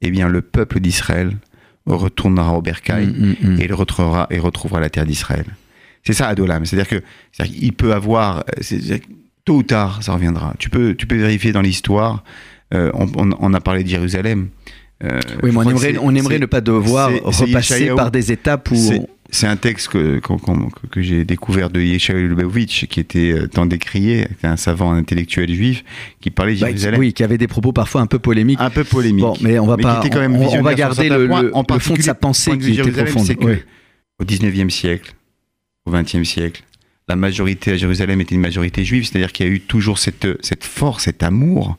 eh 0.01 0.09
bien, 0.09 0.29
le 0.29 0.41
peuple 0.41 0.79
d'Israël 0.79 1.37
retournera 1.85 2.53
au 2.53 2.61
bercail 2.61 3.07
mm, 3.07 3.11
mm, 3.11 3.55
mm. 3.55 3.61
et 3.61 3.65
il 3.65 3.73
retrouvera, 3.73 4.27
et 4.29 4.39
retrouvera 4.39 4.79
la 4.79 4.89
terre 4.89 5.05
d'Israël. 5.05 5.45
C'est 6.03 6.13
ça 6.13 6.27
Adolam, 6.27 6.65
c'est-à-dire 6.65 6.87
que 6.87 7.03
il 7.45 7.73
peut 7.73 7.93
avoir, 7.93 8.45
tôt 9.45 9.57
ou 9.57 9.63
tard, 9.63 10.01
ça 10.01 10.13
reviendra. 10.13 10.53
Tu 10.57 10.69
peux, 10.69 10.95
tu 10.95 11.05
peux 11.05 11.17
vérifier 11.17 11.51
dans 11.51 11.61
l'histoire 11.61 12.23
euh, 12.73 12.91
on, 12.93 13.53
a 13.53 13.59
parlé 13.59 13.83
de 13.83 13.89
Jérusalem. 13.89 14.49
Euh, 15.03 15.19
oui, 15.43 15.51
mais 15.51 15.97
on 15.99 16.15
aimerait, 16.15 16.39
ne 16.39 16.45
pas 16.45 16.61
devoir 16.61 17.11
repasser 17.23 17.91
par 17.95 18.11
des 18.11 18.31
étapes 18.31 18.69
où. 18.71 19.07
C'est 19.29 19.47
un 19.47 19.57
texte 19.57 19.89
que, 19.89 20.21
que, 20.89 21.01
j'ai 21.01 21.25
découvert 21.25 21.69
de 21.69 21.81
Yeshayahu 21.81 22.29
Lubavitch, 22.29 22.85
qui 22.85 23.01
était 23.01 23.33
euh, 23.33 23.47
tant 23.47 23.65
décrié, 23.65 24.25
un 24.41 24.55
savant 24.55 24.93
intellectuel 24.93 25.53
juif, 25.53 25.83
qui 26.21 26.31
parlait 26.31 26.55
de 26.55 26.61
bah, 26.61 26.67
Jérusalem. 26.67 26.99
oui, 27.01 27.11
qui 27.11 27.25
avait 27.25 27.37
des 27.37 27.47
propos 27.47 27.73
parfois 27.73 27.99
un 27.99 28.05
peu 28.07 28.19
polémiques. 28.19 28.61
Un 28.61 28.69
peu 28.69 28.85
polémiques. 28.85 29.25
Bon, 29.25 29.35
mais 29.41 29.59
on 29.59 29.67
va 29.67 29.75
pas. 29.75 30.01
on, 30.01 30.61
va 30.61 30.75
garder 30.75 31.09
le, 31.09 31.27
fond 31.79 31.93
de 31.95 32.01
sa 32.01 32.15
pensée 32.15 32.57
qui 32.57 32.79
était 32.79 33.03
profonde. 33.03 33.35
Au 34.19 34.23
19e 34.23 34.69
siècle, 34.69 35.13
au 35.85 35.91
20e 35.91 36.23
siècle, 36.23 36.63
la 37.07 37.15
majorité 37.15 37.71
à 37.71 37.77
Jérusalem 37.77 38.19
était 38.21 38.35
une 38.35 38.41
majorité 38.41 38.83
juive, 38.83 39.05
c'est-à-dire 39.05 39.31
qu'il 39.31 39.45
y 39.45 39.49
a 39.49 39.51
eu 39.51 39.61
toujours 39.61 39.97
cette, 39.97 40.27
force, 40.61 41.05
cet 41.05 41.23
amour, 41.23 41.77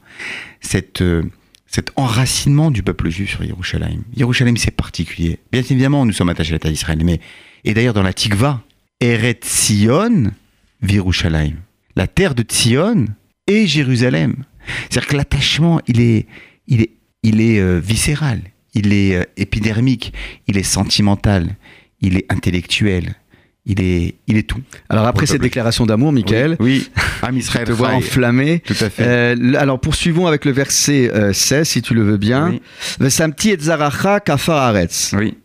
euh, 1.01 1.23
cet 1.67 1.93
enracinement 1.97 2.71
du 2.71 2.83
peuple 2.83 3.11
juif 3.11 3.31
sur 3.31 3.43
Jérusalem. 3.43 4.03
Jérusalem, 4.17 4.57
c'est 4.57 4.71
particulier. 4.71 5.39
Bien 5.53 5.61
évidemment, 5.61 6.07
nous 6.07 6.13
sommes 6.13 6.31
attachés 6.31 6.55
à 6.55 6.59
terre 6.59 6.71
d'Israël, 6.71 7.01
mais 7.05 7.21
et 7.65 7.75
d'ailleurs 7.75 7.95
dans 7.95 8.03
la 8.03 8.15
Tikva, 8.15 8.63
Eret 9.01 9.41
Sion, 9.43 10.33
Virushalayim, 10.81 11.57
la 11.95 12.07
terre 12.07 12.35
de 12.35 12.45
Sion 12.49 13.07
et 13.47 13.67
Jérusalem. 13.67 14.45
C'est-à-dire 14.89 15.09
que 15.09 15.17
l'attachement, 15.17 15.81
il 15.87 16.01
est, 16.01 16.27
il 16.67 16.81
est, 16.83 16.93
il 17.23 17.41
est 17.41 17.59
euh, 17.59 17.81
viscéral, 17.81 18.41
il 18.75 18.93
est 18.93 19.17
euh, 19.17 19.25
épidermique, 19.37 20.15
il 20.47 20.57
est 20.57 20.63
sentimental, 20.63 21.57
il 22.01 22.17
est 22.17 22.33
intellectuel, 22.33 23.15
il 23.69 23.81
est, 23.83 24.15
il 24.27 24.37
est 24.37 24.43
tout. 24.49 24.61
Alors 24.89 25.07
après 25.07 25.27
cette 25.27 25.43
déclaration 25.43 25.87
d'amour, 25.87 26.11
Michael, 26.13 26.57
oui, 26.59 26.89
oui. 27.23 27.39
Israël 27.39 27.67
te 27.67 27.73
vois 27.73 27.91
enflammé. 27.91 28.61
Tout 28.67 28.73
à 28.81 28.91
fait. 28.91 29.05
Euh, 29.07 29.55
alors 29.57 29.79
poursuivons 29.79 30.27
avec 30.27 30.45
le 30.45 30.53
verset 30.53 31.11
euh, 31.15 31.33
16, 31.33 31.69
si 31.69 31.83
tu 31.83 31.95
le 31.95 32.03
veux 32.03 32.17
bien. 32.17 32.55
Samti 33.09 33.51
et 33.51 33.59
zaracha 33.61 34.21
kafar 34.21 34.57
haaretz. 34.57 35.15
Oui. 35.17 35.37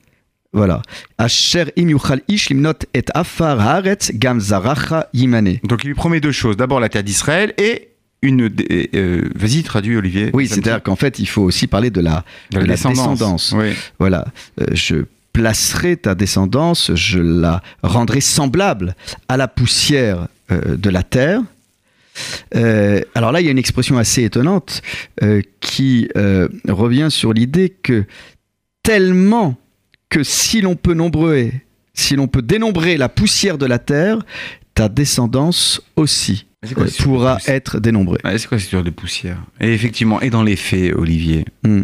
Voilà. 0.53 0.81
Asher 1.17 1.65
im 1.77 1.89
yuchal 1.89 2.21
ish 2.27 2.49
limnot 2.49 2.85
et 2.93 3.05
afar 3.13 3.59
haaretz 3.59 4.11
gam 4.13 4.39
zaracha 4.39 5.09
yimane. 5.13 5.57
Donc 5.63 5.83
il 5.83 5.87
lui 5.87 5.95
promet 5.95 6.19
deux 6.21 6.31
choses. 6.31 6.55
D'abord 6.57 6.79
la 6.79 6.89
terre 6.89 7.03
d'Israël 7.03 7.53
et 7.57 7.89
une. 8.21 8.49
Euh, 8.95 9.29
Vas-y, 9.35 9.63
traduis 9.63 9.97
Olivier. 9.97 10.29
Oui, 10.33 10.47
c'est-à-dire 10.47 10.81
qu'en 10.81 10.95
fait, 10.95 11.19
il 11.19 11.27
faut 11.27 11.41
aussi 11.41 11.67
parler 11.67 11.89
de 11.89 11.99
la, 12.01 12.23
de 12.51 12.59
la 12.59 12.65
la 12.65 12.73
descendance. 12.75 13.19
descendance. 13.19 13.53
Oui. 13.57 13.73
Voilà. 13.99 14.25
Euh, 14.61 14.65
je 14.73 15.05
placerai 15.33 15.97
ta 15.97 16.15
descendance, 16.15 16.91
je 16.93 17.19
la 17.19 17.61
rendrai 17.81 18.21
semblable 18.21 18.95
à 19.27 19.35
la 19.35 19.47
poussière 19.47 20.27
euh, 20.51 20.77
de 20.77 20.89
la 20.89 21.03
terre. 21.03 21.41
Euh, 22.55 23.01
alors 23.15 23.31
là, 23.31 23.41
il 23.41 23.45
y 23.45 23.47
a 23.47 23.51
une 23.51 23.57
expression 23.57 23.97
assez 23.97 24.23
étonnante 24.23 24.83
euh, 25.23 25.41
qui 25.59 26.07
revient 26.67 27.07
sur 27.09 27.33
l'idée 27.33 27.69
que 27.69 28.05
tellement 28.83 29.57
que 30.09 30.23
si 30.23 30.61
l'on 30.61 30.75
peut 30.75 30.93
nombrer, 30.93 31.65
si 31.95 32.15
l'on 32.15 32.27
peut 32.27 32.43
dénombrer 32.43 32.97
la 32.97 33.09
poussière 33.09 33.57
de 33.57 33.65
la 33.65 33.79
terre, 33.79 34.19
ta 34.75 34.89
descendance 34.89 35.81
aussi 35.95 36.45
quoi, 36.75 36.85
pourra 36.99 37.39
être 37.47 37.79
dénombrée. 37.79 38.19
C'est 38.23 38.47
quoi 38.47 38.59
cette 38.59 38.65
histoire 38.65 38.83
de 38.83 38.91
poussière? 38.91 39.37
Et 39.59 39.73
effectivement, 39.73 40.21
et 40.21 40.29
dans 40.29 40.43
les 40.43 40.55
faits, 40.55 40.93
Olivier, 40.93 41.45
Hmm. 41.63 41.83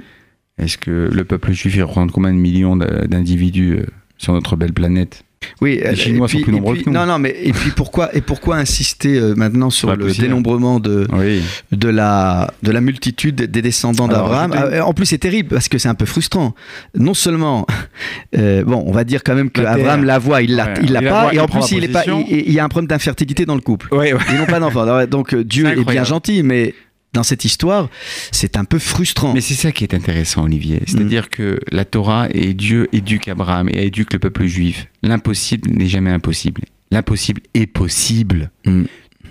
Est-ce 0.59 0.77
que 0.77 1.09
le 1.11 1.23
peuple 1.25 1.51
juif 1.53 1.75
il 1.75 1.83
représente 1.83 2.11
combien 2.11 2.31
de 2.33 2.37
millions 2.37 2.75
d'individus 2.75 3.77
euh, 3.79 3.85
sur 4.17 4.33
notre 4.33 4.55
belle 4.55 4.73
planète? 4.73 5.23
Oui, 5.61 5.79
euh, 5.85 5.95
Chinois 5.95 6.27
puis- 6.27 6.39
sont 6.39 6.43
plus 6.43 6.51
nombreux 6.51 6.75
puis- 6.75 6.83
que 6.83 6.89
nous. 6.89 6.95
Non, 6.97 7.05
non, 7.05 7.17
mais 7.17 7.33
et 7.41 7.53
puis 7.53 7.71
pourquoi 7.73 8.13
et 8.13 8.19
pourquoi 8.19 8.57
insister 8.57 9.17
euh, 9.17 9.35
maintenant 9.35 9.69
sur 9.69 9.89
le 9.95 10.07
poussière. 10.07 10.25
dénombrement 10.27 10.81
de 10.81 11.07
Oui. 11.13 11.41
de 11.71 11.87
la 11.87 12.51
de 12.61 12.71
la 12.71 12.81
multitude 12.81 13.35
des 13.35 13.61
descendants 13.61 14.09
d'Abraham? 14.09 14.53
Ah, 14.53 14.85
En 14.85 14.93
plus, 14.93 15.05
c'est 15.05 15.17
terrible 15.17 15.47
parce 15.47 15.69
que 15.69 15.77
c'est 15.77 15.87
un 15.87 15.95
peu 15.95 16.05
frustrant. 16.05 16.55
Non 16.93 17.13
seulement, 17.13 17.65
euh, 18.37 18.65
bon, 18.65 18.83
on 18.85 18.91
va 18.91 19.05
dire 19.05 19.23
quand 19.23 19.33
même 19.33 19.49
que 19.49 19.61
La 19.61 19.75
terre. 19.75 19.83
Abraham 19.85 20.03
la 20.03 20.19
voit, 20.19 20.41
il 20.41 20.57
l'a 20.57 20.65
Ouais, 20.67 20.73
il 20.83 20.91
l'a 20.91 21.01
pas, 21.01 21.21
voit, 21.23 21.33
et 21.33 21.39
en 21.39 21.47
plus 21.47 21.71
il 21.71 21.85
est 21.85 21.87
pas, 21.87 22.03
il, 22.05 22.25
il 22.47 22.51
y 22.51 22.59
a 22.59 22.65
un 22.65 22.69
problème 22.69 22.87
d'infertilité 22.89 23.45
dans 23.45 23.55
le 23.55 23.61
couple. 23.61 23.87
Ouais, 23.93 24.11
ouais. 24.13 24.19
Ils 24.31 24.37
n'ont 24.39 24.45
pas 24.45 24.59
d'enfant. 24.59 24.81
Alors, 24.81 25.07
Donc 25.07 25.33
Dieu 25.33 25.67
est 25.67 25.85
bien 25.89 26.03
gentil, 26.03 26.43
mais 26.43 26.73
dans 27.13 27.23
cette 27.23 27.43
histoire, 27.45 27.89
c'est 28.31 28.55
un 28.57 28.65
peu 28.65 28.77
frustrant. 28.79 29.33
Mais 29.33 29.41
c'est 29.41 29.55
ça 29.55 29.71
qui 29.71 29.83
est 29.83 29.93
intéressant, 29.93 30.43
Olivier. 30.43 30.81
C'est-à-dire 30.85 31.29
que 31.29 31.59
la 31.71 31.85
Torah 31.85 32.27
et 32.31 32.53
Dieu 32.53 32.87
éduque 32.91 33.27
Abraham 33.27 33.67
et 33.69 33.87
éduque 33.87 34.13
le 34.13 34.19
peuple 34.19 34.45
juif. 34.45 34.87
L'impossible 35.01 35.71
n'est 35.71 35.87
jamais 35.87 36.11
impossible. 36.11 36.61
L'impossible 36.91 37.41
est 37.53 37.67
possible. 37.67 38.51
Mm. 38.65 38.83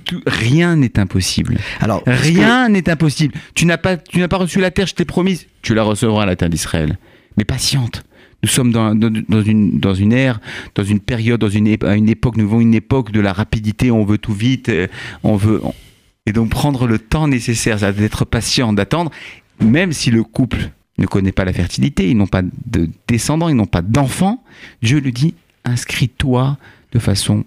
Tout- 0.04 0.22
rien 0.26 0.76
n'est 0.76 0.98
impossible. 0.98 1.58
Alors 1.80 2.02
Rien 2.06 2.68
n'est 2.68 2.88
impossible. 2.88 3.34
Tu 3.54 3.66
n'as 3.66 3.76
pas, 3.78 3.96
tu 3.96 4.18
n'as 4.20 4.28
pas 4.28 4.38
reçu 4.38 4.58
la 4.60 4.70
terre, 4.70 4.86
je 4.86 4.94
t'ai 4.94 5.04
promise. 5.04 5.46
Tu 5.62 5.74
la 5.74 5.82
recevras, 5.82 6.24
la 6.26 6.34
terre 6.36 6.48
d'Israël. 6.50 6.98
Mais 7.36 7.44
patiente. 7.44 8.02
Nous 8.42 8.48
sommes 8.48 8.70
dans, 8.72 8.94
dans, 8.94 9.12
dans 9.28 9.42
une, 9.42 9.78
dans 9.80 9.94
une 9.94 10.12
ère, 10.12 10.40
dans 10.76 10.84
une 10.84 11.00
période, 11.00 11.40
dans 11.40 11.48
une, 11.48 11.76
à 11.84 11.94
une 11.96 12.08
époque, 12.08 12.36
nous 12.36 12.44
vivons 12.44 12.60
une 12.60 12.74
époque 12.74 13.10
de 13.12 13.20
la 13.20 13.32
rapidité, 13.32 13.90
on 13.90 14.04
veut 14.04 14.18
tout 14.18 14.32
vite, 14.32 14.68
euh, 14.68 14.86
on 15.24 15.36
veut... 15.36 15.60
on- 15.64 15.74
Et 16.28 16.32
donc 16.32 16.50
prendre 16.50 16.86
le 16.86 16.98
temps 16.98 17.26
nécessaire, 17.26 17.78
d'être 17.94 18.26
patient, 18.26 18.74
d'attendre, 18.74 19.10
même 19.60 19.92
si 19.92 20.10
le 20.10 20.22
couple 20.22 20.70
ne 20.98 21.06
connaît 21.06 21.32
pas 21.32 21.46
la 21.46 21.54
fertilité, 21.54 22.10
ils 22.10 22.16
n'ont 22.18 22.26
pas 22.26 22.42
de 22.42 22.90
descendants, 23.06 23.48
ils 23.48 23.54
n'ont 23.56 23.64
pas 23.64 23.80
d'enfants, 23.80 24.44
Dieu 24.82 24.98
lui 24.98 25.12
dit, 25.14 25.34
inscris-toi 25.64 26.58
de 26.92 26.98
façon 26.98 27.46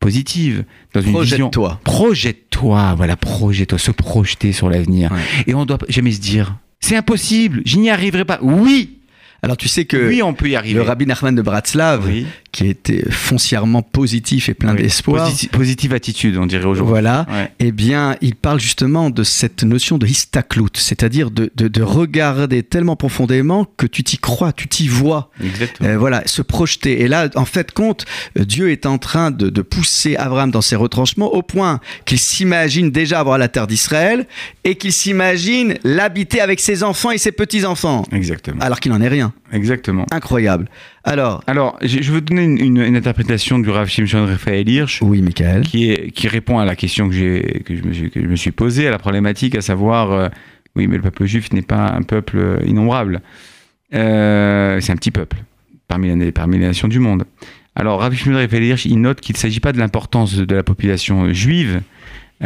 positive, 0.00 0.64
dans 0.94 1.02
une 1.02 1.20
vision 1.20 1.50
projette-toi. 1.50 1.80
Projette-toi, 1.84 2.94
voilà, 2.94 3.16
projette-toi, 3.16 3.78
se 3.78 3.90
projeter 3.90 4.52
sur 4.52 4.70
l'avenir. 4.70 5.12
Ouais. 5.12 5.18
Et 5.46 5.54
on 5.54 5.66
doit 5.66 5.78
jamais 5.90 6.12
se 6.12 6.20
dire, 6.20 6.56
c'est 6.80 6.96
impossible, 6.96 7.60
je 7.66 7.76
n'y 7.76 7.90
arriverai 7.90 8.24
pas. 8.24 8.38
Oui, 8.40 9.00
Alors 9.42 9.58
tu 9.58 9.68
sais 9.68 9.84
que 9.84 10.08
oui, 10.08 10.22
on 10.22 10.32
peut 10.32 10.48
y 10.48 10.56
arriver. 10.56 10.74
le 10.76 10.82
rabbi 10.82 11.04
Nachman 11.04 11.34
de 11.34 11.42
Bratslav, 11.42 12.06
Oui. 12.06 12.26
Qui 12.54 12.68
était 12.68 13.04
foncièrement 13.10 13.82
positif 13.82 14.48
et 14.48 14.54
plein 14.54 14.74
Oui. 14.76 14.82
d'espoir, 14.82 15.28
Posi- 15.28 15.48
positive 15.48 15.92
attitude, 15.92 16.36
on 16.36 16.46
dirait 16.46 16.64
aujourd'hui. 16.66 16.88
voilà, 16.88 17.26
Ouais. 17.28 17.50
eh 17.58 17.72
bien, 17.72 18.14
il 18.20 18.36
parle 18.36 18.60
justement 18.60 19.10
de 19.10 19.24
cette 19.24 19.64
notion 19.64 19.98
de 19.98 20.06
histaklout, 20.06 20.68
c'est-à-dire 20.74 21.32
de, 21.32 21.50
de- 21.56 21.66
de 21.66 21.82
regarder 21.82 22.62
tellement 22.62 22.94
profondément 22.94 23.66
que 23.76 23.86
tu 23.88 24.04
t'y 24.04 24.18
crois, 24.18 24.52
tu 24.52 24.68
t'y 24.68 24.86
vois. 24.86 25.30
Exactement. 25.42 25.88
Euh, 25.88 25.98
voilà, 25.98 26.22
se 26.26 26.42
projeter. 26.42 27.00
Et 27.00 27.08
là, 27.08 27.28
en 27.34 27.44
fait, 27.44 27.72
compte, 27.72 28.04
Dieu 28.36 28.70
est 28.70 28.86
en 28.86 28.98
train 28.98 29.32
de, 29.32 29.50
de 29.50 29.62
pousser 29.62 30.14
Abraham 30.14 30.52
dans 30.52 30.62
ses 30.62 30.76
retranchements 30.76 31.34
au 31.34 31.42
point 31.42 31.80
qu'il 32.04 32.20
s'imagine 32.20 32.92
déjà 32.92 33.18
avoir 33.18 33.36
la 33.36 33.48
terre 33.48 33.66
d'Israël 33.66 34.26
et 34.62 34.76
qu'il 34.76 34.92
s'imagine 34.92 35.74
l'habiter 35.82 36.40
avec 36.40 36.60
ses 36.60 36.84
enfants 36.84 37.10
et 37.10 37.18
ses 37.18 37.32
petits-enfants, 37.32 38.04
Exactement. 38.12 38.60
alors 38.60 38.78
qu'il 38.78 38.92
n'en 38.92 39.00
est 39.00 39.08
rien. 39.08 39.32
Exactement. 39.52 40.06
Incroyable. 40.12 40.68
Alors, 41.06 41.42
Alors, 41.46 41.76
je 41.82 42.00
je 42.00 42.12
veux 42.12 42.20
donner 42.22 42.44
une, 42.44 42.58
une- 42.58 42.80
une 42.82 42.96
interprétation 42.96 43.58
du 43.58 43.68
Rav 43.68 43.88
Shimshon 43.88 44.24
Raphaël 44.26 44.68
Hirsch 44.68 45.02
oui, 45.02 45.20
Michael. 45.20 45.62
qui, 45.62 45.90
est, 45.90 46.10
qui 46.12 46.28
répond 46.28 46.58
à 46.58 46.64
la 46.64 46.76
question 46.76 47.08
que, 47.08 47.14
j'ai, 47.14 47.62
que, 47.64 47.76
je 47.76 47.82
me 47.82 47.92
suis, 47.92 48.10
que 48.10 48.22
je 48.22 48.26
me 48.26 48.36
suis 48.36 48.52
posée, 48.52 48.88
à 48.88 48.90
la 48.90 48.98
problématique, 48.98 49.54
à 49.54 49.60
savoir, 49.60 50.12
euh, 50.12 50.28
oui, 50.76 50.86
mais 50.86 50.96
le 50.96 51.02
peuple 51.02 51.26
juif 51.26 51.52
n'est 51.52 51.62
pas 51.62 51.88
un 51.92 52.02
peuple 52.02 52.38
euh, 52.38 52.58
innombrable. 52.66 53.20
Euh, 53.92 54.80
c'est 54.80 54.92
un 54.92 54.96
petit 54.96 55.10
peuple, 55.10 55.36
parmi 55.88 56.14
les, 56.16 56.32
parmi 56.32 56.58
les 56.58 56.66
nations 56.66 56.88
du 56.88 56.98
monde. 57.00 57.24
Alors, 57.76 58.00
Rav 58.00 58.14
Shimon 58.14 58.36
Raphaël 58.36 58.64
Hirsch, 58.64 58.86
il 58.86 59.00
note 59.00 59.20
qu'il 59.20 59.34
ne 59.34 59.38
s'agit 59.38 59.60
pas 59.60 59.72
de 59.72 59.78
l'importance 59.78 60.34
de 60.36 60.54
la 60.54 60.62
population 60.62 61.32
juive 61.34 61.82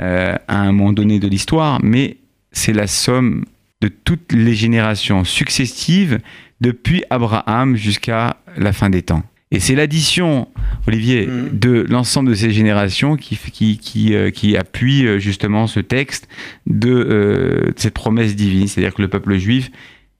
euh, 0.02 0.34
à 0.48 0.61
un 0.62 0.72
moment 0.72 0.92
donné 0.92 1.20
de 1.20 1.28
l'histoire, 1.28 1.78
mais 1.82 2.16
c'est 2.50 2.72
la 2.72 2.86
somme 2.88 3.44
de 3.81 3.89
toutes 3.89 4.33
les 4.33 4.55
générations 4.55 5.24
successives 5.24 6.18
depuis 6.61 7.05
Abraham 7.11 7.76
jusqu'à 7.76 8.37
la 8.57 8.72
fin 8.72 8.91
des 8.91 9.03
temps. 9.03 9.22
Et 9.51 9.61
c'est 9.61 9.74
l'addition, 9.74 10.49
Olivier, 10.87 11.26
Mhm. 11.26 11.59
de 11.59 11.87
l'ensemble 11.89 12.29
de 12.31 12.35
ces 12.35 12.51
générations 12.51 13.16
qui, 13.16 13.37
qui, 13.37 13.79
qui, 13.79 14.14
euh, 14.14 14.31
qui 14.31 14.57
appuie 14.59 15.07
euh, 15.07 15.18
justement 15.18 15.66
ce 15.66 15.81
texte 15.81 16.29
de, 16.66 16.91
euh, 16.91 17.66
de 17.68 17.74
cette 17.76 17.95
promesse 17.95 18.37
divine. 18.37 18.66
C'est-à-dire 18.68 18.93
que 18.93 19.01
le 19.01 19.09
peuple 19.09 19.39
juif, 19.39 19.70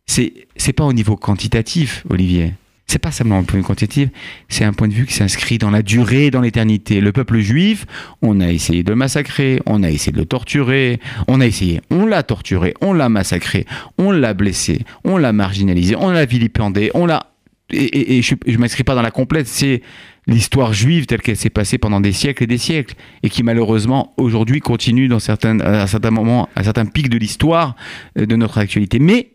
c'est 0.07 0.73
pas 0.75 0.85
au 0.85 0.95
niveau 0.95 1.17
quantitatif, 1.17 2.05
Olivier. 2.09 2.55
C'est 2.91 2.99
pas 2.99 3.11
simplement 3.11 3.39
un 3.39 3.43
point 3.43 3.59
de 3.59 3.63
vue 3.63 3.67
quantitatif, 3.67 4.09
c'est 4.49 4.65
un 4.65 4.73
point 4.73 4.89
de 4.89 4.95
vue 4.95 5.05
qui 5.05 5.13
s'inscrit 5.13 5.59
dans 5.59 5.71
la 5.71 5.83
durée 5.83 6.31
dans 6.31 6.41
l'éternité. 6.41 7.03
Le 7.03 7.13
peuple 7.13 7.39
juif, 7.41 7.85
on 8.23 8.41
a 8.41 8.51
essayé 8.51 8.83
de 8.83 8.89
le 8.89 8.97
massacrer, 8.97 9.61
on 9.67 9.83
a 9.83 9.91
essayé 9.91 10.11
de 10.11 10.17
le 10.17 10.25
torturer, 10.25 10.99
on 11.29 11.43
a 11.43 11.47
essayé, 11.47 11.83
on 11.91 12.07
l'a 12.07 12.23
torturé, 12.23 12.73
on 12.81 12.95
l'a 12.95 13.11
massacré, 13.11 13.67
on 13.99 14.11
l'a 14.11 14.33
blessé, 14.33 14.87
on 15.05 15.19
l'a 15.19 15.35
marginalisé, 15.35 15.97
on 15.97 16.11
l'a 16.11 16.25
vilipendé, 16.25 16.91
on 16.95 17.05
l'a... 17.05 17.27
Et, 17.71 18.23
je 18.23 18.35
ne 18.47 18.57
m'inscris 18.57 18.85
pas 18.85 18.95
dans 18.95 19.03
la 19.03 19.11
complète, 19.11 19.47
c'est 19.47 19.83
l'histoire 20.27 20.73
juive 20.73 21.05
telle 21.05 21.21
qu'elle 21.21 21.37
s'est 21.37 21.51
passée 21.51 21.77
pendant 21.77 22.01
des 22.01 22.13
siècles 22.13 22.45
et 22.45 22.47
des 22.47 22.57
siècles, 22.57 22.95
et 23.23 23.29
qui 23.29 23.43
malheureusement 23.43 24.15
aujourd'hui 24.17 24.61
continue 24.61 25.09
dans 25.09 25.19
certains, 25.19 25.61
à 25.61 25.87
certains 25.87 26.11
moments, 26.11 26.49
à 26.57 26.65
certains 26.65 26.87
pics 26.87 27.11
de 27.11 27.19
l'histoire 27.19 27.77
euh, 28.19 28.25
de 28.25 28.35
notre 28.35 28.57
actualité. 28.57 28.99
Mais 28.99 29.33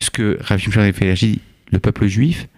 ce 0.00 0.08
que 0.08 0.38
Rav 0.40 0.58
Shimshon 0.58 0.90
dit, 0.90 1.40
le 1.70 1.78
peuple 1.78 2.06
juif 2.06 2.48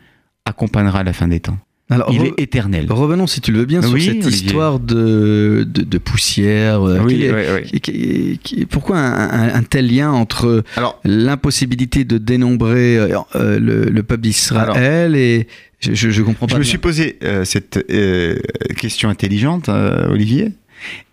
accompagnera 0.45 1.03
la 1.05 1.12
fin 1.12 1.28
des 1.28 1.40
temps. 1.40 1.59
Alors, 1.90 2.11
Il 2.12 2.22
est 2.24 2.32
éternel. 2.38 2.86
revenons, 2.90 3.26
si 3.26 3.42
tu 3.42 3.53
le 3.53 3.59
veux 3.59 3.64
bien, 3.66 3.82
sur 3.82 3.90
cette 3.90 4.09
Olivier. 4.09 4.30
histoire 4.30 4.80
de, 4.80 5.66
de, 5.68 5.82
de 5.82 5.99
poussière. 5.99 6.80
euh, 6.82 6.99
Oui, 7.05 7.28
qui- 7.72 7.80
qui- 7.80 8.40
qui- 8.42 8.64
pourquoi 8.66 8.97
un, 8.99 9.28
un- 9.51 9.55
un 9.55 9.62
tel 9.62 9.95
lien 9.95 10.11
entre 10.11 10.64
l'impossibilité 11.05 12.05
de 12.05 12.16
dénombrer 12.16 12.97
euh, 12.99 13.18
euh, 13.36 13.59
le, 13.61 13.84
le 13.84 14.03
peuple 14.03 14.22
d'Israël 14.22 15.14
et 15.14 15.47
je, 15.80 15.92
je, 15.92 16.09
je 16.09 16.22
comprends 16.22 16.47
pas. 16.47 16.55
je 16.55 16.59
me 16.59 16.64
suis 16.64 16.78
posé 16.78 17.18
euh, 17.22 17.45
cette 17.45 17.84
euh, 17.90 18.38
question 18.78 19.11
intelligente, 19.11 19.68
Olivier. 19.68 20.53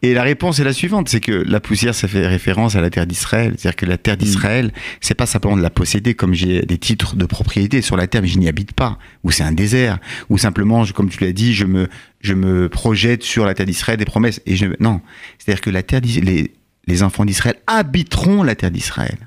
Et 0.02 0.14
la 0.14 0.24
réponse 0.24 0.60
est 0.60 0.64
la 0.64 0.74
suivante, 0.74 1.10
c'est 1.10 1.20
que 1.20 1.32
la 1.32 1.60
poussière, 1.60 1.94
ça 1.94 2.08
fait 2.08 2.26
référence 2.26 2.76
à 2.76 2.82
la 2.82 2.90
terre 2.90 3.06
d'Israël. 3.06 3.54
C'est-à-dire 3.58 3.76
que 3.76 3.86
la 3.86 3.98
terre 3.98 4.18
d'Israël, 4.18 4.74
c'est 5.00 5.14
pas 5.14 5.26
simplement 5.26 5.56
de 5.56 5.62
la 5.62 5.70
posséder 5.70 6.14
comme 6.14 6.34
j'ai 6.34 6.62
des 6.64 6.78
titres 6.78 7.16
de 7.16 7.26
propriété 7.26 7.82
sur 7.82 7.98
la 7.98 8.08
terre, 8.08 8.22
mais 8.22 8.28
je 8.28 8.40
n'y 8.40 8.48
habite 8.48 8.74
pas, 8.74 8.98
ou 9.24 9.32
c'est 9.32 9.44
un 9.44 9.52
désert, 9.52 10.00
ou 10.30 10.38
simplement, 10.38 10.86
comme 10.88 11.10
tu 11.10 11.24
l'as 11.24 11.34
dit, 11.34 11.54
je 11.54 11.66
me, 11.66 11.88
je 12.22 12.34
me 12.34 12.70
projette 12.70 13.24
sur 13.24 13.46
la 13.46 13.54
terre 13.54 13.66
d'Israël 13.66 13.98
des 13.98 14.06
promesses. 14.06 14.42
Et 14.46 14.56
je, 14.56 14.68
non, 14.80 15.02
c'est-à-dire 15.38 15.62
que 15.62 15.70
la 15.70 15.84
terre 15.84 16.02
les, 16.02 16.52
les 16.88 17.04
enfants 17.04 17.26
d'Israël 17.26 17.56
habiteront 17.68 18.44
la 18.44 18.56
terre 18.56 18.72
d'Israël. 18.72 19.18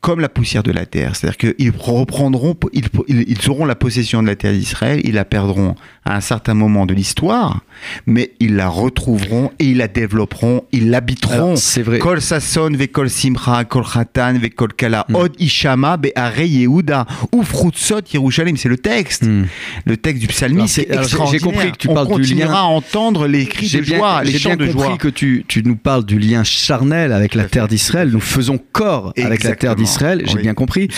Comme 0.00 0.20
la 0.20 0.28
poussière 0.28 0.62
de 0.62 0.72
la 0.72 0.84
terre. 0.86 1.14
C'est-à-dire 1.14 1.36
qu'ils 1.54 1.72
reprendront, 1.78 2.56
ils, 2.72 2.84
ils, 3.08 3.50
auront 3.50 3.64
la 3.64 3.74
possession 3.76 4.20
de 4.22 4.26
la 4.26 4.34
terre 4.36 4.52
d'Israël, 4.52 5.00
ils 5.04 5.14
la 5.14 5.24
perdront 5.24 5.76
à 6.04 6.16
un 6.16 6.20
certain 6.20 6.54
moment 6.54 6.86
de 6.86 6.94
l'histoire, 6.94 7.60
mais 8.06 8.32
ils 8.40 8.56
la 8.56 8.68
retrouveront 8.68 9.52
et 9.60 9.66
ils 9.66 9.76
la 9.76 9.86
développeront, 9.86 10.64
ils 10.72 10.90
l'habiteront. 10.90 11.54
C'est 11.54 11.82
vrai. 11.82 12.00
Kol 12.00 12.20
Sasson, 12.20 12.70
Vekol 12.74 13.08
Simcha, 13.10 13.64
Kol 13.64 13.84
Khatan, 13.84 14.34
Vekol 14.38 14.72
Kala, 14.74 15.06
Od 15.14 15.32
Ishama, 15.38 15.96
Be'are 15.96 16.46
Yehuda, 16.48 17.06
Ufrutsot 17.32 18.00
Yerushalayim. 18.12 18.56
C'est 18.56 18.68
le 18.68 18.78
texte. 18.78 19.22
Hmm. 19.24 19.44
Le 19.84 19.96
texte 19.96 20.20
du 20.22 20.26
psalmiste. 20.28 20.74
c'est- 20.74 20.90
alors, 20.90 21.04
j'ai- 21.04 21.10
j'ai 21.10 21.14
extraordinaire. 21.36 21.42
compris 21.54 21.72
que 21.72 21.76
tu 21.76 21.88
On 21.88 21.94
parles 21.94 22.06
du 22.08 22.12
continuera 22.14 22.52
lien- 22.52 22.58
à 22.58 22.62
entendre 22.62 23.26
les 23.28 23.46
cris 23.46 23.66
J'ai 23.66 23.78
de 23.80 23.84
bien, 23.84 23.98
joie, 23.98 24.24
les 24.24 24.32
j'ai 24.32 24.38
chants 24.38 24.56
bien 24.56 24.66
de 24.66 24.72
compris 24.72 24.88
joie. 24.88 24.96
que 24.98 25.08
tu, 25.08 25.44
tu 25.46 25.62
nous 25.62 25.76
parles 25.76 26.04
du 26.04 26.18
lien 26.18 26.42
charnel 26.44 27.12
avec 27.12 27.34
la 27.34 27.44
terre 27.44 27.68
d'Israël. 27.68 28.10
Nous 28.10 28.20
faisons 28.20 28.58
corps 28.72 29.12
avec 29.16 29.44
la 29.44 29.54
terre 29.62 29.76
d'Israël. 29.76 30.22
J'ai 30.26 30.36
Oui. 30.36 30.42
bien 30.42 30.54
compris. 30.54 30.88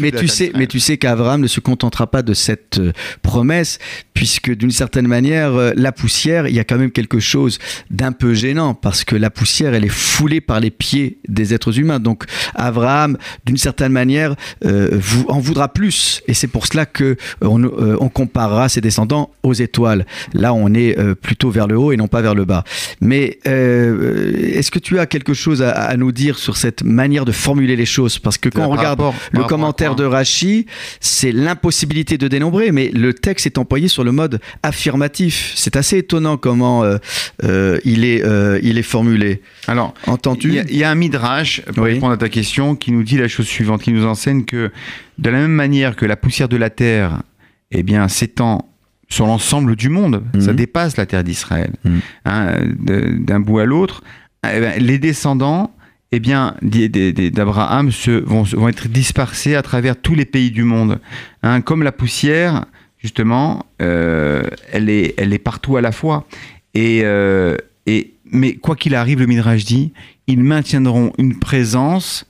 Mais, 0.00 0.12
tu 0.12 0.28
sais, 0.28 0.50
mais 0.56 0.66
tu 0.66 0.80
sais 0.80 0.96
qu'Abraham 0.96 1.40
ne 1.42 1.46
se 1.46 1.60
contentera 1.60 2.06
pas 2.06 2.22
de 2.22 2.34
cette 2.34 2.78
euh, 2.78 2.92
promesse, 3.22 3.78
puisque 4.14 4.50
d'une 4.54 4.70
certaine 4.70 5.06
manière, 5.06 5.54
euh, 5.54 5.72
la 5.76 5.92
poussière, 5.92 6.48
il 6.48 6.54
y 6.54 6.58
a 6.58 6.64
quand 6.64 6.78
même 6.78 6.90
quelque 6.90 7.20
chose 7.20 7.58
d'un 7.90 8.12
peu 8.12 8.32
gênant, 8.34 8.72
parce 8.74 9.04
que 9.04 9.14
la 9.16 9.30
poussière, 9.30 9.74
elle 9.74 9.84
est 9.84 9.88
foulée 10.12 10.40
par 10.40 10.58
les 10.60 10.70
pieds 10.70 11.18
des 11.28 11.52
êtres 11.54 11.78
humains. 11.78 12.00
Donc 12.00 12.24
Abraham, 12.54 13.16
d'une 13.44 13.58
certaine 13.58 13.92
manière, 13.92 14.34
euh, 14.64 14.88
vous, 14.92 15.24
en 15.28 15.38
voudra 15.38 15.68
plus, 15.68 16.22
et 16.28 16.34
c'est 16.34 16.46
pour 16.48 16.66
cela 16.66 16.86
que 16.86 17.16
on, 17.42 17.62
euh, 17.62 17.96
on 18.00 18.08
comparera 18.08 18.68
ses 18.68 18.80
descendants 18.80 19.30
aux 19.42 19.54
étoiles. 19.54 20.06
Là, 20.32 20.54
on 20.54 20.72
est 20.74 20.98
euh, 20.98 21.14
plutôt 21.14 21.50
vers 21.50 21.66
le 21.66 21.76
haut 21.78 21.92
et 21.92 21.96
non 21.96 22.08
pas 22.08 22.22
vers 22.22 22.34
le 22.34 22.44
bas. 22.46 22.64
Mais 23.00 23.38
est-ce 23.44 24.70
que 24.70 24.78
tu 24.78 24.98
as 24.98 25.06
quelque 25.06 25.34
chose 25.34 25.62
à, 25.62 25.70
à 25.72 25.96
nous 25.96 26.12
dire 26.12 26.38
sur 26.38 26.56
cette 26.56 26.82
manière 26.84 27.24
de 27.24 27.32
formuler 27.32 27.76
les 27.76 27.86
choses 27.86 27.97
Parce 28.22 28.38
que 28.38 28.48
quand 28.48 28.66
on 28.66 28.70
regarde 28.70 29.00
rapport- 29.00 29.14
le 29.32 29.44
commentaire 29.44 29.94
de 29.96 30.04
Rachi, 30.04 30.66
c'est 31.00 31.32
l'impossibilité 31.32 32.16
de 32.18 32.28
dénombrer, 32.28 32.70
mais 32.72 32.90
le 32.94 33.12
texte 33.14 33.46
est 33.46 33.58
employé 33.58 33.88
sur 33.88 34.04
le 34.04 34.12
mode 34.12 34.40
affirmatif. 34.62 35.52
C'est 35.56 35.76
assez 35.76 35.98
étonnant 35.98 36.36
comment 36.36 36.84
euh, 36.84 36.98
euh, 37.44 37.78
il, 37.84 38.04
est, 38.04 38.24
euh, 38.24 38.60
il 38.62 38.78
est 38.78 38.82
formulé. 38.82 39.42
Alors, 39.66 39.94
il 40.06 40.10
Entends-tu 40.12 40.52
y, 40.52 40.58
a- 40.60 40.64
il 40.68 40.76
y 40.76 40.84
a 40.84 40.90
un 40.90 40.94
midrash, 40.94 41.62
pour 41.74 41.84
Oui. 41.84 41.94
répondre 41.94 42.12
à 42.12 42.16
ta 42.16 42.28
question, 42.28 42.76
qui 42.76 42.92
nous 42.92 43.02
dit 43.02 43.16
la 43.18 43.28
chose 43.28 43.46
suivante, 43.46 43.82
qui 43.82 43.92
nous 43.92 44.06
enseigne 44.06 44.44
que 44.44 44.70
de 45.18 45.30
la 45.30 45.38
même 45.38 45.50
manière 45.52 45.96
que 45.96 46.06
la 46.06 46.16
poussière 46.16 46.48
de 46.48 46.56
la 46.56 46.70
terre 46.70 47.22
eh 47.70 47.82
bien, 47.82 48.08
s'étend 48.08 48.68
sur 49.10 49.26
l'ensemble 49.26 49.74
du 49.76 49.88
monde, 49.88 50.22
Mhm. 50.34 50.40
ça 50.40 50.52
dépasse 50.52 50.96
la 50.96 51.06
terre 51.06 51.24
d'Israël, 51.24 51.72
Mhm. 51.84 52.00
hein, 52.26 52.54
d'un 52.78 53.40
bout 53.40 53.58
à 53.58 53.64
l'autre, 53.64 54.02
eh 54.44 54.60
ben, 54.60 54.82
les 54.82 54.98
descendants 54.98 55.74
eh 56.10 56.20
bien, 56.20 56.54
d'Abraham 56.62 57.90
vont, 58.24 58.68
être 58.68 58.88
dispersés 58.88 59.54
à 59.54 59.62
travers 59.62 60.00
tous 60.00 60.14
les 60.14 60.24
pays 60.24 60.50
du 60.50 60.62
monde. 60.62 61.00
Hein, 61.42 61.60
comme 61.60 61.82
la 61.82 61.92
poussière, 61.92 62.64
justement, 62.98 63.66
euh, 63.82 64.42
elle, 64.72 64.88
est, 64.88 65.42
partout 65.42 65.76
à 65.76 65.82
la 65.82 65.92
fois. 65.92 66.26
Et, 66.72 67.00
euh, 67.04 67.56
et, 67.86 68.14
mais 68.30 68.54
quoi 68.54 68.74
qu'il 68.74 68.94
arrive, 68.94 69.20
le 69.20 69.26
Midrash 69.26 69.64
dit, 69.64 69.92
ils 70.26 70.42
maintiendront 70.42 71.12
une 71.18 71.38
présence 71.38 72.26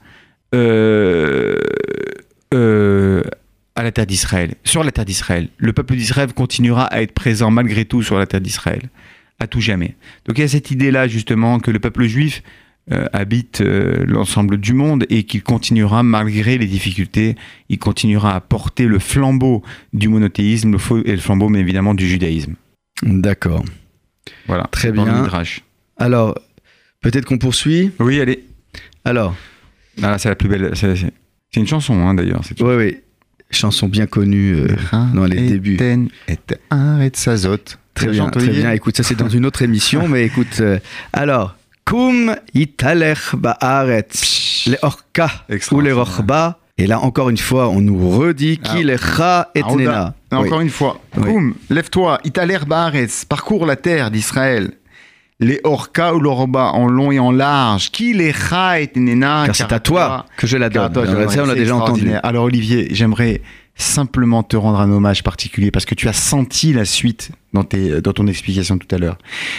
euh, 0.53 1.55
à 3.75 3.83
la 3.83 3.91
terre 3.91 4.07
d'Israël, 4.07 4.55
sur 4.63 4.83
la 4.83 4.91
terre 4.91 5.05
d'Israël. 5.05 5.49
Le 5.57 5.71
peuple 5.71 5.95
d'Israël 5.95 6.33
continuera 6.33 6.85
à 6.85 7.01
être 7.01 7.13
présent 7.13 7.49
malgré 7.49 7.85
tout 7.85 8.03
sur 8.03 8.17
la 8.17 8.25
terre 8.25 8.41
d'Israël, 8.41 8.89
à 9.39 9.47
tout 9.47 9.61
jamais. 9.61 9.95
Donc 10.25 10.37
il 10.37 10.41
y 10.41 10.43
a 10.43 10.49
cette 10.49 10.71
idée-là 10.71 11.07
justement 11.07 11.59
que 11.59 11.71
le 11.71 11.79
peuple 11.79 12.05
juif 12.05 12.43
euh, 12.91 13.05
habite 13.13 13.61
euh, 13.61 14.03
l'ensemble 14.07 14.57
du 14.57 14.73
monde 14.73 15.05
et 15.09 15.23
qu'il 15.23 15.43
continuera, 15.43 16.01
malgré 16.01 16.57
les 16.57 16.65
difficultés, 16.65 17.35
il 17.69 17.77
continuera 17.77 18.35
à 18.35 18.41
porter 18.41 18.85
le 18.85 18.97
flambeau 18.97 19.61
du 19.93 20.07
monothéisme 20.07 20.71
le 20.71 21.07
et 21.07 21.11
le 21.11 21.19
flambeau, 21.19 21.49
mais 21.49 21.59
évidemment, 21.59 21.93
du 21.93 22.07
judaïsme. 22.07 22.55
D'accord. 23.03 23.63
Voilà. 24.47 24.67
Très 24.71 24.87
le 24.87 24.93
bien. 24.93 25.27
Alors, 25.97 26.35
peut-être 27.01 27.25
qu'on 27.25 27.37
poursuit? 27.37 27.91
Oui, 27.99 28.19
allez. 28.19 28.43
Alors, 29.05 29.35
Ah, 30.01 30.17
c'est 30.17 30.29
la 30.29 30.35
plus 30.35 30.49
belle. 30.49 30.71
C'est 30.73 31.59
une 31.59 31.67
chanson, 31.67 31.93
hein, 31.99 32.15
d'ailleurs. 32.15 32.41
oui, 32.59 32.75
oui. 32.75 32.97
Chanson 33.51 33.87
bien 33.87 34.05
connue 34.07 34.55
euh, 34.55 34.67
dans 35.13 35.25
les 35.25 35.47
débuts. 35.47 35.77
Et 36.27 36.37
Haaretz 36.69 37.17
Sazot. 37.19 37.57
Très 37.93 38.07
bien, 38.07 38.29
très 38.29 38.47
bien. 38.47 38.71
Écoute, 38.71 38.95
ça 38.97 39.03
c'est 39.03 39.15
dans 39.15 39.29
une 39.29 39.45
autre 39.45 39.61
émission, 39.61 40.07
mais 40.07 40.23
écoute. 40.25 40.61
alors, 41.13 41.55
Kum 41.89 42.35
italech 42.53 43.35
ba'aretz, 43.35 44.67
le 44.67 44.77
orka 44.83 45.25
ou 45.25 45.29
le 45.49 45.55
Extraordinaire. 45.55 45.97
rochba. 45.97 46.59
Et 46.77 46.85
là, 46.87 46.99
encore 46.99 47.29
une 47.29 47.37
fois, 47.37 47.67
on 47.69 47.81
nous 47.81 48.09
redit 48.09 48.59
Ah. 48.63 48.69
qui 48.69 48.83
lecha 48.83 49.49
et 49.55 49.61
Aouda. 49.63 49.75
nena. 49.75 50.13
Encore 50.31 50.61
une 50.61 50.69
fois. 50.69 51.01
Koum, 51.19 51.55
lève-toi, 51.69 52.19
Baaretz, 52.67 53.25
parcours 53.25 53.65
la 53.65 53.75
terre 53.75 54.11
d'Israël. 54.11 54.71
Les 55.41 55.59
Orca 55.63 56.13
ou 56.15 56.19
l'Oroba 56.19 56.71
en 56.73 56.87
long 56.87 57.11
et 57.11 57.19
en 57.19 57.31
large. 57.31 57.91
Qui 57.91 58.13
les 58.13 58.33
et 58.77 58.91
Nena 58.99 59.43
Car 59.47 59.55
c'est 59.55 59.71
à 59.73 59.79
toi 59.79 60.25
que 60.37 60.45
je 60.47 60.57
la 60.57 60.69
donne. 60.69 60.91
toi, 60.93 61.05
je 61.05 61.15
ça, 61.29 61.43
on 61.43 61.45
l'a 61.47 61.55
déjà 61.55 61.75
entendu. 61.75 62.11
Alors 62.23 62.43
Olivier, 62.45 62.87
j'aimerais 62.91 63.41
simplement 63.79 64.43
te 64.43 64.55
rendre 64.55 64.79
un 64.79 64.91
hommage 64.91 65.23
particulier 65.23 65.71
parce 65.71 65.85
que 65.85 65.95
tu 65.95 66.07
as 66.07 66.13
senti 66.13 66.73
la 66.73 66.85
suite 66.85 67.31
dans, 67.53 67.63
tes, 67.63 68.01
dans 68.01 68.13
ton 68.13 68.27
explication 68.27 68.77
tout 68.77 68.93
à 68.93 68.97
l'heure. 68.97 69.17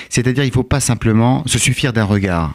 C'est-à-dire, 0.09 0.45
il 0.45 0.49
ne 0.49 0.53
faut 0.53 0.63
pas 0.63 0.81
simplement 0.81 1.43
se 1.47 1.59
suffire 1.59 1.93
d'un 1.93 2.05
regard. 2.05 2.55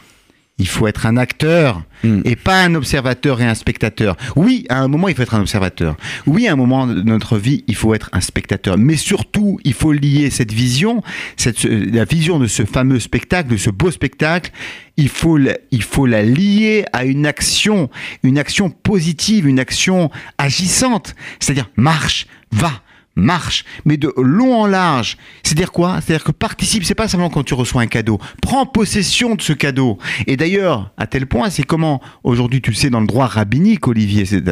Il 0.58 0.68
faut 0.68 0.88
être 0.88 1.06
un 1.06 1.18
acteur 1.18 1.84
Hmm. 2.06 2.22
et 2.24 2.36
pas 2.36 2.64
un 2.64 2.76
observateur 2.76 3.42
et 3.42 3.46
un 3.46 3.56
spectateur. 3.56 4.16
Oui, 4.36 4.66
à 4.70 4.80
un 4.80 4.88
moment, 4.88 5.08
il 5.08 5.16
faut 5.16 5.24
être 5.24 5.34
un 5.34 5.42
observateur. 5.42 5.96
Oui, 6.28 6.48
à 6.48 6.54
un 6.54 6.56
moment 6.56 6.86
de 6.88 7.02
notre 7.02 7.38
vie, 7.38 7.64
il 7.68 7.76
faut 7.76 7.94
être 7.94 8.10
un 8.14 8.22
spectateur. 8.22 8.78
Mais 8.78 8.96
surtout, 8.96 9.60
il 9.64 9.74
faut 9.74 9.92
lier 9.92 10.30
cette 10.30 10.52
vision, 10.52 11.02
cette, 11.38 11.64
la 11.64 12.06
vision 12.06 12.38
de 12.38 12.48
ce 12.48 12.64
fameux 12.64 13.00
spectacle, 13.00 13.50
de 13.50 13.58
ce 13.58 13.70
beau 13.70 13.92
spectacle, 13.92 14.52
il 14.98 15.10
faut, 15.10 15.38
la, 15.38 15.58
il 15.72 15.84
faut 15.84 16.06
la 16.06 16.22
lier 16.22 16.86
à 16.94 17.06
une 17.06 17.26
action, 17.26 17.90
une 18.24 18.38
action 18.38 18.70
positive, 18.70 19.48
une 19.48 19.60
action 19.60 20.12
agissante. 20.38 21.16
C'est-à-dire, 21.40 21.70
marche, 21.76 22.28
va, 22.52 22.72
marche, 23.16 23.66
mais 23.86 23.98
de 23.98 24.12
long 24.18 24.62
en 24.62 24.68
large. 24.68 25.18
C'est-à-dire 25.44 25.72
quoi? 25.72 26.00
C'est-à-dire 26.02 26.24
que 26.24 26.32
participe, 26.32 26.84
c'est 26.84 26.96
pas 26.96 27.08
simplement 27.08 27.30
quand 27.30 27.44
tu 27.44 27.54
reçois 27.54 27.82
un 27.82 27.88
cadeau. 27.88 28.20
Prends 28.42 28.66
possession 28.66 29.36
de 29.36 29.42
ce 29.42 29.54
cadeau. 29.54 29.98
Et 30.28 30.38
d'ailleurs, 30.38 30.92
à 30.98 31.08
tel 31.08 31.28
point, 31.28 31.50
c'est 31.50 31.64
comment, 31.64 32.02
aujourd'hui, 32.24 32.62
tu 32.62 32.72
le 32.72 32.76
sais, 32.76 32.90
dans 32.90 33.00
le 33.00 33.08
droit 33.08 33.28
rabbinique, 33.28 33.88
Olivier, 33.88 34.26
c'est 34.26 34.44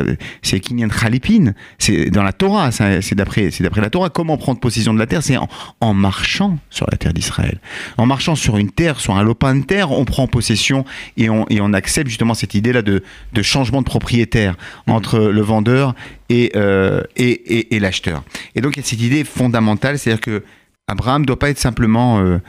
c'est 0.41 0.59
Kinyan 0.59 0.89
Khalipin, 0.89 1.53
c'est 1.77 2.09
dans 2.09 2.23
la 2.23 2.33
Torah, 2.33 2.71
c'est 2.71 3.15
d'après 3.15 3.49
la 3.75 3.89
Torah, 3.89 4.09
comment 4.09 4.37
prendre 4.37 4.59
possession 4.59 4.93
de 4.93 4.99
la 4.99 5.07
terre? 5.07 5.23
C'est 5.23 5.37
en, 5.37 5.93
marchant 5.93 6.57
sur 6.69 6.87
la 6.91 6.97
terre 6.97 7.13
d'Israël. 7.13 7.59
En 7.97 8.05
marchant 8.05 8.35
sur 8.35 8.57
une 8.57 8.71
terre, 8.71 8.99
sur 8.99 9.15
un 9.15 9.23
lopin 9.23 9.55
de 9.55 9.63
terre, 9.63 9.91
on 9.91 10.05
prend 10.05 10.27
possession 10.27 10.85
et 11.17 11.29
on, 11.29 11.45
et 11.49 11.61
on 11.61 11.73
accepte 11.73 12.09
justement 12.09 12.33
cette 12.33 12.55
idée-là 12.55 12.81
de, 12.81 13.03
de 13.33 13.41
changement 13.41 13.81
de 13.81 13.85
propriétaire 13.85 14.55
entre 14.87 15.19
le 15.19 15.41
vendeur 15.41 15.95
et, 16.29 16.51
euh, 16.55 17.01
et, 17.15 17.31
et, 17.31 17.75
et 17.75 17.79
l'acheteur. 17.79 18.23
Et 18.55 18.61
donc 18.61 18.75
il 18.75 18.79
y 18.79 18.83
a 18.83 18.85
cette 18.85 19.01
idée 19.01 19.23
fondamentale, 19.23 19.99
c'est-à-dire 19.99 20.21
que 20.21 20.43
Abraham 20.87 21.21
ne 21.21 21.27
doit 21.27 21.39
pas 21.39 21.49
être 21.49 21.59
simplement 21.59 22.19
euh, 22.19 22.39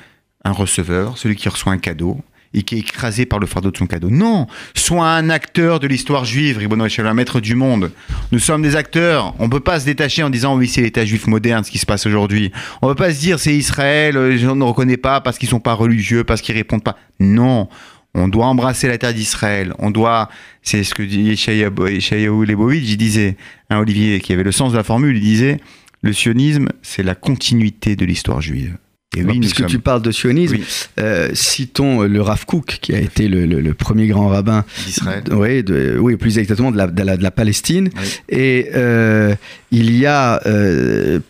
un 0.44 0.52
receveur, 0.52 1.18
celui 1.18 1.36
qui 1.36 1.48
reçoit 1.48 1.72
un 1.72 1.78
cadeau 1.78 2.20
et 2.54 2.62
qui 2.62 2.76
est 2.76 2.78
écrasé 2.78 3.26
par 3.26 3.40
le 3.40 3.46
fardeau 3.46 3.70
de 3.70 3.76
son 3.76 3.86
cadeau. 3.86 4.10
Non, 4.10 4.46
sois 4.74 5.08
un 5.08 5.28
acteur 5.28 5.80
de 5.80 5.88
l'histoire 5.88 6.24
juive, 6.24 6.58
Ribono 6.58 6.84
un 6.84 7.14
maître 7.14 7.40
du 7.40 7.56
monde. 7.56 7.90
Nous 8.30 8.38
sommes 8.38 8.62
des 8.62 8.76
acteurs. 8.76 9.34
On 9.40 9.46
ne 9.46 9.50
peut 9.50 9.60
pas 9.60 9.80
se 9.80 9.84
détacher 9.84 10.22
en 10.22 10.30
disant 10.30 10.56
oui, 10.56 10.68
c'est 10.68 10.80
l'État 10.80 11.04
juif 11.04 11.26
moderne 11.26 11.64
ce 11.64 11.70
qui 11.70 11.78
se 11.78 11.86
passe 11.86 12.06
aujourd'hui. 12.06 12.52
On 12.80 12.88
ne 12.88 12.92
peut 12.92 13.04
pas 13.04 13.12
se 13.12 13.18
dire 13.18 13.40
c'est 13.40 13.54
Israël, 13.54 14.38
je 14.38 14.46
ne 14.46 14.64
reconnais 14.64 14.96
pas 14.96 15.20
parce 15.20 15.38
qu'ils 15.38 15.48
sont 15.48 15.60
pas 15.60 15.74
religieux, 15.74 16.22
parce 16.22 16.40
qu'ils 16.40 16.54
répondent 16.54 16.84
pas. 16.84 16.96
Non. 17.18 17.68
On 18.14 18.28
doit 18.28 18.46
embrasser 18.46 18.86
la 18.88 18.96
terre 18.98 19.12
d'Israël. 19.14 19.74
On 19.78 19.90
doit, 19.90 20.28
c'est 20.62 20.84
ce 20.84 20.94
que 20.94 21.02
dit 21.02 21.22
Yeshayahu 21.22 22.44
Lebovitch, 22.46 22.84
il 22.88 22.96
disait, 22.96 23.36
un 23.70 23.78
Olivier 23.78 24.20
qui 24.20 24.32
avait 24.32 24.44
le 24.44 24.52
sens 24.52 24.72
de 24.72 24.76
la 24.76 24.84
formule, 24.84 25.16
il 25.16 25.22
disait, 25.22 25.58
le 26.02 26.12
sionisme, 26.12 26.68
c'est 26.82 27.02
la 27.02 27.14
continuité 27.14 27.96
de 27.96 28.04
l'histoire 28.04 28.40
juive. 28.40 28.76
Et 29.16 29.22
oui, 29.22 29.38
puisque 29.38 29.58
sommes- 29.58 29.66
tu 29.68 29.78
parles 29.78 30.02
de 30.02 30.10
sionisme, 30.10 30.56
Oui. 30.56 30.64
euh, 30.98 31.30
citons 31.34 32.02
le 32.02 32.20
Rav 32.20 32.44
Kook, 32.46 32.78
qui 32.80 32.94
a 32.94 32.98
été 33.00 33.28
le, 33.28 33.46
le- 33.46 33.60
le 33.60 33.74
premier 33.74 34.08
grand 34.08 34.26
rabbin 34.28 34.64
d'Israël. 34.86 35.22
Oui, 35.30 35.62
de- 35.62 35.96
oui, 36.00 36.16
plus 36.16 36.38
exactement 36.38 36.72
de 36.72 36.76
la, 36.76 36.88
de 36.88 37.02
la, 37.02 37.16
de 37.16 37.22
la 37.22 37.30
Palestine. 37.30 37.90
Oui. 37.96 38.08
Et 38.28 38.70
euh, 38.74 39.34
il 39.70 39.96
y 39.96 40.04
a 40.06 40.40
euh, 40.46 41.20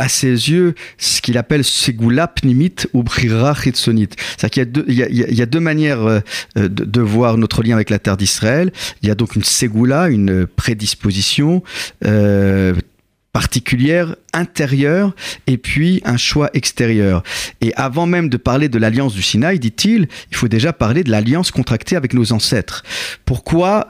à 0.00 0.08
ses 0.08 0.50
yeux 0.50 0.74
ce 0.98 1.20
qu'il 1.20 1.38
appelle 1.38 1.62
Segula 1.62 2.26
Pnimit 2.26 2.74
ou 2.94 3.02
Brira 3.02 3.54
Chitsonit. 3.54 4.08
C'est-à-dire 4.36 4.72
qu'il 4.74 4.94
y, 4.94 5.42
a 5.42 5.46
deux 5.46 5.60
manières 5.60 6.22
de, 6.56 6.68
de, 6.68 7.00
voir 7.00 7.36
notre 7.36 7.62
lien 7.62 7.74
avec 7.74 7.90
la 7.90 7.98
terre 7.98 8.16
d'Israël. 8.16 8.72
Il 9.02 9.08
y 9.08 9.12
a 9.12 9.14
donc 9.14 9.36
une 9.36 9.44
Segula, 9.44 10.08
une 10.08 10.46
prédisposition 10.46 11.62
euh, 12.04 12.74
particulière 13.32 14.16
intérieur 14.32 15.14
et 15.46 15.56
puis 15.56 16.00
un 16.04 16.16
choix 16.16 16.50
extérieur. 16.54 17.22
Et 17.60 17.72
avant 17.74 18.06
même 18.06 18.28
de 18.28 18.36
parler 18.36 18.68
de 18.68 18.78
l'alliance 18.78 19.14
du 19.14 19.22
Sinaï, 19.22 19.58
dit-il, 19.58 20.08
il 20.30 20.36
faut 20.36 20.48
déjà 20.48 20.72
parler 20.72 21.04
de 21.04 21.10
l'alliance 21.10 21.50
contractée 21.50 21.96
avec 21.96 22.14
nos 22.14 22.32
ancêtres. 22.32 22.82
Pourquoi 23.24 23.88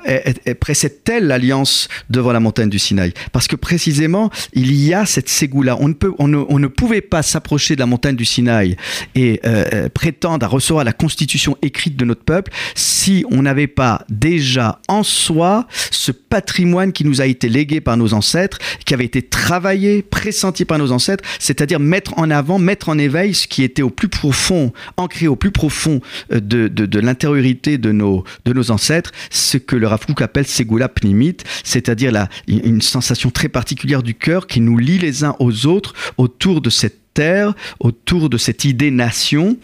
précède-t-elle 0.60 1.26
l'alliance 1.26 1.88
devant 2.10 2.32
la 2.32 2.40
montagne 2.40 2.70
du 2.70 2.78
Sinaï? 2.78 3.12
Parce 3.32 3.48
que 3.48 3.56
précisément, 3.56 4.30
il 4.52 4.72
y 4.74 4.94
a 4.94 5.06
cette 5.06 5.28
ségoula. 5.28 5.76
On 5.80 5.88
ne, 5.88 5.94
peut, 5.94 6.12
on 6.18 6.28
ne, 6.28 6.66
pouvait 6.66 7.00
pas 7.00 7.22
s'approcher 7.22 7.74
de 7.74 7.80
la 7.80 7.86
montagne 7.86 8.16
du 8.16 8.24
Sinaï 8.24 8.76
et 9.14 9.40
euh, 9.44 9.64
euh, 9.72 9.88
prétendre 9.88 10.44
à 10.44 10.48
recevoir 10.48 10.84
la 10.84 10.92
constitution 10.92 11.56
écrite 11.62 11.96
de 11.96 12.04
notre 12.04 12.24
peuple 12.24 12.52
si 12.74 13.24
on 13.30 13.42
n'avait 13.42 13.66
pas 13.66 14.04
déjà 14.08 14.80
en 14.88 15.02
soi 15.02 15.66
ce 15.90 16.12
patrimoine 16.12 16.92
qui 16.92 17.04
nous 17.04 17.20
a 17.20 17.26
été 17.26 17.48
légué 17.48 17.80
par 17.80 17.96
nos 17.96 18.14
ancêtres, 18.14 18.58
qui 18.84 18.94
avait 18.94 19.04
été 19.04 19.22
travaillé, 19.30 20.02
pressenti 20.02 20.64
par 20.64 20.78
nos 20.78 20.92
ancêtres, 20.92 21.24
c'est-à-dire 21.38 21.80
mettre 21.80 22.18
en 22.18 22.30
avant, 22.30 22.58
mettre 22.58 22.88
en 22.88 22.98
éveil 22.98 23.34
ce 23.34 23.46
qui 23.46 23.62
était 23.62 23.82
au 23.82 23.90
plus 23.90 24.08
profond, 24.08 24.72
ancré 24.96 25.26
au 25.28 25.36
plus 25.36 25.50
profond 25.50 26.00
euh, 26.32 26.40
de, 26.40 26.68
de, 26.68 27.00
l'intériorité 27.00 27.78
de 27.78 27.92
nos, 27.92 28.24
de 28.44 28.52
nos 28.52 28.70
ancêtres, 28.70 29.12
ce 29.30 29.56
que 29.56 29.76
le 29.76 29.86
Rav 29.86 30.00
appelle 30.18 30.46
Segula 30.46 30.88
Pnimit, 30.88 31.38
c'est-à-dire 31.64 32.28
une 32.48 32.82
sensation 32.82 33.30
très 33.30 33.48
particulière 33.48 34.02
du 34.02 34.14
cœur 34.14 34.46
qui 34.46 34.60
nous 34.60 34.76
lie 34.76 34.98
les 34.98 35.24
uns 35.24 35.36
aux 35.38 35.66
autres 35.66 35.94
autour 36.18 36.60
de 36.60 36.70
cette 36.70 37.09
autour 37.78 38.30
de 38.30 38.38
cette 38.38 38.64
idée 38.64 38.90
nation. 38.90 39.56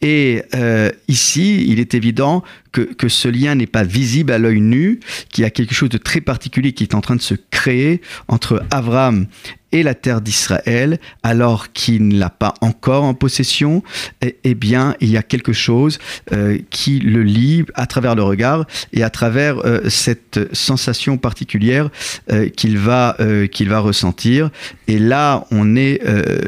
Et 0.00 0.42
euh, 0.54 0.90
ici, 1.08 1.64
il 1.68 1.80
est 1.80 1.94
évident 1.94 2.42
que, 2.72 2.82
que 2.82 3.08
ce 3.08 3.28
lien 3.28 3.54
n'est 3.54 3.66
pas 3.66 3.84
visible 3.84 4.32
à 4.32 4.38
l'œil 4.38 4.60
nu, 4.60 5.00
qu'il 5.30 5.42
y 5.42 5.46
a 5.46 5.50
quelque 5.50 5.74
chose 5.74 5.88
de 5.88 5.98
très 5.98 6.20
particulier 6.20 6.72
qui 6.72 6.84
est 6.84 6.94
en 6.94 7.00
train 7.00 7.16
de 7.16 7.22
se 7.22 7.34
créer 7.50 8.00
entre 8.28 8.64
Abraham 8.70 9.26
et 9.74 9.82
la 9.82 9.94
terre 9.94 10.20
d'Israël, 10.20 10.98
alors 11.24 11.72
qu'il 11.72 12.06
ne 12.06 12.18
l'a 12.18 12.30
pas 12.30 12.54
encore 12.60 13.02
en 13.02 13.12
possession, 13.12 13.82
eh, 14.22 14.36
eh, 14.44 14.54
bien, 14.54 14.94
il 15.00 15.10
y 15.10 15.16
a 15.16 15.22
quelque 15.22 15.52
chose 15.52 15.98
euh, 16.32 16.58
qui 16.70 17.00
le 17.00 17.24
lie 17.24 17.64
à 17.74 17.86
travers 17.86 18.14
le 18.14 18.22
regard 18.22 18.66
et 18.92 19.02
à 19.02 19.10
travers 19.10 19.58
euh, 19.66 19.80
cette 19.88 20.54
sensation 20.54 21.18
particulière 21.18 21.90
euh, 22.30 22.48
qu'il 22.48 22.78
va, 22.78 23.16
qu'il 23.50 23.68
va 23.68 23.80
ressentir. 23.80 24.50
Et 24.86 25.00
là, 25.00 25.44
on 25.50 25.74
est 25.74 26.00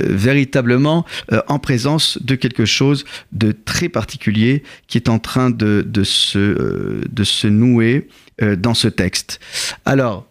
véritablement 0.09 1.05
en 1.49 1.59
présence 1.59 2.19
de 2.23 2.37
quelque 2.37 2.65
chose 2.65 3.05
de 3.33 3.51
très 3.53 3.89
particulier 3.89 4.63
qui 4.87 4.99
est 4.99 5.09
en 5.09 5.19
train 5.19 5.51
de, 5.51 5.85
de, 5.87 6.05
se, 6.05 7.01
de 7.09 7.25
se 7.25 7.49
nouer 7.49 8.09
dans 8.41 8.75
ce 8.75 8.89
texte. 8.89 9.41
Alors, 9.85 10.29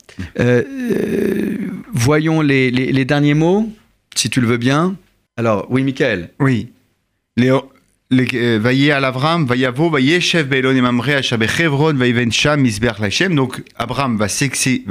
voyons 1.93 2.41
les, 2.41 2.71
les, 2.71 2.91
les, 2.91 3.05
derniers 3.05 3.33
mots, 3.33 3.69
si 4.15 4.29
tu 4.29 4.41
le 4.41 4.47
veux 4.47 4.57
bien. 4.57 4.95
Alors, 5.37 5.67
oui, 5.69 5.83
Michael. 5.83 6.29
Oui. 6.39 6.69
Léo. 7.37 7.71
Vaillé 8.11 8.91
à 8.91 8.99
l'Avram, 8.99 9.45
Vaillavo, 9.45 9.89
Vailleshev, 9.89 10.47
Beilon 10.47 10.75
et 10.75 10.81
Mamre, 10.81 11.09
Achabé 11.09 11.47
Chevron, 11.47 11.93
Vaïven 11.93 12.31
Sham, 12.31 12.63
Isber 12.65 12.91
Lachem. 12.99 13.35
Donc, 13.35 13.63
Abraham 13.75 14.15
va 14.15 14.27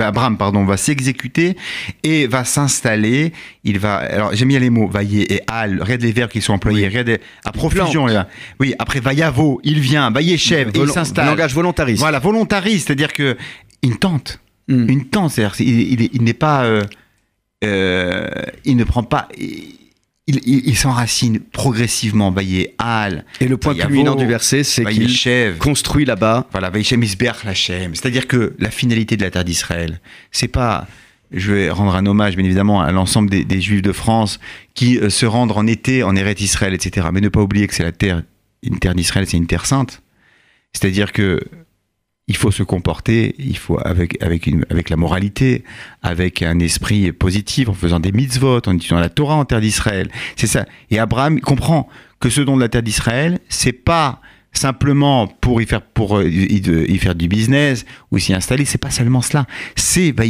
Abraham, 0.00 0.36
pardon, 0.36 0.64
va 0.64 0.76
s'exécuter 0.76 1.56
et 2.02 2.26
va 2.26 2.44
s'installer. 2.44 3.32
Il 3.62 3.78
va, 3.78 3.96
alors, 3.96 4.34
j'aime 4.34 4.48
bien 4.48 4.58
les 4.58 4.68
mots, 4.68 4.88
Vaillé 4.88 5.32
et 5.32 5.40
Al, 5.46 5.80
regarde 5.80 6.02
les 6.02 6.12
verbes 6.12 6.30
qui 6.30 6.40
sont 6.40 6.54
employés, 6.54 6.82
oui. 6.82 6.88
regarde 6.88 7.20
à 7.44 7.52
profusion, 7.52 8.06
là. 8.06 8.28
Oui, 8.58 8.74
après 8.80 8.98
Vaillavo, 8.98 9.60
il 9.62 9.78
vient, 9.78 10.10
Vailleshev, 10.10 10.70
et 10.74 10.78
il 10.80 10.88
s'installe. 10.88 11.26
Langage 11.26 11.54
volontariste. 11.54 12.00
Voilà, 12.00 12.18
volontariste, 12.18 12.88
c'est-à-dire 12.88 13.12
que, 13.12 13.36
il 13.82 13.98
tente. 13.98 14.40
Mm. 14.68 14.88
Une 14.88 15.04
tente, 15.06 15.32
c'est-à-dire, 15.32 15.54
il, 15.60 15.92
il, 15.92 16.10
il 16.12 16.22
n'est 16.22 16.32
pas, 16.32 16.64
euh, 16.64 16.82
euh, 17.64 18.28
il 18.64 18.76
ne 18.76 18.84
prend 18.84 19.02
pas, 19.02 19.28
il, 20.26 20.76
s'enracine 20.76 21.40
progressivement. 21.40 22.30
Vaillé. 22.30 22.74
Et 23.40 23.48
le 23.48 23.56
point 23.56 23.74
culminant 23.74 24.14
du 24.14 24.26
verset, 24.26 24.64
c'est 24.64 24.84
qu'il 24.84 25.58
construit 25.58 26.04
là-bas. 26.04 26.46
Voilà, 26.52 26.70
Vaïchem 26.70 27.02
Isberch 27.02 27.44
Lachem. 27.44 27.94
C'est-à-dire 27.94 28.26
que 28.26 28.54
la 28.58 28.70
finalité 28.70 29.16
de 29.16 29.22
la 29.22 29.30
terre 29.30 29.44
d'Israël, 29.44 30.00
c'est 30.30 30.48
pas. 30.48 30.86
Je 31.30 31.52
vais 31.52 31.70
rendre 31.70 31.96
un 31.96 32.06
hommage, 32.06 32.36
bien 32.36 32.44
évidemment, 32.44 32.80
à 32.80 32.92
l'ensemble 32.92 33.28
des, 33.28 33.44
des, 33.44 33.60
Juifs 33.60 33.82
de 33.82 33.92
France 33.92 34.38
qui 34.74 34.98
euh, 34.98 35.10
se 35.10 35.26
rendent 35.26 35.50
en 35.52 35.66
été 35.66 36.04
en 36.04 36.14
Eret 36.14 36.36
Israël, 36.38 36.74
etc. 36.74 37.08
Mais 37.12 37.20
ne 37.20 37.28
pas 37.28 37.40
oublier 37.40 37.66
que 37.66 37.74
c'est 37.74 37.82
la 37.82 37.92
terre, 37.92 38.22
une 38.62 38.78
terre 38.78 38.94
d'Israël, 38.94 39.26
c'est 39.26 39.38
une 39.38 39.48
terre 39.48 39.66
sainte. 39.66 40.02
C'est-à-dire 40.72 41.12
que 41.12 41.40
il 42.26 42.36
faut 42.36 42.50
se 42.50 42.62
comporter, 42.62 43.34
il 43.38 43.58
faut 43.58 43.78
avec 43.84 44.22
avec 44.22 44.90
la 44.90 44.96
moralité, 44.96 45.64
avec 46.02 46.42
un 46.42 46.58
esprit 46.58 47.12
positif, 47.12 47.68
en 47.68 47.74
faisant 47.74 48.00
des 48.00 48.12
mitzvot, 48.12 48.60
en 48.66 48.76
étudiant 48.76 48.98
la 48.98 49.10
Torah 49.10 49.34
en 49.34 49.44
terre 49.44 49.60
d'Israël. 49.60 50.10
C'est 50.36 50.46
ça. 50.46 50.66
Et 50.90 50.98
Abraham 50.98 51.40
comprend 51.40 51.88
que 52.20 52.30
ce 52.30 52.40
don 52.40 52.56
de 52.56 52.62
la 52.62 52.68
terre 52.68 52.82
d'Israël, 52.82 53.38
c'est 53.48 53.72
pas 53.72 54.20
simplement 54.54 55.26
pour 55.26 55.60
y 55.60 55.66
faire 55.66 55.82
pour 55.82 56.22
y, 56.22 56.28
y 56.28 56.98
faire 56.98 57.14
du 57.14 57.28
business 57.28 57.84
ou 58.10 58.18
s'y 58.18 58.32
installer, 58.32 58.64
c'est 58.64 58.78
pas 58.78 58.90
seulement 58.90 59.20
cela. 59.20 59.46
C'est 59.76 60.12
bah, 60.12 60.24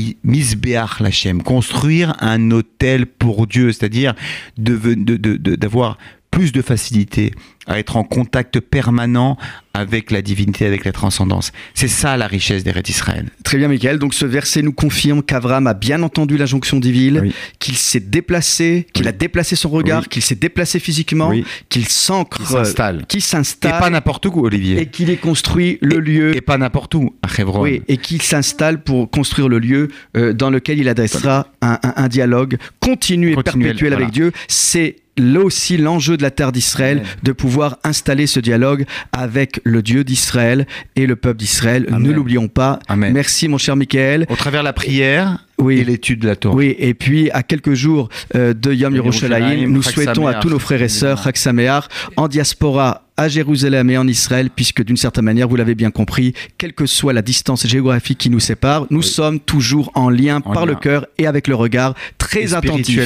lachem, 1.00 1.42
construire 1.42 2.14
un 2.20 2.50
hôtel 2.50 3.06
pour 3.06 3.46
Dieu, 3.46 3.70
c'est-à-dire 3.70 4.14
d'avoir 4.56 5.98
plus 6.30 6.50
de 6.50 6.62
facilité 6.62 7.32
à 7.68 7.78
être 7.78 7.96
en 7.96 8.02
contact 8.02 8.58
permanent 8.58 9.38
avec 9.74 10.10
la 10.10 10.22
divinité, 10.22 10.66
avec 10.66 10.84
la 10.84 10.92
transcendance. 10.92 11.52
C'est 11.74 11.88
ça 11.88 12.16
la 12.16 12.26
richesse 12.26 12.64
des 12.64 12.70
rêves 12.70 12.84
d'Israël. 12.84 13.26
Très 13.42 13.58
bien, 13.58 13.68
Michael. 13.68 13.98
Donc 13.98 14.14
ce 14.14 14.24
verset 14.24 14.62
nous 14.62 14.72
confirme 14.72 15.22
qu'Avram 15.22 15.66
a 15.66 15.74
bien 15.74 16.02
entendu 16.02 16.36
l'injonction 16.36 16.78
divine, 16.78 17.20
oui. 17.20 17.34
qu'il 17.58 17.76
s'est 17.76 18.00
déplacé, 18.00 18.86
qu'il 18.92 19.04
oui. 19.04 19.08
a 19.08 19.12
déplacé 19.12 19.56
son 19.56 19.68
regard, 19.68 20.02
oui. 20.02 20.08
qu'il 20.08 20.22
s'est 20.22 20.34
déplacé 20.34 20.78
physiquement, 20.78 21.32
qu'il 21.68 21.86
s'ancre, 21.88 22.38
qu'il 22.38 22.46
s'installe. 22.46 23.04
Qu'il 23.06 23.22
s'installe. 23.22 23.76
Et 23.76 23.80
pas 23.80 23.90
n'importe 23.90 24.26
où, 24.26 24.44
Olivier. 24.44 24.80
Et 24.80 24.86
qu'il 24.86 25.10
ait 25.10 25.16
construit 25.16 25.78
le 25.82 25.98
et, 25.98 26.00
lieu. 26.00 26.36
Et 26.36 26.40
pas 26.40 26.56
n'importe 26.56 26.94
où, 26.94 27.14
à 27.22 27.28
Hebron. 27.40 27.62
Oui, 27.62 27.82
et 27.88 27.96
qu'il 27.96 28.22
s'installe 28.22 28.82
pour 28.82 29.10
construire 29.10 29.48
le 29.48 29.58
lieu 29.58 29.88
euh, 30.16 30.32
dans 30.32 30.50
lequel 30.50 30.78
il 30.78 30.88
adressera 30.88 31.48
un, 31.60 31.78
un, 31.82 31.94
un 31.96 32.08
dialogue 32.08 32.56
continu 32.80 33.32
et 33.32 33.34
Continuel, 33.34 33.68
perpétuel 33.68 33.90
voilà. 33.90 34.04
avec 34.04 34.14
Dieu. 34.14 34.32
C'est 34.48 34.96
là 35.16 35.40
aussi 35.40 35.76
l'enjeu 35.76 36.16
de 36.16 36.22
la 36.22 36.30
terre 36.30 36.52
d'Israël, 36.52 37.02
de 37.22 37.32
pouvoir 37.32 37.78
installer 37.84 38.26
ce 38.26 38.40
dialogue 38.40 38.84
avec 39.12 39.60
le 39.64 39.82
Dieu 39.82 40.04
d'Israël 40.04 40.66
et 40.94 41.06
le 41.06 41.16
peuple 41.16 41.38
d'Israël. 41.38 41.86
Ne 41.90 42.12
l'oublions 42.12 42.48
pas. 42.48 42.78
Amen. 42.86 43.12
Merci 43.12 43.48
mon 43.48 43.58
cher 43.58 43.76
Michael. 43.76 44.26
Au 44.28 44.36
travers 44.36 44.62
la 44.62 44.72
prière 44.72 45.44
oui. 45.58 45.78
et 45.78 45.84
l'étude 45.84 46.20
de 46.20 46.28
la 46.28 46.36
Torah. 46.36 46.54
Oui, 46.54 46.76
et 46.78 46.94
puis 46.94 47.30
à 47.30 47.42
quelques 47.42 47.74
jours 47.74 48.08
euh, 48.34 48.54
de 48.54 48.72
Yom 48.72 48.94
Yerushalayim, 48.94 49.68
nous 49.68 49.82
souhaitons 49.82 50.26
à 50.26 50.34
tous 50.34 50.50
nos 50.50 50.58
frères 50.58 50.82
et 50.82 50.88
sœurs, 50.88 51.22
Chag 51.22 51.82
en 52.16 52.28
diaspora 52.28 53.02
à 53.16 53.28
Jérusalem 53.28 53.90
et 53.90 53.98
en 53.98 54.08
Israël, 54.08 54.50
puisque 54.54 54.82
d'une 54.82 54.96
certaine 54.96 55.24
manière, 55.24 55.48
vous 55.48 55.56
l'avez 55.56 55.74
bien 55.74 55.90
compris, 55.90 56.34
quelle 56.58 56.72
que 56.72 56.86
soit 56.86 57.12
la 57.12 57.22
distance 57.22 57.66
géographique 57.66 58.18
qui 58.18 58.30
nous 58.30 58.40
sépare, 58.40 58.86
nous 58.90 59.00
oui. 59.00 59.06
sommes 59.06 59.40
toujours 59.40 59.92
en 59.94 60.10
lien 60.10 60.38
en 60.44 60.52
par 60.52 60.66
lien. 60.66 60.72
le 60.72 60.78
cœur 60.78 61.06
et 61.18 61.26
avec 61.26 61.46
le 61.46 61.54
regard, 61.54 61.94
très 62.18 62.52
et 62.52 62.54
attentif. 62.54 62.98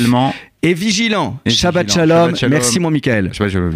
Et 0.62 0.74
vigilant. 0.74 1.38
Et 1.44 1.50
Shabbat, 1.50 1.86
vigilant. 1.86 2.06
Shalom. 2.06 2.18
Shabbat 2.18 2.36
Shalom. 2.36 2.52
Merci 2.52 2.80
mon 2.80 2.90
Michael. 2.90 3.32
Shabbat 3.32 3.52
Shalom. 3.52 3.74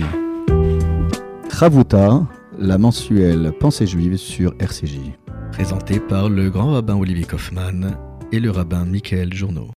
Chavuta, 1.53 2.23
la 2.59 2.79
mensuelle 2.79 3.53
Pensée 3.59 3.87
juive 3.87 4.17
sur 4.17 4.55
RCJ. 4.59 4.99
Présenté 5.53 6.01
par 6.01 6.29
le 6.29 6.51
grand 6.51 6.73
rabbin 6.73 6.97
Olivier 6.97 7.25
Kaufmann 7.25 7.97
et 8.31 8.41
le 8.41 8.51
rabbin 8.51 8.85
Michael 8.85 9.33
Journeau. 9.33 9.69